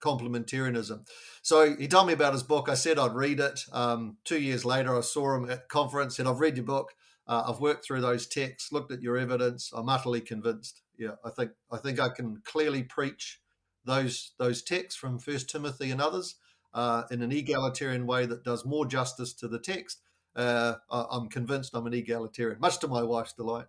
complementarianism. 0.00 1.06
So 1.42 1.76
he 1.76 1.88
told 1.88 2.06
me 2.06 2.12
about 2.12 2.32
his 2.32 2.42
book. 2.42 2.68
I 2.68 2.74
said 2.74 2.98
I'd 2.98 3.14
read 3.14 3.40
it. 3.40 3.60
Um, 3.72 4.16
two 4.24 4.40
years 4.40 4.64
later, 4.64 4.96
I 4.96 5.00
saw 5.00 5.36
him 5.36 5.50
at 5.50 5.68
conference. 5.68 6.16
Said 6.16 6.26
I've 6.26 6.40
read 6.40 6.56
your 6.56 6.66
book. 6.66 6.92
Uh, 7.26 7.44
I've 7.46 7.60
worked 7.60 7.84
through 7.84 8.00
those 8.00 8.26
texts, 8.26 8.72
looked 8.72 8.90
at 8.90 9.02
your 9.02 9.18
evidence. 9.18 9.70
I'm 9.74 9.88
utterly 9.88 10.20
convinced. 10.20 10.82
Yeah, 10.98 11.16
I 11.24 11.30
think 11.30 11.50
I 11.70 11.76
think 11.76 12.00
I 12.00 12.08
can 12.08 12.40
clearly 12.44 12.82
preach 12.82 13.40
those 13.84 14.32
those 14.38 14.62
texts 14.62 14.98
from 14.98 15.18
First 15.18 15.50
Timothy 15.50 15.90
and 15.90 16.00
others 16.00 16.36
uh, 16.74 17.02
in 17.10 17.22
an 17.22 17.32
egalitarian 17.32 18.06
way 18.06 18.26
that 18.26 18.44
does 18.44 18.64
more 18.64 18.86
justice 18.86 19.34
to 19.34 19.48
the 19.48 19.58
text. 19.58 20.00
Uh, 20.34 20.74
I'm 20.90 21.28
convinced 21.28 21.74
I'm 21.74 21.86
an 21.86 21.94
egalitarian, 21.94 22.60
much 22.60 22.78
to 22.80 22.88
my 22.88 23.02
wife's 23.02 23.32
delight. 23.32 23.66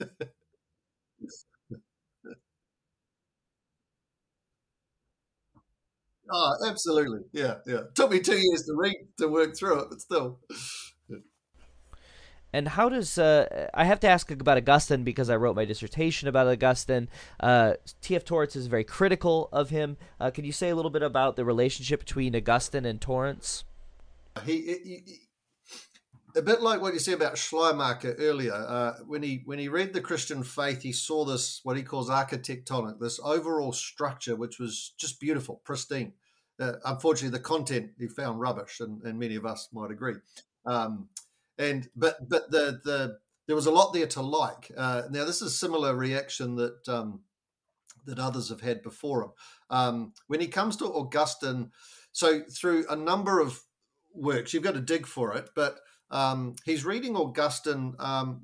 Oh, 6.36 6.52
absolutely. 6.66 7.20
Yeah, 7.32 7.58
yeah. 7.64 7.82
Took 7.94 8.10
me 8.10 8.18
two 8.18 8.36
years 8.36 8.64
to 8.64 8.74
read 8.76 8.96
to 9.18 9.28
work 9.28 9.56
through 9.56 9.82
it, 9.82 9.86
but 9.90 10.00
still. 10.00 10.40
And 12.52 12.68
how 12.68 12.88
does 12.88 13.18
uh, 13.18 13.68
I 13.74 13.84
have 13.84 13.98
to 14.00 14.08
ask 14.08 14.30
about 14.30 14.56
Augustine 14.56 15.02
because 15.02 15.30
I 15.30 15.36
wrote 15.36 15.56
my 15.56 15.64
dissertation 15.64 16.28
about 16.28 16.46
Augustine. 16.46 17.08
Uh, 17.40 17.74
T.F. 18.00 18.24
Torrance 18.24 18.54
is 18.54 18.68
very 18.68 18.84
critical 18.84 19.48
of 19.52 19.70
him. 19.70 19.96
Uh, 20.20 20.30
can 20.30 20.44
you 20.44 20.52
say 20.52 20.70
a 20.70 20.76
little 20.76 20.90
bit 20.90 21.02
about 21.02 21.34
the 21.34 21.44
relationship 21.44 21.98
between 22.00 22.34
Augustine 22.36 22.84
and 22.84 23.00
Torrance? 23.00 23.64
He, 24.44 24.60
he, 24.84 25.18
a 26.36 26.42
bit 26.42 26.62
like 26.62 26.80
what 26.80 26.94
you 26.94 27.00
said 27.00 27.14
about 27.14 27.38
Schleiermacher 27.38 28.14
earlier. 28.18 28.54
Uh, 28.54 28.94
when 29.06 29.22
he 29.22 29.42
when 29.44 29.58
he 29.58 29.68
read 29.68 29.92
the 29.92 30.00
Christian 30.00 30.42
faith, 30.42 30.82
he 30.82 30.92
saw 30.92 31.24
this 31.24 31.60
what 31.64 31.76
he 31.76 31.82
calls 31.82 32.10
architectonic, 32.10 33.00
this 33.00 33.20
overall 33.24 33.72
structure, 33.72 34.36
which 34.36 34.58
was 34.58 34.94
just 34.98 35.20
beautiful, 35.20 35.60
pristine. 35.64 36.12
Uh, 36.60 36.74
unfortunately, 36.84 37.36
the 37.36 37.42
content 37.42 37.90
he 37.98 38.06
found 38.06 38.40
rubbish, 38.40 38.80
and, 38.80 39.02
and 39.02 39.18
many 39.18 39.34
of 39.34 39.44
us 39.44 39.68
might 39.72 39.90
agree. 39.90 40.14
Um, 40.66 41.08
and 41.58 41.88
but 41.96 42.28
but 42.28 42.50
the 42.50 42.80
the 42.84 43.18
there 43.46 43.56
was 43.56 43.66
a 43.66 43.72
lot 43.72 43.92
there 43.92 44.06
to 44.06 44.22
like. 44.22 44.70
Uh, 44.76 45.02
now 45.10 45.24
this 45.24 45.42
is 45.42 45.58
similar 45.58 45.94
reaction 45.94 46.56
that 46.56 46.88
um, 46.88 47.20
that 48.06 48.18
others 48.18 48.48
have 48.48 48.60
had 48.60 48.82
before 48.82 49.22
him. 49.22 49.30
Um, 49.70 50.12
when 50.26 50.40
he 50.40 50.46
comes 50.46 50.76
to 50.76 50.86
Augustine, 50.86 51.70
so 52.12 52.42
through 52.42 52.86
a 52.88 52.96
number 52.96 53.40
of 53.40 53.60
works, 54.12 54.54
you've 54.54 54.62
got 54.62 54.74
to 54.74 54.80
dig 54.80 55.06
for 55.06 55.34
it, 55.34 55.50
but 55.54 55.78
um, 56.10 56.54
he's 56.64 56.84
reading 56.84 57.16
Augustine 57.16 57.94
um, 57.98 58.42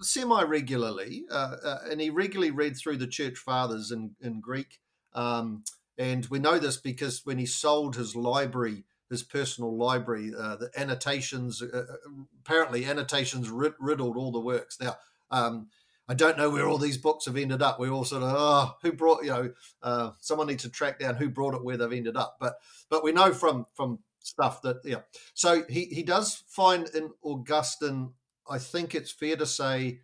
semi 0.00 0.42
regularly, 0.42 1.24
uh, 1.30 1.56
uh, 1.64 1.78
and 1.90 2.00
he 2.00 2.10
regularly 2.10 2.50
read 2.50 2.76
through 2.76 2.96
the 2.96 3.06
church 3.06 3.38
fathers 3.38 3.90
in, 3.90 4.16
in 4.20 4.40
Greek. 4.40 4.80
Um, 5.14 5.62
and 5.98 6.26
we 6.26 6.38
know 6.38 6.58
this 6.58 6.76
because 6.76 7.22
when 7.24 7.38
he 7.38 7.46
sold 7.46 7.96
his 7.96 8.16
library, 8.16 8.84
his 9.10 9.22
personal 9.22 9.76
library, 9.76 10.32
uh, 10.36 10.56
the 10.56 10.70
annotations, 10.76 11.62
uh, 11.62 11.86
uh, 11.90 12.08
apparently 12.40 12.84
annotations 12.84 13.50
rid- 13.50 13.74
riddled 13.78 14.16
all 14.16 14.32
the 14.32 14.40
works. 14.40 14.80
Now, 14.80 14.96
um, 15.30 15.68
I 16.08 16.14
don't 16.14 16.36
know 16.36 16.50
where 16.50 16.66
all 16.66 16.78
these 16.78 16.98
books 16.98 17.24
have 17.24 17.36
ended 17.36 17.62
up. 17.62 17.78
We're 17.78 17.90
all 17.90 18.04
sort 18.04 18.22
of, 18.22 18.34
oh, 18.36 18.76
who 18.82 18.92
brought, 18.92 19.24
you 19.24 19.30
know, 19.30 19.52
uh, 19.82 20.10
someone 20.20 20.48
needs 20.48 20.64
to 20.64 20.68
track 20.68 20.98
down 20.98 21.16
who 21.16 21.30
brought 21.30 21.54
it 21.54 21.64
where 21.64 21.76
they've 21.76 21.92
ended 21.92 22.16
up. 22.16 22.36
But 22.38 22.56
but 22.90 23.02
we 23.02 23.12
know 23.12 23.32
from 23.32 23.66
from 23.72 24.00
stuff 24.18 24.60
that 24.62 24.78
yeah. 24.84 25.00
So 25.32 25.64
he 25.68 25.86
he 25.86 26.02
does 26.02 26.42
find 26.46 26.88
in 26.94 27.12
Augustine, 27.22 28.12
I 28.48 28.58
think 28.58 28.94
it's 28.94 29.10
fair 29.10 29.36
to 29.36 29.46
say, 29.46 30.00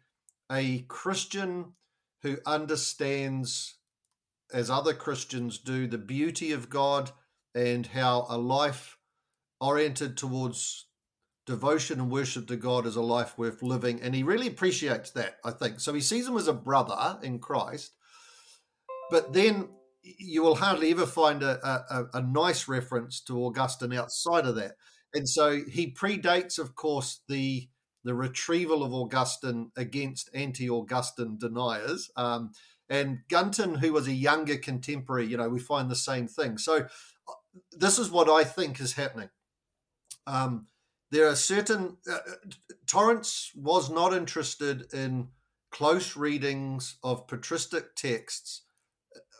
a 0.51 0.81
Christian 0.89 1.73
who 2.23 2.39
understands, 2.47 3.77
as 4.53 4.71
other 4.71 4.95
Christians 4.95 5.59
do, 5.59 5.87
the 5.87 5.99
beauty 5.99 6.53
of 6.53 6.71
God 6.71 7.11
and 7.55 7.87
how 7.87 8.27
a 8.29 8.39
life 8.39 8.97
oriented 9.61 10.17
towards 10.17 10.87
devotion 11.47 12.01
and 12.01 12.11
worship 12.11 12.47
to 12.47 12.57
God 12.57 12.87
is 12.87 12.97
a 12.97 13.03
life 13.03 13.37
worth 13.37 13.63
living. 13.63 14.01
And 14.01 14.15
he 14.15 14.23
really 14.23 14.47
appreciates 14.47 15.11
that, 15.13 15.37
I 15.45 15.51
think. 15.51 15.81
So 15.81 15.93
he 15.93 16.01
sees 16.01 16.29
him 16.29 16.37
as 16.37 16.49
a 16.49 16.53
brother 16.53 17.19
in 17.23 17.39
Christ. 17.41 17.97
But 19.11 19.33
then 19.33 19.69
you 20.03 20.43
will 20.43 20.55
hardly 20.55 20.91
ever 20.93 21.07
find 21.07 21.43
a, 21.43 21.59
a, 21.67 22.19
a 22.19 22.23
nice 22.23 22.69
reference 22.69 23.21
to 23.23 23.45
Augustine 23.45 23.93
outside 23.93 24.47
of 24.47 24.55
that. 24.55 24.77
and 25.15 25.29
so 25.29 25.61
he 25.69 25.93
predates, 25.93 26.59
of 26.59 26.75
course, 26.75 27.21
the 27.29 27.69
the 28.03 28.15
retrieval 28.15 28.83
of 28.83 28.95
Augustine 28.95 29.71
against 29.77 30.31
anti-Augustine 30.33 31.37
deniers. 31.39 32.11
Um, 32.17 32.53
and 32.91 33.21
Gunton, 33.29 33.77
who 33.77 33.93
was 33.93 34.09
a 34.09 34.13
younger 34.13 34.57
contemporary, 34.57 35.27
you 35.27 35.37
know, 35.37 35.49
we 35.49 35.61
find 35.61 35.89
the 35.89 35.97
same 35.97 36.27
thing. 36.27 36.59
So 36.59 36.79
uh, 37.29 37.33
this 37.73 38.01
is 38.01 38.11
what 38.11 38.29
I 38.29 38.43
think 38.43 38.81
is 38.81 38.95
happening. 38.95 39.31
Um, 40.27 40.67
there 41.13 41.29
are 41.29 41.37
certain 41.37 41.97
uh, 42.11 42.19
Torrance 42.87 43.53
was 43.55 43.91
not 43.91 44.13
interested 44.13 44.93
in 44.93 45.29
close 45.71 46.17
readings 46.17 46.97
of 47.05 47.29
patristic 47.29 47.95
texts 47.95 48.63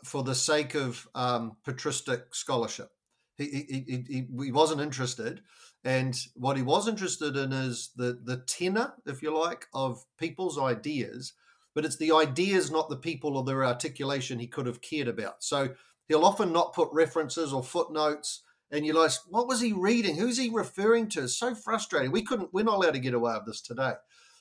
for 0.05 0.23
the 0.23 0.35
sake 0.35 0.73
of 0.73 1.07
um, 1.13 1.57
patristic 1.63 2.33
scholarship. 2.33 2.89
He, 3.37 3.45
he, 3.45 4.05
he, 4.07 4.27
he, 4.43 4.51
wasn't 4.51 4.81
interested. 4.81 5.41
And 5.83 6.17
what 6.35 6.57
he 6.57 6.63
was 6.63 6.87
interested 6.87 7.35
in 7.35 7.51
is 7.51 7.91
the, 7.95 8.19
the 8.23 8.37
tenor, 8.37 8.93
if 9.05 9.21
you 9.21 9.37
like, 9.37 9.65
of 9.73 10.03
people's 10.17 10.59
ideas, 10.59 11.33
but 11.73 11.85
it's 11.85 11.97
the 11.97 12.11
ideas, 12.11 12.71
not 12.71 12.89
the 12.89 12.95
people 12.95 13.37
or 13.37 13.43
their 13.43 13.65
articulation 13.65 14.39
he 14.39 14.47
could 14.47 14.65
have 14.65 14.81
cared 14.81 15.07
about. 15.07 15.43
So 15.43 15.69
he'll 16.07 16.25
often 16.25 16.51
not 16.51 16.73
put 16.73 16.89
references 16.91 17.53
or 17.53 17.63
footnotes. 17.63 18.43
And 18.71 18.85
you're 18.85 18.95
like, 18.95 19.11
what 19.27 19.47
was 19.47 19.61
he 19.61 19.73
reading? 19.73 20.15
Who's 20.15 20.37
he 20.37 20.49
referring 20.49 21.09
to? 21.09 21.23
It's 21.23 21.37
so 21.37 21.55
frustrating. 21.55 22.11
We 22.11 22.23
couldn't, 22.23 22.53
we're 22.53 22.63
not 22.63 22.75
allowed 22.75 22.93
to 22.93 22.99
get 22.99 23.13
away 23.13 23.33
with 23.33 23.45
this 23.45 23.61
today. 23.61 23.93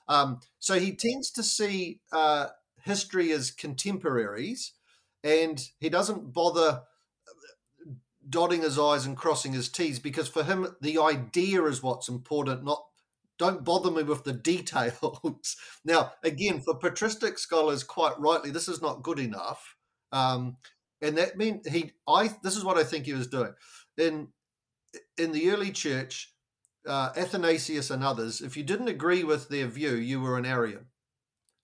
Um, 0.09 0.41
so 0.59 0.78
he 0.78 0.93
tends 0.93 1.31
to 1.33 1.43
see 1.43 2.01
uh, 2.12 2.49
history 2.83 3.33
as 3.33 3.51
contemporaries 3.51 4.72
and 5.22 5.62
he 5.78 5.89
doesn't 5.89 6.33
bother 6.33 6.83
dotting 8.28 8.62
his 8.62 8.78
I's 8.78 9.07
and 9.07 9.16
crossing 9.16 9.53
his 9.53 9.68
T's 9.68 9.99
because 9.99 10.28
for 10.28 10.45
him, 10.45 10.76
the 10.81 10.99
idea 10.99 11.64
is 11.64 11.83
what's 11.83 12.09
important, 12.09 12.64
not 12.64 12.85
don't 13.41 13.64
bother 13.64 13.91
me 13.91 14.03
with 14.03 14.22
the 14.22 14.32
details. 14.53 15.57
now, 15.84 16.12
again, 16.22 16.61
for 16.61 16.76
patristic 16.76 17.38
scholars, 17.38 17.82
quite 17.82 18.18
rightly, 18.20 18.51
this 18.51 18.68
is 18.68 18.82
not 18.82 19.03
good 19.03 19.18
enough. 19.18 19.74
Um, 20.12 20.59
and 21.01 21.16
that 21.16 21.38
meant 21.38 21.66
he, 21.66 21.93
I, 22.07 22.30
this 22.43 22.57
is 22.57 22.64
what 22.64 22.76
I 22.76 22.84
think 22.84 23.07
he 23.07 23.14
was 23.14 23.26
doing. 23.26 23.55
In, 23.97 24.28
in 25.16 25.32
the 25.32 25.51
early 25.51 25.72
church, 25.72 26.34
uh, 26.86 27.11
Athanasius 27.16 27.91
and 27.91 28.05
others, 28.05 28.43
if 28.43 28.57
you 28.57 28.62
didn't 28.62 28.88
agree 28.88 29.24
with 29.24 29.49
their 29.49 29.66
view, 29.66 29.95
you 29.95 30.20
were 30.20 30.36
an 30.36 30.45
Arian. 30.45 30.86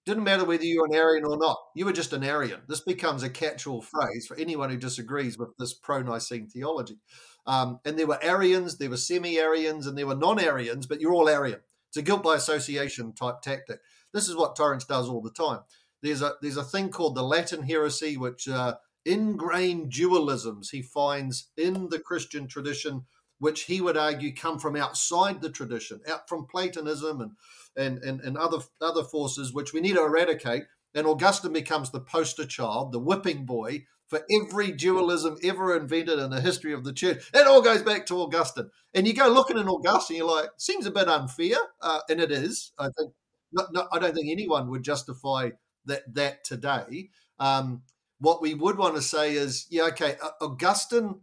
Didn't 0.07 0.25
matter 0.25 0.45
whether 0.45 0.65
you 0.65 0.81
were 0.81 0.87
an 0.87 0.95
Arian 0.95 1.25
or 1.25 1.37
not. 1.37 1.59
You 1.75 1.85
were 1.85 1.93
just 1.93 2.13
an 2.13 2.23
Arian. 2.23 2.61
This 2.69 2.81
becomes 2.81 3.25
a 3.25 3.29
catch-all 3.29 3.83
phrase 3.83 4.27
for 4.27 4.37
anyone 4.37 4.71
who 4.71 4.77
disagrees 4.77 5.37
with 5.37 5.49
this 5.59 5.75
pro-Nicene 5.75 6.47
theology. 6.47 6.99
Um, 7.45 7.81
and 7.85 7.99
there 7.99 8.07
were 8.07 8.23
Arians, 8.23 8.79
there 8.79 8.91
were 8.91 8.97
semi-Arians, 8.97 9.87
and 9.87 9.99
there 9.99 10.07
were 10.07 10.15
non-Arians, 10.15 10.87
but 10.87 11.01
you're 11.01 11.13
all 11.13 11.29
Arian. 11.29 11.61
It's 11.89 11.97
a 11.97 12.03
guilt 12.03 12.23
by 12.23 12.37
association 12.37 13.15
type 13.15 13.43
tactic. 13.43 13.81
This 14.13 14.29
is 14.29 14.37
what 14.37 14.55
Torrance 14.55 14.85
does 14.85 15.09
all 15.09 15.21
the 15.21 15.31
time. 15.31 15.61
There's 16.03 16.23
a 16.23 16.35
there's 16.41 16.57
a 16.57 16.65
thing 16.65 16.91
called 16.91 17.17
the 17.17 17.23
Latin 17.23 17.63
heresy, 17.65 18.17
which 18.17 18.49
uh, 18.49 18.77
ingrained 19.05 19.93
dualisms 19.93 20.71
he 20.71 20.83
finds 20.83 21.51
in 21.57 21.89
the 21.89 21.99
Christian 21.99 22.47
tradition, 22.47 23.07
which 23.39 23.63
he 23.63 23.81
would 23.81 23.97
argue 23.97 24.35
come 24.35 24.59
from 24.59 24.77
outside 24.77 25.41
the 25.41 25.51
tradition, 25.51 26.01
out 26.11 26.29
from 26.29 26.47
Platonism 26.47 27.21
and 27.21 27.33
and, 27.77 28.03
and, 28.03 28.21
and 28.21 28.39
other 28.39 28.59
other 28.81 29.05
forces 29.05 29.53
which 29.53 29.73
we 29.73 29.81
need 29.81 29.95
to 29.95 30.05
eradicate. 30.05 30.65
And 30.95 31.07
Augustine 31.07 31.53
becomes 31.53 31.91
the 31.91 32.01
poster 32.01 32.47
child, 32.47 32.93
the 32.93 32.99
whipping 32.99 33.45
boy 33.45 33.85
for 34.09 34.25
every 34.31 34.73
dualism 34.73 35.37
ever 35.43 35.77
invented 35.77 36.19
in 36.19 36.31
the 36.31 36.41
history 36.41 36.73
of 36.73 36.85
the 36.85 36.93
church. 36.93 37.29
It 37.35 37.47
all 37.47 37.61
goes 37.61 37.83
back 37.83 38.07
to 38.07 38.23
Augustine. 38.23 38.71
And 38.95 39.07
you 39.07 39.13
go 39.13 39.29
looking 39.29 39.59
at 39.59 39.67
Augustine, 39.67 40.19
you're 40.19 40.27
like, 40.27 40.51
seems 40.57 40.87
a 40.87 40.91
bit 40.91 41.09
unfair, 41.09 41.57
uh, 41.83 42.01
and 42.09 42.21
it 42.21 42.31
is. 42.31 42.73
I 42.79 42.89
think 42.97 43.13
not, 43.53 43.73
not, 43.73 43.89
I 43.93 43.99
don't 43.99 44.15
think 44.15 44.31
anyone 44.31 44.71
would 44.71 44.83
justify 44.83 45.51
that 45.87 46.15
that 46.15 46.45
today. 46.45 47.11
Um, 47.39 47.83
what 48.19 48.41
we 48.41 48.55
would 48.55 48.79
want 48.79 48.95
to 48.97 49.03
say 49.03 49.35
is, 49.35 49.67
yeah, 49.69 49.85
okay, 49.89 50.17
Augustine 50.41 51.21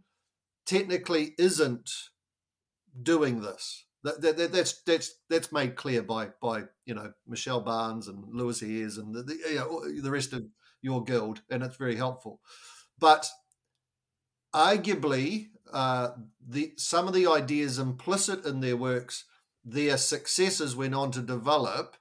technically 0.66 1.34
isn't 1.38 1.90
doing 3.02 3.40
this. 3.40 3.84
That, 4.02 4.20
that, 4.20 4.52
that's 4.52 4.82
that's 4.82 5.14
that's 5.30 5.50
made 5.50 5.76
clear 5.76 6.02
by 6.02 6.28
by 6.42 6.64
you 6.84 6.94
know 6.94 7.12
Michel 7.26 7.60
Barnes 7.60 8.06
and 8.06 8.22
Lewis 8.30 8.62
Ayres 8.62 8.98
and 8.98 9.14
the, 9.14 9.22
the, 9.22 9.34
you 9.48 9.54
know, 9.56 10.02
the 10.02 10.10
rest 10.10 10.34
of 10.34 10.44
your 10.82 11.02
guild, 11.02 11.40
and 11.50 11.62
it's 11.62 11.76
very 11.76 11.96
helpful. 11.96 12.40
But 12.98 13.26
arguably, 14.54 15.48
uh, 15.72 16.10
the 16.46 16.74
some 16.76 17.08
of 17.08 17.14
the 17.14 17.26
ideas 17.26 17.78
implicit 17.78 18.44
in 18.44 18.60
their 18.60 18.76
works, 18.76 19.24
their 19.64 19.96
successors 19.96 20.76
went 20.76 20.94
on 20.94 21.10
to 21.12 21.22
develop, 21.22 21.96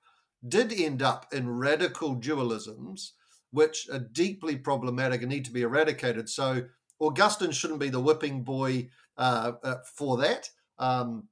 did 0.45 0.73
end 0.73 1.01
up 1.01 1.27
in 1.31 1.49
radical 1.49 2.17
dualisms, 2.17 3.11
which 3.51 3.87
are 3.91 3.99
deeply 3.99 4.57
problematic 4.57 5.21
and 5.21 5.31
need 5.31 5.45
to 5.45 5.51
be 5.51 5.61
eradicated. 5.61 6.27
So 6.27 6.63
Augustine 7.05 7.51
shouldn't 7.51 7.79
be 7.79 7.89
the 7.89 7.99
whipping 7.99 8.43
boy 8.43 8.89
uh, 9.17 9.53
uh, 9.63 9.75
for 9.95 10.17
that. 10.17 10.49
Um, 10.77 11.27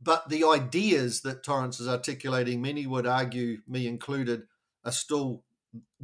but 0.00 0.28
the 0.28 0.44
ideas 0.44 1.22
that 1.22 1.42
Torrance 1.42 1.80
is 1.80 1.88
articulating, 1.88 2.60
many 2.60 2.86
would 2.86 3.06
argue, 3.06 3.58
me 3.66 3.86
included, 3.86 4.42
are 4.84 4.92
still 4.92 5.42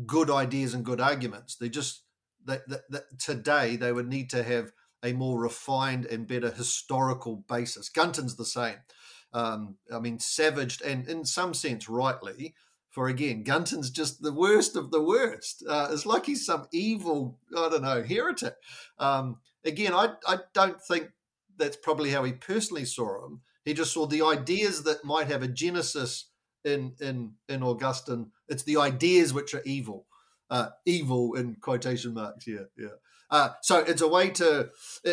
good 0.07 0.31
ideas 0.31 0.75
and 0.75 0.85
good 0.85 1.01
arguments. 1.01 1.57
They 1.57 1.69
just 1.69 2.03
that, 2.45 2.69
that, 2.69 2.91
that 2.91 3.19
today 3.19 3.77
they 3.77 3.93
would 3.93 4.09
need 4.09 4.31
to 4.31 4.43
have 4.43 4.73
a 5.03 5.13
more 5.13 5.41
refined 5.41 6.07
and 6.07 6.27
better 6.27 6.51
historical 6.51 7.45
basis. 7.49 7.89
Gunton's 7.89 8.37
the 8.37 8.45
same. 8.45 8.77
Um, 9.33 9.77
I 9.93 9.99
mean, 9.99 10.19
savaged 10.19 10.83
and 10.83 11.09
in 11.09 11.25
some 11.25 11.55
sense 11.55 11.89
rightly. 11.89 12.55
For 12.93 13.09
again, 13.09 13.43
Gunton's 13.43 13.91
just 13.91 14.23
the 14.23 14.33
worst 14.33 14.77
of 14.77 14.91
the 14.91 15.03
worst. 15.03 15.65
Uh, 15.69 15.89
it's 15.91 16.07
like 16.07 16.27
he's 16.27 16.47
some 16.47 16.69
evil, 16.73 17.39
I 17.57 17.69
don't 17.69 17.83
know, 17.83 18.03
heretic. 18.03 18.55
Um, 18.99 19.39
again, 19.65 19.93
I, 19.93 20.15
I 20.27 20.39
don't 20.55 20.81
think 20.81 21.09
that's 21.57 21.77
probably 21.77 22.11
how 22.11 22.23
he 22.23 22.33
personally 22.33 22.85
saw 22.85 23.27
him 23.27 23.41
he 23.65 23.75
just 23.75 23.93
saw 23.93 24.07
the 24.07 24.23
ideas 24.23 24.83
that 24.85 25.05
might 25.05 25.29
have 25.29 25.43
a 25.43 25.49
genesis 25.49 26.31
in 26.65 26.95
in 27.01 27.35
in 27.49 27.63
Augustine. 27.63 28.31
It's 28.49 28.65
the 28.65 28.79
ideas 28.79 29.33
which 29.33 29.55
are 29.55 29.63
evil, 29.65 30.07
uh, 30.51 30.71
evil 30.85 31.35
in 31.35 31.57
quotation 31.61 32.15
marks. 32.15 32.47
Yeah, 32.47 32.67
yeah. 32.77 32.97
Uh, 33.31 33.51
so 33.63 33.79
it's 33.79 34.03
a 34.03 34.09
way 34.09 34.31
to 34.31 34.71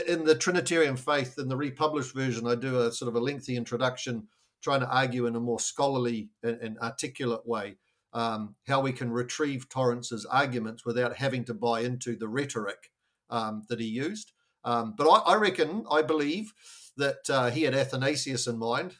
in 0.07 0.25
the 0.25 0.35
Trinitarian 0.35 0.97
faith 0.97 1.35
in 1.37 1.47
the 1.47 1.57
republished 1.57 2.13
version. 2.13 2.47
I 2.47 2.55
do 2.55 2.81
a 2.81 2.91
sort 2.91 3.09
of 3.09 3.15
a 3.15 3.19
lengthy 3.19 3.55
introduction, 3.55 4.27
trying 4.61 4.81
to 4.81 4.89
argue 4.89 5.25
in 5.25 5.35
a 5.35 5.39
more 5.39 5.59
scholarly 5.59 6.29
and, 6.43 6.59
and 6.61 6.79
articulate 6.79 7.47
way 7.47 7.77
um, 8.13 8.55
how 8.67 8.81
we 8.81 8.91
can 8.91 9.11
retrieve 9.11 9.69
Torrance's 9.69 10.25
arguments 10.25 10.85
without 10.85 11.17
having 11.17 11.45
to 11.45 11.53
buy 11.53 11.81
into 11.81 12.15
the 12.15 12.27
rhetoric 12.27 12.91
um, 13.29 13.63
that 13.69 13.79
he 13.79 13.87
used. 13.87 14.31
Um, 14.63 14.93
but 14.97 15.07
I, 15.07 15.33
I 15.33 15.35
reckon, 15.35 15.85
I 15.89 16.01
believe 16.01 16.53
that 16.97 17.29
uh, 17.29 17.49
he 17.49 17.63
had 17.63 17.75
Athanasius 17.75 18.47
in 18.47 18.57
mind. 18.57 18.95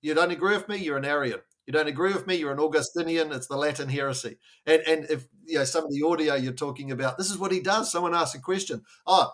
You 0.00 0.14
don't 0.14 0.30
agree 0.30 0.54
with 0.54 0.68
me, 0.68 0.76
you're 0.76 0.96
an 0.96 1.04
Arian. 1.04 1.40
You 1.66 1.72
don't 1.72 1.88
agree 1.88 2.12
with 2.12 2.26
me, 2.26 2.36
you're 2.36 2.52
an 2.52 2.58
Augustinian. 2.58 3.30
It's 3.30 3.46
the 3.46 3.56
Latin 3.56 3.88
heresy. 3.88 4.38
And 4.66 4.82
and 4.86 5.06
if 5.08 5.28
you 5.44 5.58
know 5.58 5.64
some 5.64 5.84
of 5.84 5.92
the 5.92 6.02
audio 6.02 6.34
you're 6.34 6.52
talking 6.52 6.90
about, 6.90 7.18
this 7.18 7.30
is 7.30 7.38
what 7.38 7.52
he 7.52 7.60
does. 7.60 7.92
Someone 7.92 8.14
asks 8.14 8.34
a 8.34 8.40
question. 8.40 8.82
Oh, 9.06 9.30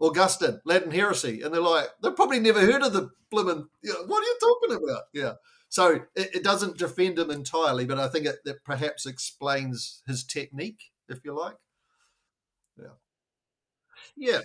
Augustine, 0.00 0.60
Latin 0.64 0.90
heresy, 0.90 1.42
and 1.42 1.52
they're 1.52 1.60
like, 1.60 1.88
they've 2.02 2.16
probably 2.16 2.40
never 2.40 2.60
heard 2.60 2.82
of 2.82 2.92
the 2.92 3.10
blimmin'. 3.32 3.66
You 3.82 3.92
know, 3.92 4.04
what 4.06 4.22
are 4.22 4.26
you 4.26 4.38
talking 4.40 4.84
about? 4.84 5.02
Yeah. 5.12 5.32
So 5.68 6.00
it, 6.14 6.36
it, 6.36 6.44
doesn't 6.44 6.78
defend 6.78 7.18
him 7.18 7.30
entirely, 7.30 7.86
but 7.86 7.98
I 7.98 8.08
think 8.08 8.26
it, 8.26 8.36
it 8.44 8.58
perhaps 8.64 9.04
explains 9.04 10.02
his 10.06 10.22
technique, 10.22 10.92
if 11.08 11.24
you 11.24 11.36
like. 11.36 11.56
Yeah. 12.78 12.94
Yeah 14.16 14.40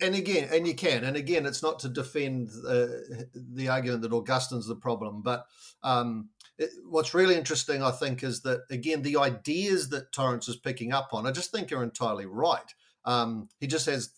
and 0.00 0.14
again, 0.14 0.48
and 0.52 0.66
you 0.66 0.74
can, 0.74 1.04
and 1.04 1.16
again, 1.16 1.46
it's 1.46 1.62
not 1.62 1.78
to 1.80 1.88
defend 1.88 2.50
uh, 2.68 2.86
the 3.34 3.68
argument 3.68 4.02
that 4.02 4.12
Augustine's 4.12 4.66
the 4.66 4.74
problem, 4.74 5.22
but 5.22 5.46
um, 5.82 6.30
it, 6.58 6.70
what's 6.88 7.14
really 7.14 7.36
interesting, 7.36 7.82
I 7.82 7.90
think, 7.90 8.22
is 8.22 8.42
that 8.42 8.60
again, 8.70 9.02
the 9.02 9.16
ideas 9.16 9.88
that 9.90 10.12
Torrance 10.12 10.48
is 10.48 10.56
picking 10.56 10.92
up 10.92 11.10
on, 11.12 11.26
I 11.26 11.32
just 11.32 11.52
think 11.52 11.72
are 11.72 11.82
entirely 11.82 12.26
right. 12.26 12.74
Um, 13.04 13.48
he 13.60 13.66
just 13.66 13.86
has, 13.86 14.10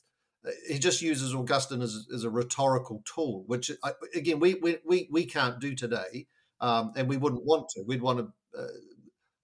he 0.69 0.79
just 0.79 1.03
uses 1.03 1.35
Augustine 1.35 1.83
as, 1.83 2.07
as 2.15 2.25
a 2.25 2.31
rhetorical 2.31 3.03
tool, 3.05 3.45
which 3.47 3.71
again, 4.15 4.41
we 4.41 4.55
we 4.55 4.79
we, 4.85 5.09
we 5.11 5.25
can't 5.25 5.61
do 5.61 5.75
today, 5.75 6.27
um, 6.61 6.93
and 6.97 7.09
we 7.09 7.17
wouldn't 7.17 7.45
want 7.45 7.69
to. 7.71 7.83
We'd 7.87 8.03
want 8.03 8.19
to. 8.19 8.59
Uh, 8.59 8.67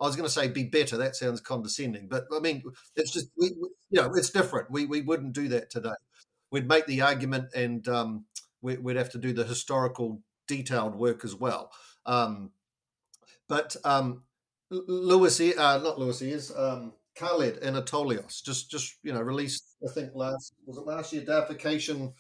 I 0.00 0.07
was 0.07 0.16
going 0.16 0.26
to 0.26 0.32
say 0.32 0.48
be 0.48 0.64
better. 0.64 0.96
That 0.96 1.16
sounds 1.16 1.40
condescending, 1.40 2.09
but 2.09 2.24
I 2.34 2.40
mean, 2.40 2.62
it's 2.96 3.12
just 3.12 3.28
we, 3.38 3.52
we, 3.61 3.68
you 3.90 4.02
know, 4.02 4.12
it's 4.14 4.30
different. 4.30 4.70
We 4.70 4.86
we 4.86 5.00
wouldn't 5.00 5.32
do 5.32 5.48
that 5.48 5.70
today. 5.70 5.94
We'd 6.50 6.68
make 6.68 6.86
the 6.86 7.00
argument, 7.02 7.48
and 7.55 7.86
um, 7.88 8.26
we, 8.62 8.76
would 8.76 8.96
have 8.96 9.11
to 9.11 9.18
do 9.18 9.32
the 9.32 9.44
historical 9.44 10.22
detailed 10.46 10.94
work 10.94 11.24
as 11.24 11.34
well. 11.34 11.70
Um, 12.07 12.50
but 13.48 13.76
um, 13.84 14.22
Lewis, 14.70 15.40
uh, 15.40 15.78
not 15.78 15.98
Lewis, 15.98 16.22
is 16.22 16.52
Khaled 17.16 17.62
Anatolios 17.62 18.40
just 18.40 18.70
just 18.70 18.96
you 19.02 19.12
know 19.12 19.20
released. 19.20 19.76
I 19.86 19.92
think 19.92 20.10
last 20.14 20.54
was 20.66 20.76
it 20.78 20.86
last 20.86 21.12
year 21.12 21.24
deification 21.24 22.12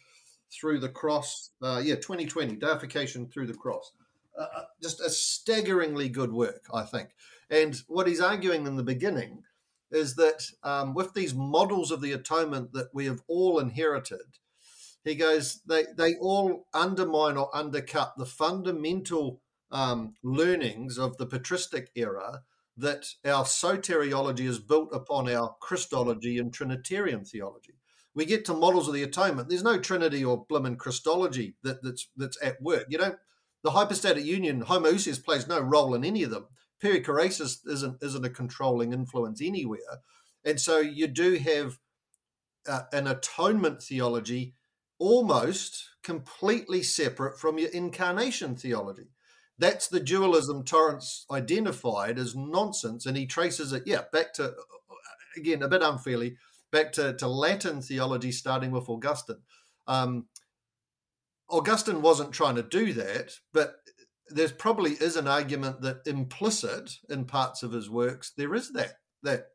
through 0.52 0.80
the 0.80 0.88
cross. 0.88 1.50
Uh, 1.60 1.80
yeah, 1.84 1.96
2020, 1.96 2.56
deification 2.56 3.26
through 3.28 3.46
the 3.46 3.54
cross. 3.54 3.92
Uh, 4.38 4.46
uh, 4.56 4.64
just 4.82 5.00
a 5.00 5.10
staggeringly 5.10 6.08
good 6.08 6.32
work, 6.32 6.66
I 6.72 6.82
think. 6.82 7.10
And 7.50 7.80
what 7.88 8.06
he's 8.06 8.20
arguing 8.20 8.66
in 8.66 8.76
the 8.76 8.82
beginning 8.82 9.42
is 9.90 10.16
that 10.16 10.44
um, 10.62 10.94
with 10.94 11.14
these 11.14 11.34
models 11.34 11.90
of 11.90 12.00
the 12.00 12.12
atonement 12.12 12.72
that 12.72 12.88
we 12.92 13.06
have 13.06 13.20
all 13.28 13.58
inherited, 13.58 14.38
he 15.04 15.14
goes, 15.14 15.60
they, 15.66 15.84
they 15.96 16.14
all 16.16 16.66
undermine 16.72 17.36
or 17.36 17.54
undercut 17.54 18.14
the 18.16 18.26
fundamental 18.26 19.40
um, 19.70 20.14
learnings 20.22 20.98
of 20.98 21.16
the 21.18 21.26
patristic 21.26 21.90
era 21.94 22.42
that 22.76 23.06
our 23.24 23.44
soteriology 23.44 24.46
is 24.46 24.58
built 24.58 24.90
upon 24.92 25.30
our 25.30 25.54
Christology 25.60 26.38
and 26.38 26.52
Trinitarian 26.52 27.24
theology. 27.24 27.74
We 28.14 28.24
get 28.24 28.44
to 28.46 28.54
models 28.54 28.88
of 28.88 28.94
the 28.94 29.02
atonement. 29.02 29.48
There's 29.48 29.62
no 29.62 29.78
Trinity 29.78 30.24
or 30.24 30.46
blimmin' 30.46 30.78
Christology 30.78 31.56
that, 31.62 31.82
that's 31.82 32.08
that's 32.16 32.38
at 32.42 32.62
work. 32.62 32.86
You 32.88 32.98
know, 32.98 33.16
the 33.62 33.72
hypostatic 33.72 34.24
union, 34.24 34.64
homoousios 34.64 35.24
plays 35.24 35.48
no 35.48 35.60
role 35.60 35.94
in 35.94 36.04
any 36.04 36.22
of 36.22 36.30
them. 36.30 36.46
Perichoresis 36.82 37.66
isn't 37.66 38.02
isn't 38.02 38.24
a 38.24 38.30
controlling 38.30 38.92
influence 38.92 39.40
anywhere, 39.40 40.02
and 40.44 40.60
so 40.60 40.78
you 40.78 41.06
do 41.06 41.34
have 41.36 41.78
uh, 42.68 42.82
an 42.92 43.06
atonement 43.06 43.82
theology 43.82 44.54
almost 44.98 45.90
completely 46.02 46.82
separate 46.82 47.38
from 47.38 47.58
your 47.58 47.70
incarnation 47.70 48.54
theology. 48.54 49.08
That's 49.58 49.88
the 49.88 50.00
dualism 50.00 50.64
Torrance 50.64 51.26
identified 51.30 52.18
as 52.18 52.34
nonsense, 52.34 53.06
and 53.06 53.16
he 53.16 53.26
traces 53.26 53.72
it, 53.72 53.84
yeah, 53.86 54.02
back 54.12 54.32
to, 54.34 54.52
again, 55.36 55.62
a 55.62 55.68
bit 55.68 55.82
unfairly, 55.82 56.36
back 56.72 56.92
to, 56.92 57.14
to 57.14 57.28
Latin 57.28 57.80
theology, 57.80 58.32
starting 58.32 58.72
with 58.72 58.88
Augustine. 58.88 59.42
Um, 59.86 60.26
Augustine 61.48 62.02
wasn't 62.02 62.32
trying 62.32 62.56
to 62.56 62.62
do 62.62 62.92
that, 62.94 63.32
but 63.52 63.76
there 64.28 64.48
probably 64.48 64.92
is 64.92 65.16
an 65.16 65.28
argument 65.28 65.80
that 65.82 66.06
implicit 66.06 66.98
in 67.08 67.24
parts 67.24 67.62
of 67.62 67.72
his 67.72 67.90
works 67.90 68.32
there 68.36 68.54
is 68.54 68.72
that 68.72 68.94
that 69.22 69.48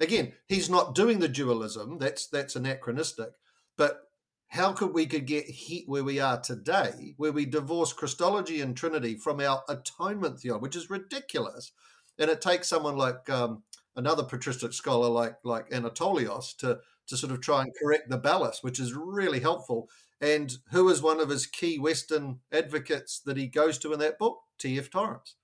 again 0.00 0.32
he's 0.46 0.68
not 0.68 0.94
doing 0.94 1.18
the 1.18 1.28
dualism 1.28 1.98
that's 1.98 2.26
that's 2.28 2.56
anachronistic 2.56 3.30
but 3.76 4.02
how 4.48 4.72
could 4.72 4.94
we 4.94 5.06
could 5.06 5.26
get 5.26 5.44
hit 5.46 5.84
where 5.86 6.04
we 6.04 6.20
are 6.20 6.40
today, 6.40 7.14
where 7.18 7.32
we 7.32 7.44
divorce 7.44 7.92
Christology 7.92 8.62
and 8.62 8.76
Trinity 8.76 9.14
from 9.14 9.40
our 9.40 9.62
atonement 9.68 10.40
theology, 10.40 10.62
which 10.62 10.76
is 10.76 10.90
ridiculous, 10.90 11.72
and 12.18 12.30
it 12.30 12.40
takes 12.40 12.66
someone 12.66 12.96
like 12.96 13.28
um, 13.28 13.62
another 13.94 14.22
patristic 14.22 14.72
scholar 14.72 15.08
like 15.08 15.36
like 15.44 15.72
Anatolios 15.72 16.54
to 16.54 16.80
to 17.08 17.16
sort 17.16 17.32
of 17.32 17.40
try 17.40 17.62
and 17.62 17.72
correct 17.80 18.08
the 18.08 18.16
ballast, 18.16 18.64
which 18.64 18.80
is 18.80 18.94
really 18.94 19.40
helpful. 19.40 19.88
And 20.20 20.56
who 20.72 20.88
is 20.88 21.02
one 21.02 21.20
of 21.20 21.28
his 21.28 21.46
key 21.46 21.78
Western 21.78 22.40
advocates 22.50 23.20
that 23.20 23.36
he 23.36 23.46
goes 23.46 23.78
to 23.78 23.92
in 23.92 23.98
that 24.00 24.18
book? 24.18 24.40
T.F. 24.58 24.90
Torrance. 24.90 25.36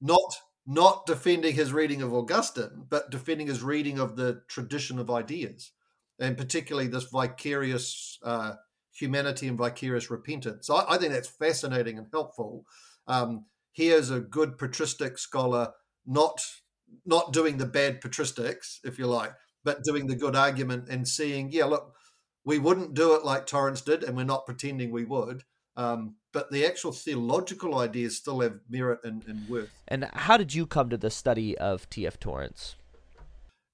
Not 0.00 0.36
not 0.66 1.06
defending 1.06 1.54
his 1.54 1.72
reading 1.72 2.02
of 2.02 2.12
Augustine, 2.12 2.84
but 2.88 3.10
defending 3.10 3.46
his 3.46 3.62
reading 3.62 3.98
of 3.98 4.16
the 4.16 4.42
tradition 4.46 4.98
of 4.98 5.10
ideas 5.10 5.72
and 6.20 6.36
particularly 6.36 6.88
this 6.88 7.04
vicarious 7.04 8.18
uh, 8.22 8.52
humanity 8.92 9.48
and 9.48 9.58
vicarious 9.58 10.10
repentance. 10.10 10.68
I, 10.70 10.84
I, 10.88 10.98
think 10.98 11.12
that's 11.12 11.28
fascinating 11.28 11.98
and 11.98 12.06
helpful. 12.12 12.64
Um, 13.06 13.46
here's 13.72 14.10
a 14.10 14.20
good 14.20 14.58
patristic 14.58 15.18
scholar, 15.18 15.72
not 16.06 16.40
not 17.06 17.32
doing 17.32 17.56
the 17.56 17.66
bad 17.66 18.00
patristics, 18.00 18.78
if 18.84 18.98
you 18.98 19.06
like, 19.06 19.32
but 19.64 19.84
doing 19.84 20.06
the 20.06 20.16
good 20.16 20.34
argument 20.34 20.88
and 20.88 21.06
seeing, 21.06 21.52
yeah, 21.52 21.64
look, 21.64 21.94
we 22.44 22.58
wouldn't 22.58 22.94
do 22.94 23.14
it 23.14 23.24
like 23.24 23.46
Torrance 23.46 23.80
did, 23.80 24.02
and 24.02 24.16
we're 24.16 24.24
not 24.24 24.46
pretending 24.46 24.90
we 24.90 25.04
would. 25.04 25.44
Um, 25.76 26.16
but 26.32 26.50
the 26.50 26.66
actual 26.66 26.92
theological 26.92 27.78
ideas 27.78 28.16
still 28.16 28.40
have 28.40 28.58
merit 28.68 29.00
and, 29.04 29.24
and 29.26 29.48
worth. 29.48 29.70
And 29.88 30.08
how 30.12 30.36
did 30.36 30.54
you 30.54 30.66
come 30.66 30.90
to 30.90 30.96
the 30.96 31.10
study 31.10 31.56
of 31.58 31.88
T.F. 31.90 32.18
Torrance? 32.18 32.76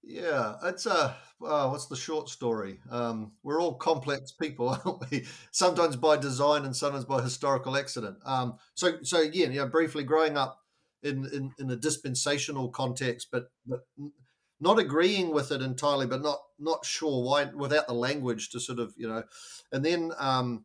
Yeah, 0.06 0.54
it's 0.62 0.86
a 0.86 1.16
uh, 1.44 1.68
what's 1.68 1.86
the 1.86 1.96
short 1.96 2.28
story? 2.28 2.78
Um, 2.90 3.32
we're 3.42 3.60
all 3.60 3.74
complex 3.74 4.30
people, 4.30 4.68
aren't 4.84 5.10
we? 5.10 5.26
Sometimes 5.50 5.96
by 5.96 6.16
design 6.16 6.64
and 6.64 6.74
sometimes 6.74 7.04
by 7.04 7.20
historical 7.22 7.76
accident. 7.76 8.16
Um, 8.24 8.56
so, 8.74 9.02
so 9.02 9.20
again, 9.20 9.52
you 9.52 9.58
know, 9.58 9.66
briefly 9.66 10.04
growing 10.04 10.38
up 10.38 10.60
in, 11.02 11.26
in, 11.32 11.52
in 11.58 11.70
a 11.70 11.76
dispensational 11.76 12.68
context, 12.70 13.28
but, 13.32 13.50
but 13.66 13.80
not 14.60 14.78
agreeing 14.78 15.32
with 15.34 15.50
it 15.50 15.60
entirely, 15.60 16.06
but 16.06 16.22
not 16.22 16.38
not 16.58 16.84
sure 16.86 17.22
why 17.24 17.44
without 17.46 17.88
the 17.88 17.92
language 17.92 18.50
to 18.50 18.60
sort 18.60 18.78
of 18.78 18.94
you 18.96 19.08
know, 19.08 19.24
and 19.72 19.84
then 19.84 20.12
um, 20.18 20.64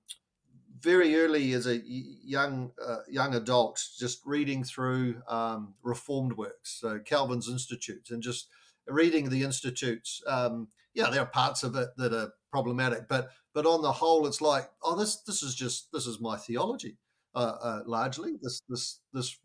very 0.80 1.16
early 1.18 1.52
as 1.54 1.68
a 1.68 1.82
young 1.84 2.72
uh, 2.86 3.00
young 3.10 3.34
adult, 3.34 3.84
just 4.00 4.22
reading 4.26 4.64
through 4.64 5.22
um, 5.28 5.74
Reformed 5.84 6.34
works, 6.38 6.78
so 6.80 7.00
Calvin's 7.00 7.50
Institutes, 7.50 8.12
and 8.12 8.24
just 8.24 8.48
reading 8.88 9.30
the 9.30 9.44
institutes, 9.44 10.22
um, 10.28 10.68
yeah, 10.94 11.10
there 11.10 11.22
are 11.22 11.28
parts 11.28 11.64
of 11.64 11.76
it 11.76 11.90
that 11.98 12.14
are 12.14 12.32
problematic, 12.52 13.08
but 13.08 13.30
but 13.54 13.66
on 13.66 13.82
the 13.82 13.92
whole, 13.92 14.28
it's 14.28 14.42
like, 14.42 14.70
oh, 14.84 14.96
this 14.96 15.18
this 15.22 15.44
is 15.44 15.56
just 15.56 15.92
this 15.92 16.08
is 16.08 16.20
my 16.20 16.38
theology, 16.38 16.98
uh, 17.36 17.54
uh, 17.62 17.82
largely. 17.86 18.34
This 18.42 18.62
this 18.68 19.00
this 19.14 19.38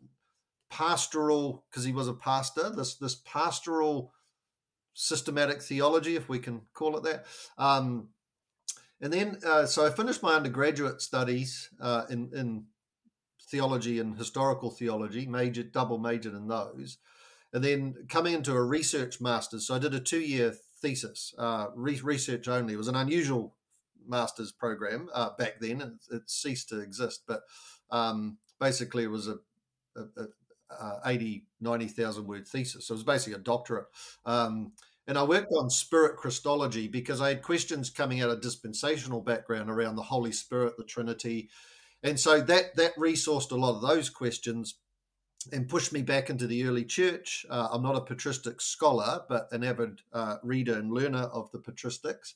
pastoral 0.69 1.65
because 1.69 1.83
he 1.83 1.93
was 1.93 2.07
a 2.07 2.13
pastor. 2.13 2.69
This 2.69 2.95
this 2.95 3.15
pastoral 3.15 4.13
systematic 4.93 5.61
theology, 5.61 6.15
if 6.15 6.27
we 6.27 6.39
can 6.39 6.61
call 6.73 6.97
it 6.97 7.03
that. 7.03 7.25
Um, 7.57 8.09
and 8.99 9.13
then, 9.13 9.37
uh, 9.45 9.67
so 9.67 9.85
I 9.85 9.91
finished 9.91 10.23
my 10.23 10.33
undergraduate 10.33 11.01
studies 11.01 11.69
uh, 11.79 12.05
in 12.09 12.31
in 12.33 12.65
theology 13.49 13.99
and 13.99 14.17
historical 14.17 14.69
theology, 14.69 15.25
major 15.25 15.63
double 15.63 15.97
majored 15.97 16.33
in 16.33 16.47
those 16.47 16.97
and 17.53 17.63
then 17.63 17.95
coming 18.09 18.33
into 18.33 18.53
a 18.53 18.63
research 18.63 19.21
master's. 19.21 19.67
So 19.67 19.75
I 19.75 19.79
did 19.79 19.93
a 19.93 19.99
two 19.99 20.19
year 20.19 20.53
thesis, 20.81 21.33
uh, 21.37 21.67
re- 21.75 22.01
research 22.03 22.47
only. 22.47 22.73
It 22.73 22.77
was 22.77 22.87
an 22.87 22.95
unusual 22.95 23.55
master's 24.07 24.51
program 24.51 25.09
uh, 25.13 25.29
back 25.37 25.59
then. 25.59 25.81
It, 25.81 26.15
it, 26.15 26.29
ceased 26.29 26.69
to 26.69 26.79
exist, 26.79 27.23
but 27.27 27.41
um, 27.91 28.37
basically 28.59 29.03
it 29.03 29.11
was 29.11 29.27
a, 29.27 29.37
a, 29.95 30.01
a, 30.21 30.75
a 30.75 31.01
80, 31.05 31.45
90,000 31.61 32.27
word 32.27 32.47
thesis. 32.47 32.87
So 32.87 32.93
it 32.93 32.97
was 32.97 33.03
basically 33.03 33.33
a 33.33 33.43
doctorate. 33.43 33.87
Um, 34.25 34.73
and 35.07 35.17
I 35.17 35.23
worked 35.23 35.53
on 35.57 35.69
spirit 35.69 36.17
Christology 36.17 36.89
because 36.89 37.21
I 37.21 37.29
had 37.29 37.41
questions 37.41 37.89
coming 37.89 38.21
out 38.21 38.29
of 38.29 38.41
dispensational 38.41 39.21
background 39.21 39.69
around 39.69 39.95
the 39.95 40.03
Holy 40.03 40.33
Spirit, 40.33 40.75
the 40.77 40.83
Trinity. 40.83 41.49
And 42.03 42.19
so 42.19 42.41
that 42.41 42.75
that 42.75 42.95
resourced 42.97 43.51
a 43.51 43.55
lot 43.55 43.75
of 43.75 43.81
those 43.81 44.09
questions 44.09 44.75
and 45.53 45.67
pushed 45.69 45.93
me 45.93 46.01
back 46.01 46.29
into 46.29 46.47
the 46.47 46.65
early 46.65 46.85
church. 46.85 47.45
Uh, 47.49 47.69
I'm 47.71 47.83
not 47.83 47.95
a 47.95 48.01
patristic 48.01 48.61
scholar, 48.61 49.21
but 49.29 49.47
an 49.51 49.63
avid 49.63 50.01
uh, 50.13 50.37
reader 50.43 50.73
and 50.77 50.91
learner 50.91 51.23
of 51.33 51.51
the 51.51 51.59
patristics, 51.59 52.33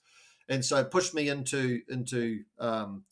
and 0.49 0.63
so 0.63 0.77
it 0.77 0.91
pushed 0.91 1.13
me 1.13 1.29
into 1.29 1.81
into 1.89 2.43
um, 2.59 3.03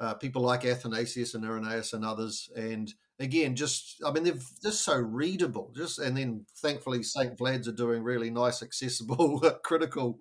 uh, 0.00 0.14
people 0.14 0.42
like 0.42 0.64
Athanasius 0.64 1.34
and 1.34 1.44
Irenaeus 1.44 1.92
and 1.92 2.04
others. 2.04 2.50
And 2.56 2.92
again, 3.20 3.56
just 3.56 4.02
I 4.04 4.10
mean, 4.12 4.24
they're 4.24 4.34
just 4.62 4.82
so 4.84 4.96
readable. 4.96 5.72
Just 5.76 5.98
and 5.98 6.16
then 6.16 6.46
thankfully 6.58 7.02
Saint 7.02 7.38
Vlad's 7.38 7.68
are 7.68 7.72
doing 7.72 8.02
really 8.02 8.30
nice, 8.30 8.62
accessible, 8.62 9.40
critical, 9.64 10.18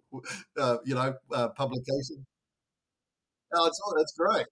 uh, 0.59 0.77
you 0.85 0.95
know, 0.95 1.15
uh, 1.33 1.49
publication. 1.49 2.25
Oh, 3.53 3.65
it's 3.67 3.79
it's 3.99 4.13
great. 4.13 4.45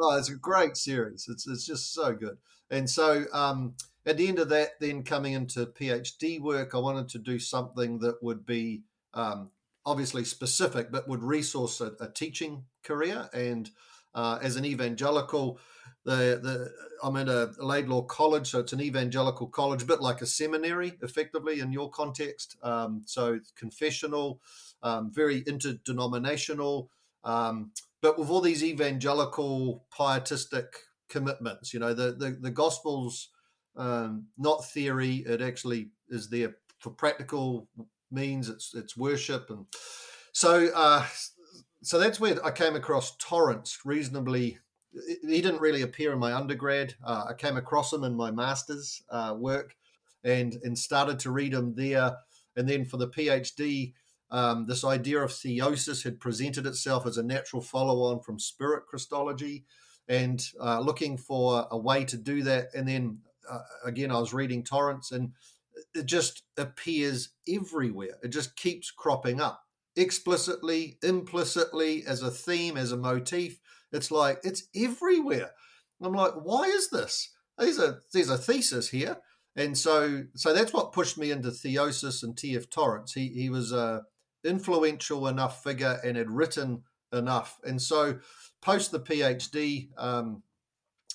Oh, 0.00 0.16
it's 0.16 0.30
a 0.30 0.36
great 0.36 0.76
series. 0.76 1.26
It's 1.28 1.46
it's 1.46 1.66
just 1.66 1.92
so 1.92 2.14
good. 2.14 2.38
And 2.70 2.88
so 2.88 3.24
um, 3.32 3.74
at 4.06 4.16
the 4.16 4.28
end 4.28 4.38
of 4.38 4.48
that, 4.50 4.80
then 4.80 5.02
coming 5.02 5.32
into 5.32 5.66
PhD 5.66 6.40
work, 6.40 6.74
I 6.74 6.78
wanted 6.78 7.08
to 7.10 7.18
do 7.18 7.38
something 7.38 7.98
that 8.00 8.22
would 8.22 8.46
be 8.46 8.82
um, 9.14 9.50
obviously 9.84 10.24
specific, 10.24 10.92
but 10.92 11.08
would 11.08 11.22
resource 11.22 11.80
a, 11.80 11.92
a 12.00 12.08
teaching 12.08 12.64
career. 12.82 13.28
And 13.32 13.70
uh, 14.14 14.38
as 14.42 14.56
an 14.56 14.64
evangelical, 14.64 15.58
the, 16.04 16.40
the 16.42 16.72
I'm 17.02 17.16
in 17.16 17.28
a 17.28 17.50
Laidlaw 17.58 18.02
college, 18.02 18.48
so 18.50 18.60
it's 18.60 18.72
an 18.72 18.80
evangelical 18.80 19.46
college, 19.46 19.82
a 19.82 19.86
bit 19.86 20.00
like 20.00 20.20
a 20.20 20.26
seminary, 20.26 20.94
effectively 21.02 21.60
in 21.60 21.72
your 21.72 21.90
context. 21.90 22.56
Um, 22.62 23.02
so 23.04 23.40
confessional, 23.56 24.40
um, 24.82 25.10
very 25.12 25.40
interdenominational, 25.46 26.90
um, 27.24 27.72
but 28.00 28.18
with 28.18 28.30
all 28.30 28.40
these 28.40 28.64
evangelical 28.64 29.84
pietistic 29.90 30.76
commitments. 31.08 31.72
You 31.72 31.80
know, 31.80 31.94
the 31.94 32.12
the, 32.12 32.30
the 32.40 32.50
gospel's 32.50 33.30
um, 33.76 34.26
not 34.36 34.64
theory; 34.66 35.24
it 35.26 35.40
actually 35.40 35.90
is 36.08 36.28
there 36.28 36.56
for 36.78 36.90
practical 36.90 37.68
means. 38.10 38.48
It's 38.48 38.74
it's 38.74 38.96
worship, 38.96 39.50
and 39.50 39.66
so 40.32 40.68
uh, 40.74 41.06
so 41.82 41.98
that's 41.98 42.20
where 42.20 42.44
I 42.44 42.50
came 42.50 42.76
across 42.76 43.16
Torrance 43.16 43.80
reasonably. 43.84 44.58
He 45.22 45.42
didn't 45.42 45.60
really 45.60 45.82
appear 45.82 46.12
in 46.12 46.18
my 46.18 46.32
undergrad. 46.32 46.94
Uh, 47.04 47.26
I 47.28 47.34
came 47.34 47.56
across 47.56 47.92
him 47.92 48.04
in 48.04 48.14
my 48.14 48.30
master's 48.30 49.02
uh, 49.10 49.34
work, 49.36 49.74
and 50.24 50.54
and 50.62 50.78
started 50.78 51.18
to 51.20 51.30
read 51.30 51.54
him 51.54 51.74
there. 51.74 52.16
And 52.56 52.68
then 52.68 52.84
for 52.84 52.96
the 52.96 53.08
PhD, 53.08 53.92
Um, 54.30 54.66
this 54.66 54.84
idea 54.84 55.20
of 55.20 55.30
theosis 55.30 56.04
had 56.04 56.20
presented 56.20 56.66
itself 56.66 57.06
as 57.06 57.16
a 57.16 57.22
natural 57.22 57.62
follow 57.62 58.12
on 58.12 58.20
from 58.20 58.38
spirit 58.38 58.86
Christology 58.86 59.64
and 60.08 60.44
uh, 60.60 60.80
looking 60.80 61.16
for 61.16 61.66
a 61.70 61.78
way 61.78 62.04
to 62.04 62.16
do 62.16 62.42
that. 62.42 62.68
And 62.74 62.86
then 62.86 63.20
uh, 63.50 63.60
again, 63.84 64.10
I 64.10 64.18
was 64.18 64.34
reading 64.34 64.62
Torrance 64.62 65.12
and 65.12 65.32
it 65.94 66.06
just 66.06 66.42
appears 66.56 67.30
everywhere. 67.48 68.18
It 68.22 68.28
just 68.28 68.56
keeps 68.56 68.90
cropping 68.90 69.40
up 69.40 69.62
explicitly, 69.96 70.98
implicitly, 71.02 72.04
as 72.06 72.22
a 72.22 72.30
theme, 72.30 72.76
as 72.76 72.92
a 72.92 72.96
motif. 72.96 73.60
It's 73.92 74.10
like 74.10 74.40
it's 74.44 74.64
everywhere. 74.74 75.50
I'm 76.00 76.12
like, 76.12 76.32
why 76.34 76.64
is 76.64 76.90
this? 76.90 77.32
There's 77.58 77.78
a 77.78 77.98
there's 78.12 78.30
a 78.30 78.38
thesis 78.38 78.90
here, 78.90 79.18
and 79.56 79.76
so 79.76 80.24
so 80.34 80.54
that's 80.54 80.72
what 80.72 80.92
pushed 80.92 81.18
me 81.18 81.30
into 81.30 81.48
theosis 81.48 82.22
and 82.22 82.36
T.F. 82.36 82.70
Torrance. 82.70 83.12
He 83.12 83.28
he 83.28 83.50
was 83.50 83.72
a 83.72 84.04
influential 84.48 85.28
enough 85.28 85.62
figure 85.62 86.00
and 86.04 86.16
had 86.16 86.30
written 86.30 86.82
enough, 87.12 87.58
and 87.64 87.80
so 87.80 88.18
post 88.60 88.90
the 88.90 89.00
PhD, 89.00 89.90
um, 89.96 90.42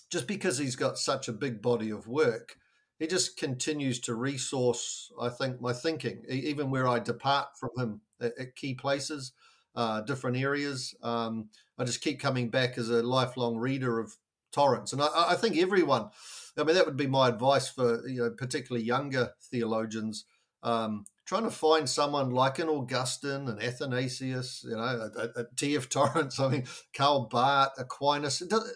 just 0.09 0.27
because 0.27 0.57
he's 0.57 0.75
got 0.75 0.97
such 0.97 1.27
a 1.27 1.33
big 1.33 1.61
body 1.61 1.89
of 1.89 2.07
work, 2.07 2.55
he 2.99 3.07
just 3.07 3.37
continues 3.37 3.99
to 4.01 4.15
resource. 4.15 5.11
I 5.19 5.29
think 5.29 5.59
my 5.59 5.73
thinking, 5.73 6.23
even 6.29 6.69
where 6.69 6.87
I 6.87 6.99
depart 6.99 7.57
from 7.59 7.71
him 7.77 8.01
at, 8.21 8.33
at 8.39 8.55
key 8.55 8.75
places, 8.75 9.33
uh, 9.75 10.01
different 10.01 10.37
areas. 10.37 10.95
Um, 11.01 11.49
I 11.77 11.83
just 11.83 12.01
keep 12.01 12.19
coming 12.19 12.49
back 12.49 12.77
as 12.77 12.89
a 12.89 13.03
lifelong 13.03 13.57
reader 13.57 13.99
of 13.99 14.15
Torrance, 14.51 14.93
and 14.93 15.01
I, 15.01 15.07
I 15.15 15.35
think 15.35 15.57
everyone. 15.57 16.09
I 16.55 16.63
mean, 16.63 16.75
that 16.75 16.85
would 16.85 16.97
be 16.97 17.07
my 17.07 17.29
advice 17.29 17.67
for 17.67 18.07
you 18.07 18.21
know, 18.21 18.29
particularly 18.29 18.85
younger 18.85 19.31
theologians. 19.41 20.25
Um, 20.61 21.05
trying 21.25 21.43
to 21.43 21.51
find 21.51 21.89
someone 21.89 22.31
like 22.31 22.59
an 22.59 22.69
Augustine, 22.69 23.47
an 23.47 23.61
Athanasius, 23.61 24.65
you 24.67 24.75
know, 24.75 25.09
a, 25.17 25.41
a 25.41 25.45
T.F. 25.55 25.89
Torrance, 25.89 26.39
I 26.39 26.49
mean, 26.49 26.65
Karl 26.95 27.27
Barth, 27.31 27.73
Aquinas, 27.77 28.41
it, 28.41 28.49
does, 28.49 28.71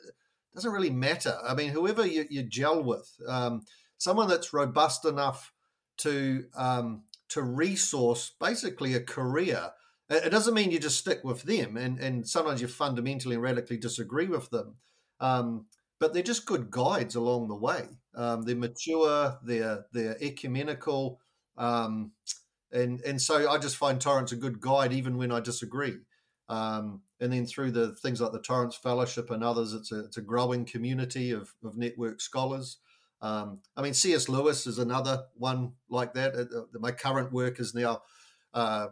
not 0.55 0.71
really 0.71 0.89
matter. 0.89 1.37
I 1.47 1.53
mean, 1.53 1.69
whoever 1.69 2.05
you, 2.05 2.25
you 2.29 2.43
gel 2.43 2.83
with, 2.83 3.11
um, 3.27 3.61
someone 3.97 4.27
that's 4.27 4.53
robust 4.53 5.05
enough 5.05 5.51
to 5.97 6.45
um, 6.55 7.03
to 7.29 7.41
resource 7.41 8.31
basically 8.39 8.93
a 8.93 9.01
career. 9.01 9.71
It 10.09 10.29
doesn't 10.29 10.53
mean 10.53 10.71
you 10.71 10.79
just 10.79 10.99
stick 10.99 11.19
with 11.23 11.43
them, 11.43 11.75
and, 11.75 11.99
and 11.99 12.27
sometimes 12.27 12.61
you 12.61 12.67
fundamentally 12.67 13.35
and 13.35 13.43
radically 13.43 13.77
disagree 13.77 14.27
with 14.27 14.49
them. 14.51 14.75
Um, 15.19 15.65
but 15.99 16.13
they're 16.13 16.23
just 16.23 16.45
good 16.45 16.71
guides 16.71 17.15
along 17.15 17.49
the 17.49 17.55
way. 17.55 17.87
Um, 18.15 18.43
they're 18.43 18.55
mature, 18.55 19.37
they're 19.43 19.85
they're 19.91 20.17
ecumenical, 20.21 21.19
um, 21.57 22.11
and 22.71 23.01
and 23.01 23.21
so 23.21 23.49
I 23.49 23.57
just 23.57 23.77
find 23.77 23.99
Torrance 23.99 24.31
a 24.31 24.35
good 24.35 24.59
guide 24.59 24.93
even 24.93 25.17
when 25.17 25.31
I 25.31 25.39
disagree. 25.39 25.97
Um, 26.49 27.01
and 27.19 27.33
then 27.33 27.45
through 27.45 27.71
the 27.71 27.95
things 27.95 28.21
like 28.21 28.31
the 28.31 28.41
Torrance 28.41 28.75
Fellowship 28.75 29.31
and 29.31 29.43
others, 29.43 29.73
it's 29.73 29.91
a 29.91 30.05
it's 30.05 30.17
a 30.17 30.21
growing 30.21 30.65
community 30.65 31.31
of 31.31 31.53
of 31.63 31.77
network 31.77 32.21
scholars. 32.21 32.77
Um, 33.21 33.59
I 33.75 33.81
mean, 33.81 33.93
C.S. 33.93 34.29
Lewis 34.29 34.67
is 34.67 34.77
another 34.77 35.23
one 35.35 35.73
like 35.89 36.13
that. 36.13 36.35
Uh, 36.35 36.77
my 36.79 36.91
current 36.91 37.31
work 37.31 37.59
is 37.59 37.73
now 37.73 38.03
uh, 38.53 38.87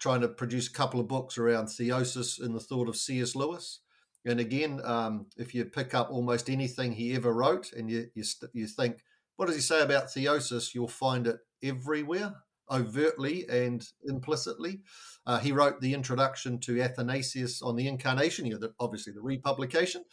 trying 0.00 0.22
to 0.22 0.28
produce 0.28 0.66
a 0.66 0.72
couple 0.72 0.98
of 0.98 1.06
books 1.06 1.38
around 1.38 1.66
theosis 1.66 2.42
in 2.42 2.52
the 2.52 2.60
thought 2.60 2.88
of 2.88 2.96
C.S. 2.96 3.36
Lewis. 3.36 3.80
And 4.24 4.40
again, 4.40 4.80
um, 4.84 5.26
if 5.36 5.54
you 5.54 5.64
pick 5.64 5.94
up 5.94 6.10
almost 6.10 6.50
anything 6.50 6.92
he 6.92 7.14
ever 7.14 7.32
wrote 7.32 7.72
and 7.72 7.90
you, 7.90 8.08
you, 8.14 8.24
you 8.52 8.66
think, 8.66 8.98
what 9.40 9.46
does 9.46 9.56
he 9.56 9.62
say 9.62 9.80
about 9.80 10.08
theosis? 10.08 10.74
You'll 10.74 10.86
find 10.86 11.26
it 11.26 11.38
everywhere, 11.62 12.34
overtly 12.70 13.48
and 13.48 13.82
implicitly. 14.04 14.82
Uh, 15.24 15.38
he 15.38 15.50
wrote 15.50 15.80
the 15.80 15.94
introduction 15.94 16.58
to 16.58 16.82
Athanasius 16.82 17.62
on 17.62 17.74
the 17.74 17.88
Incarnation, 17.88 18.44
you 18.44 18.58
know, 18.58 18.68
obviously 18.78 19.14
the 19.14 19.22
republication. 19.22 20.04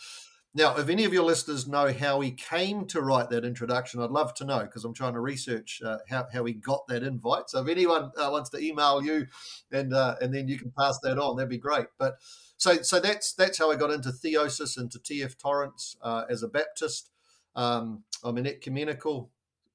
Now, 0.53 0.77
if 0.77 0.87
any 0.87 1.03
of 1.03 1.11
your 1.11 1.25
listeners 1.25 1.67
know 1.67 1.91
how 1.91 2.21
he 2.21 2.31
came 2.31 2.85
to 2.85 3.01
write 3.01 3.29
that 3.31 3.43
introduction, 3.43 4.01
I'd 4.01 4.11
love 4.11 4.33
to 4.35 4.45
know 4.45 4.61
because 4.61 4.85
I'm 4.85 4.93
trying 4.93 5.11
to 5.11 5.19
research 5.19 5.81
uh, 5.85 5.97
how, 6.07 6.27
how 6.31 6.45
he 6.45 6.53
got 6.53 6.87
that 6.87 7.03
invite. 7.03 7.49
So 7.49 7.61
if 7.61 7.67
anyone 7.67 8.11
uh, 8.17 8.29
wants 8.31 8.49
to 8.51 8.59
email 8.59 9.03
you 9.03 9.27
and 9.73 9.93
uh, 9.93 10.15
and 10.21 10.33
then 10.33 10.47
you 10.47 10.57
can 10.57 10.71
pass 10.79 10.99
that 11.03 11.19
on, 11.19 11.35
that'd 11.35 11.49
be 11.49 11.57
great. 11.57 11.87
But 11.99 12.15
so 12.55 12.81
so 12.81 13.01
that's 13.01 13.33
that's 13.33 13.57
how 13.57 13.71
I 13.71 13.75
got 13.75 13.91
into 13.91 14.09
theosis 14.09 14.79
into 14.79 14.99
T.F. 14.99 15.37
Torrance 15.37 15.97
uh, 16.01 16.23
as 16.29 16.43
a 16.43 16.47
Baptist. 16.47 17.09
Um, 17.57 18.03
I'm 18.23 18.37
an 18.37 18.45
ecumenical 18.45 19.31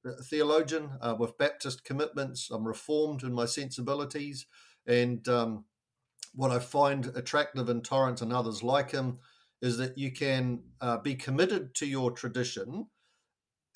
uh, 0.07 0.11
theologian 0.23 0.91
uh, 1.01 1.15
with 1.19 1.37
Baptist 1.37 1.83
commitments. 1.83 2.49
I'm 2.49 2.65
reformed 2.65 3.23
in 3.23 3.33
my 3.33 3.45
sensibilities, 3.45 4.47
and 4.87 5.27
um, 5.27 5.65
what 6.33 6.49
I 6.49 6.59
find 6.59 7.11
attractive 7.15 7.69
in 7.69 7.81
Torrance 7.81 8.21
and 8.21 8.33
others 8.33 8.63
like 8.63 8.91
him 8.91 9.19
is 9.61 9.77
that 9.77 9.97
you 9.97 10.11
can 10.11 10.61
uh, 10.81 10.97
be 10.97 11.15
committed 11.15 11.75
to 11.75 11.85
your 11.85 12.11
tradition 12.11 12.87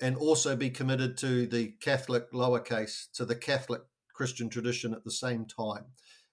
and 0.01 0.15
also 0.15 0.55
be 0.55 0.69
committed 0.69 1.17
to 1.17 1.45
the 1.45 1.73
Catholic 1.79 2.31
lowercase 2.31 3.07
to 3.13 3.25
the 3.25 3.35
Catholic 3.35 3.81
Christian 4.13 4.49
tradition 4.49 4.93
at 4.93 5.03
the 5.03 5.11
same 5.11 5.45
time. 5.45 5.85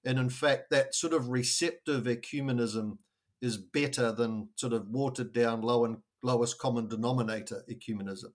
And 0.04 0.18
in 0.18 0.28
fact, 0.28 0.70
that 0.70 0.94
sort 0.94 1.12
of 1.12 1.28
receptive 1.28 2.04
ecumenism 2.04 2.98
is 3.40 3.56
better 3.56 4.12
than 4.12 4.48
sort 4.56 4.72
of 4.72 4.88
watered 4.88 5.32
down 5.32 5.60
low 5.62 5.84
and 5.84 5.98
lowest 6.24 6.58
common 6.58 6.88
denominator 6.88 7.62
ecumenism, 7.70 8.32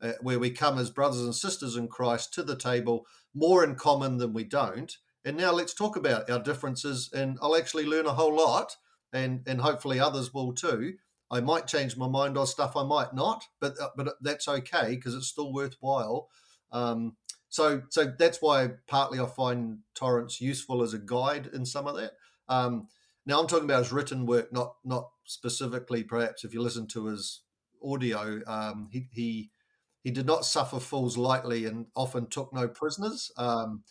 uh, 0.00 0.12
where 0.20 0.38
we 0.38 0.50
come 0.50 0.78
as 0.78 0.90
brothers 0.90 1.22
and 1.22 1.34
sisters 1.34 1.76
in 1.76 1.88
Christ 1.88 2.32
to 2.34 2.42
the 2.42 2.56
table, 2.56 3.06
more 3.34 3.64
in 3.64 3.74
common 3.74 4.18
than 4.18 4.32
we 4.32 4.44
don't. 4.44 4.96
And 5.24 5.36
now 5.36 5.52
let's 5.52 5.74
talk 5.74 5.96
about 5.96 6.28
our 6.30 6.40
differences, 6.40 7.10
and 7.12 7.38
I'll 7.40 7.56
actually 7.56 7.86
learn 7.86 8.06
a 8.06 8.14
whole 8.14 8.34
lot, 8.34 8.76
and 9.12 9.42
and 9.46 9.60
hopefully 9.60 10.00
others 10.00 10.34
will 10.34 10.52
too. 10.52 10.94
I 11.30 11.40
might 11.40 11.66
change 11.66 11.96
my 11.96 12.08
mind 12.08 12.36
on 12.36 12.46
stuff, 12.46 12.76
I 12.76 12.84
might 12.84 13.14
not, 13.14 13.44
but 13.60 13.80
uh, 13.80 13.88
but 13.96 14.14
that's 14.20 14.48
okay 14.48 14.90
because 14.90 15.14
it's 15.14 15.28
still 15.28 15.52
worthwhile. 15.52 16.28
Um, 16.72 17.16
so 17.48 17.82
so 17.90 18.12
that's 18.18 18.42
why 18.42 18.70
partly 18.86 19.20
I 19.20 19.26
find 19.26 19.78
Torrance 19.94 20.40
useful 20.40 20.82
as 20.82 20.92
a 20.92 20.98
guide 20.98 21.50
in 21.52 21.64
some 21.64 21.86
of 21.86 21.96
that. 21.96 22.12
Um, 22.48 22.88
now 23.24 23.40
I'm 23.40 23.46
talking 23.46 23.64
about 23.64 23.84
his 23.84 23.92
written 23.92 24.26
work, 24.26 24.52
not 24.52 24.74
not 24.84 25.08
specifically 25.24 26.02
perhaps 26.02 26.44
if 26.44 26.52
you 26.52 26.60
listen 26.60 26.86
to 26.88 27.06
his 27.06 27.42
audio. 27.84 28.40
Um, 28.46 28.88
he 28.92 29.08
he 29.12 29.50
he 30.02 30.10
did 30.10 30.26
not 30.26 30.44
suffer 30.44 30.80
fools 30.80 31.16
lightly 31.16 31.64
and 31.66 31.86
often 31.94 32.26
took 32.26 32.52
no 32.52 32.68
prisoners. 32.68 33.30
Um, 33.36 33.82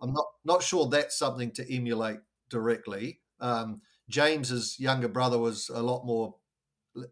I'm 0.00 0.12
not 0.12 0.26
not 0.44 0.62
sure 0.62 0.88
that's 0.88 1.18
something 1.18 1.50
to 1.52 1.74
emulate 1.74 2.18
directly. 2.50 3.20
Um, 3.40 3.82
James's 4.08 4.78
younger 4.78 5.08
brother 5.08 5.38
was 5.38 5.68
a 5.72 5.82
lot 5.82 6.06
more 6.06 6.36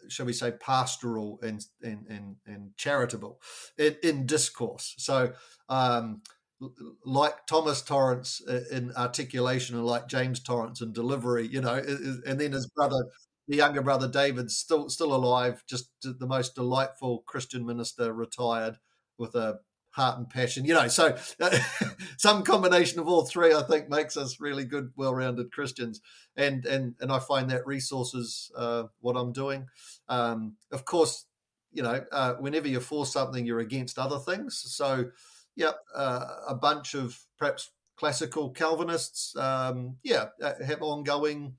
shall 0.09 0.27
we 0.27 0.33
say, 0.33 0.53
pastoral 0.53 1.39
and 1.43 1.65
and 1.83 2.07
and, 2.09 2.37
and 2.47 2.77
charitable 2.77 3.41
in, 3.79 3.97
in, 4.03 4.27
discourse. 4.27 4.95
So, 4.99 5.33
um, 5.69 6.23
like 7.05 7.47
Thomas 7.47 7.83
Torrance 7.83 8.41
in 8.71 8.93
articulation, 8.97 9.77
and 9.77 9.87
like 9.87 10.09
James 10.09 10.41
Torrance 10.41 10.81
in 10.81 10.93
delivery, 10.93 11.47
you 11.47 11.61
know, 11.61 11.75
and 12.27 12.41
then 12.41 12.53
his 12.53 12.67
brother, 12.69 13.05
the 13.49 13.57
younger 13.57 13.83
brother 13.83 14.09
David's 14.09 14.57
still 14.57 14.89
still 14.89 15.15
alive, 15.15 15.63
just 15.69 15.91
the 16.03 16.27
most 16.27 16.55
delightful 16.55 17.25
Christian 17.27 17.67
minister, 17.67 18.13
retired 18.13 18.79
with 19.19 19.35
a 19.35 19.61
heart 19.91 20.19
and 20.19 20.29
passion. 20.29 20.65
You 20.65 20.75
know, 20.75 20.89
so 20.89 21.17
some 22.19 22.43
combination 22.43 23.01
of 23.01 23.09
all 23.09 23.25
three, 23.25 23.55
I 23.55 23.63
think, 23.63 23.89
makes 23.89 24.17
us 24.17 24.41
really 24.41 24.65
good, 24.65 24.93
well-rounded 24.97 25.53
Christians. 25.53 26.01
And 26.37 26.65
and 26.67 26.95
and 27.01 27.13
I 27.13 27.19
find 27.19 27.51
that 27.51 27.67
resources 27.67 28.51
uh, 28.57 28.85
what 29.01 29.17
I'm 29.17 29.33
doing. 29.33 29.67
Um, 30.09 30.57
of 30.73 30.85
course, 30.85 31.27
you 31.73 31.83
know, 31.83 32.05
uh, 32.13 32.35
whenever 32.35 32.69
you're 32.69 32.81
for 32.81 33.07
something, 33.07 33.45
you're 33.45 33.61
against 33.61 33.99
other 33.99 34.19
things. 34.19 34.63
So, 34.67 35.11
yeah, 35.57 35.73
uh, 35.95 36.25
a 36.49 36.55
bunch 36.55 36.95
of 36.95 37.19
perhaps 37.39 37.71
classical 37.97 38.51
Calvinists, 38.51 39.37
um, 39.37 39.97
yeah, 40.03 40.27
uh, 40.43 40.53
have 40.67 40.83
ongoing 40.83 41.55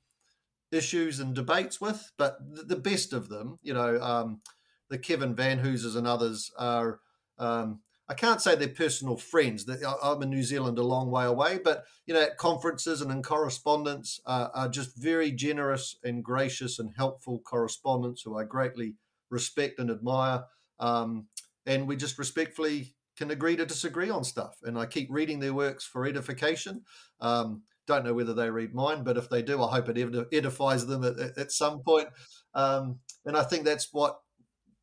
issues 0.72 1.20
and 1.20 1.34
debates 1.34 1.80
with, 1.80 2.11
but 2.18 2.38
the 2.49 2.76
best 2.76 3.13
of 3.13 3.30
them, 3.30 3.59
you 3.61 3.74
know, 3.74 3.99
um, 4.01 4.41
the 4.89 4.97
Kevin 4.97 5.36
Van 5.36 5.59
Vanhoozers 5.59 5.95
and 5.95 6.07
others 6.07 6.51
are 6.57 6.99
um, 7.38 7.80
I 8.07 8.13
can't 8.13 8.41
say 8.41 8.55
they're 8.55 8.68
personal 8.68 9.18
friends. 9.18 9.68
I'm 10.03 10.22
in 10.22 10.30
New 10.30 10.43
Zealand 10.43 10.78
a 10.78 10.84
long 10.84 11.09
way 11.09 11.26
away, 11.26 11.59
but 11.63 11.86
you 12.05 12.13
know, 12.13 12.22
at 12.22 12.38
conferences 12.38 13.01
and 13.01 13.11
in 13.11 13.24
correspondence, 13.24 14.20
uh, 14.28 14.49
are 14.53 14.70
just 14.70 14.95
very 14.95 15.32
generous 15.32 15.97
and 16.03 16.24
gracious 16.24 16.78
and 16.78 16.91
helpful 16.95 17.39
correspondents 17.39 18.22
who 18.22 18.38
I 18.38 18.43
greatly 18.43 18.93
respect 19.32 19.80
and 19.80 19.89
admire. 19.89 20.43
Um, 20.80 21.28
and 21.66 21.88
we 21.88 21.95
just 21.95 22.20
respectfully 22.20 22.93
can 23.18 23.32
agree 23.32 23.55
to 23.55 23.66
disagree 23.66 24.11
on 24.11 24.24
stuff. 24.24 24.55
And 24.61 24.78
I 24.78 24.86
keep 24.86 25.07
reading 25.09 25.39
their 25.39 25.53
works 25.53 25.84
for 25.84 26.05
edification. 26.05 26.84
Um, 27.22 27.63
don't 27.88 28.03
know 28.03 28.13
whether 28.13 28.33
they 28.33 28.49
read 28.49 28.73
mine, 28.73 29.03
but 29.03 29.17
if 29.17 29.29
they 29.29 29.41
do, 29.41 29.61
I 29.61 29.71
hope 29.71 29.89
it 29.89 30.27
edifies 30.33 30.86
them 30.86 31.03
at, 31.03 31.38
at 31.38 31.51
some 31.51 31.81
point. 31.81 32.09
Um, 32.53 32.99
and 33.25 33.38
I 33.38 33.43
think 33.43 33.65
that's 33.65 33.89
what 33.91 34.19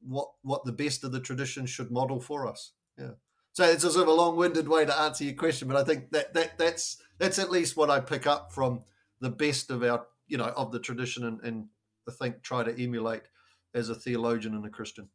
what 0.06 0.30
what 0.42 0.64
the 0.64 0.72
best 0.72 1.04
of 1.04 1.12
the 1.12 1.20
tradition 1.20 1.66
should 1.66 1.90
model 1.90 2.20
for 2.20 2.46
us. 2.46 2.72
Yeah. 2.98 3.12
So 3.52 3.64
it's 3.64 3.84
a 3.84 3.90
sort 3.90 4.08
of 4.08 4.08
a 4.08 4.16
long-winded 4.16 4.66
way 4.66 4.84
to 4.86 4.98
answer 4.98 5.24
your 5.24 5.34
question, 5.34 5.68
but 5.68 5.76
I 5.76 5.84
think 5.84 6.10
that 6.10 6.34
that 6.34 6.58
that's 6.58 6.98
that's 7.18 7.38
at 7.38 7.50
least 7.50 7.76
what 7.76 7.90
I 7.90 8.00
pick 8.00 8.26
up 8.26 8.52
from 8.52 8.82
the 9.20 9.30
best 9.30 9.70
of 9.70 9.82
our 9.82 10.06
you 10.26 10.38
know 10.38 10.52
of 10.56 10.72
the 10.72 10.80
tradition 10.80 11.24
and, 11.24 11.40
and 11.42 11.66
I 12.08 12.12
think 12.12 12.42
try 12.42 12.64
to 12.64 12.82
emulate 12.82 13.22
as 13.74 13.88
a 13.88 13.94
theologian 13.94 14.54
and 14.54 14.66
a 14.66 14.70
Christian. 14.70 15.08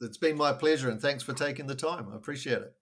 It's 0.00 0.16
been 0.16 0.36
my 0.36 0.52
pleasure, 0.52 0.90
and 0.90 1.00
thanks 1.00 1.22
for 1.22 1.32
taking 1.32 1.66
the 1.66 1.74
time. 1.74 2.08
I 2.12 2.16
appreciate 2.16 2.62
it. 2.62 2.74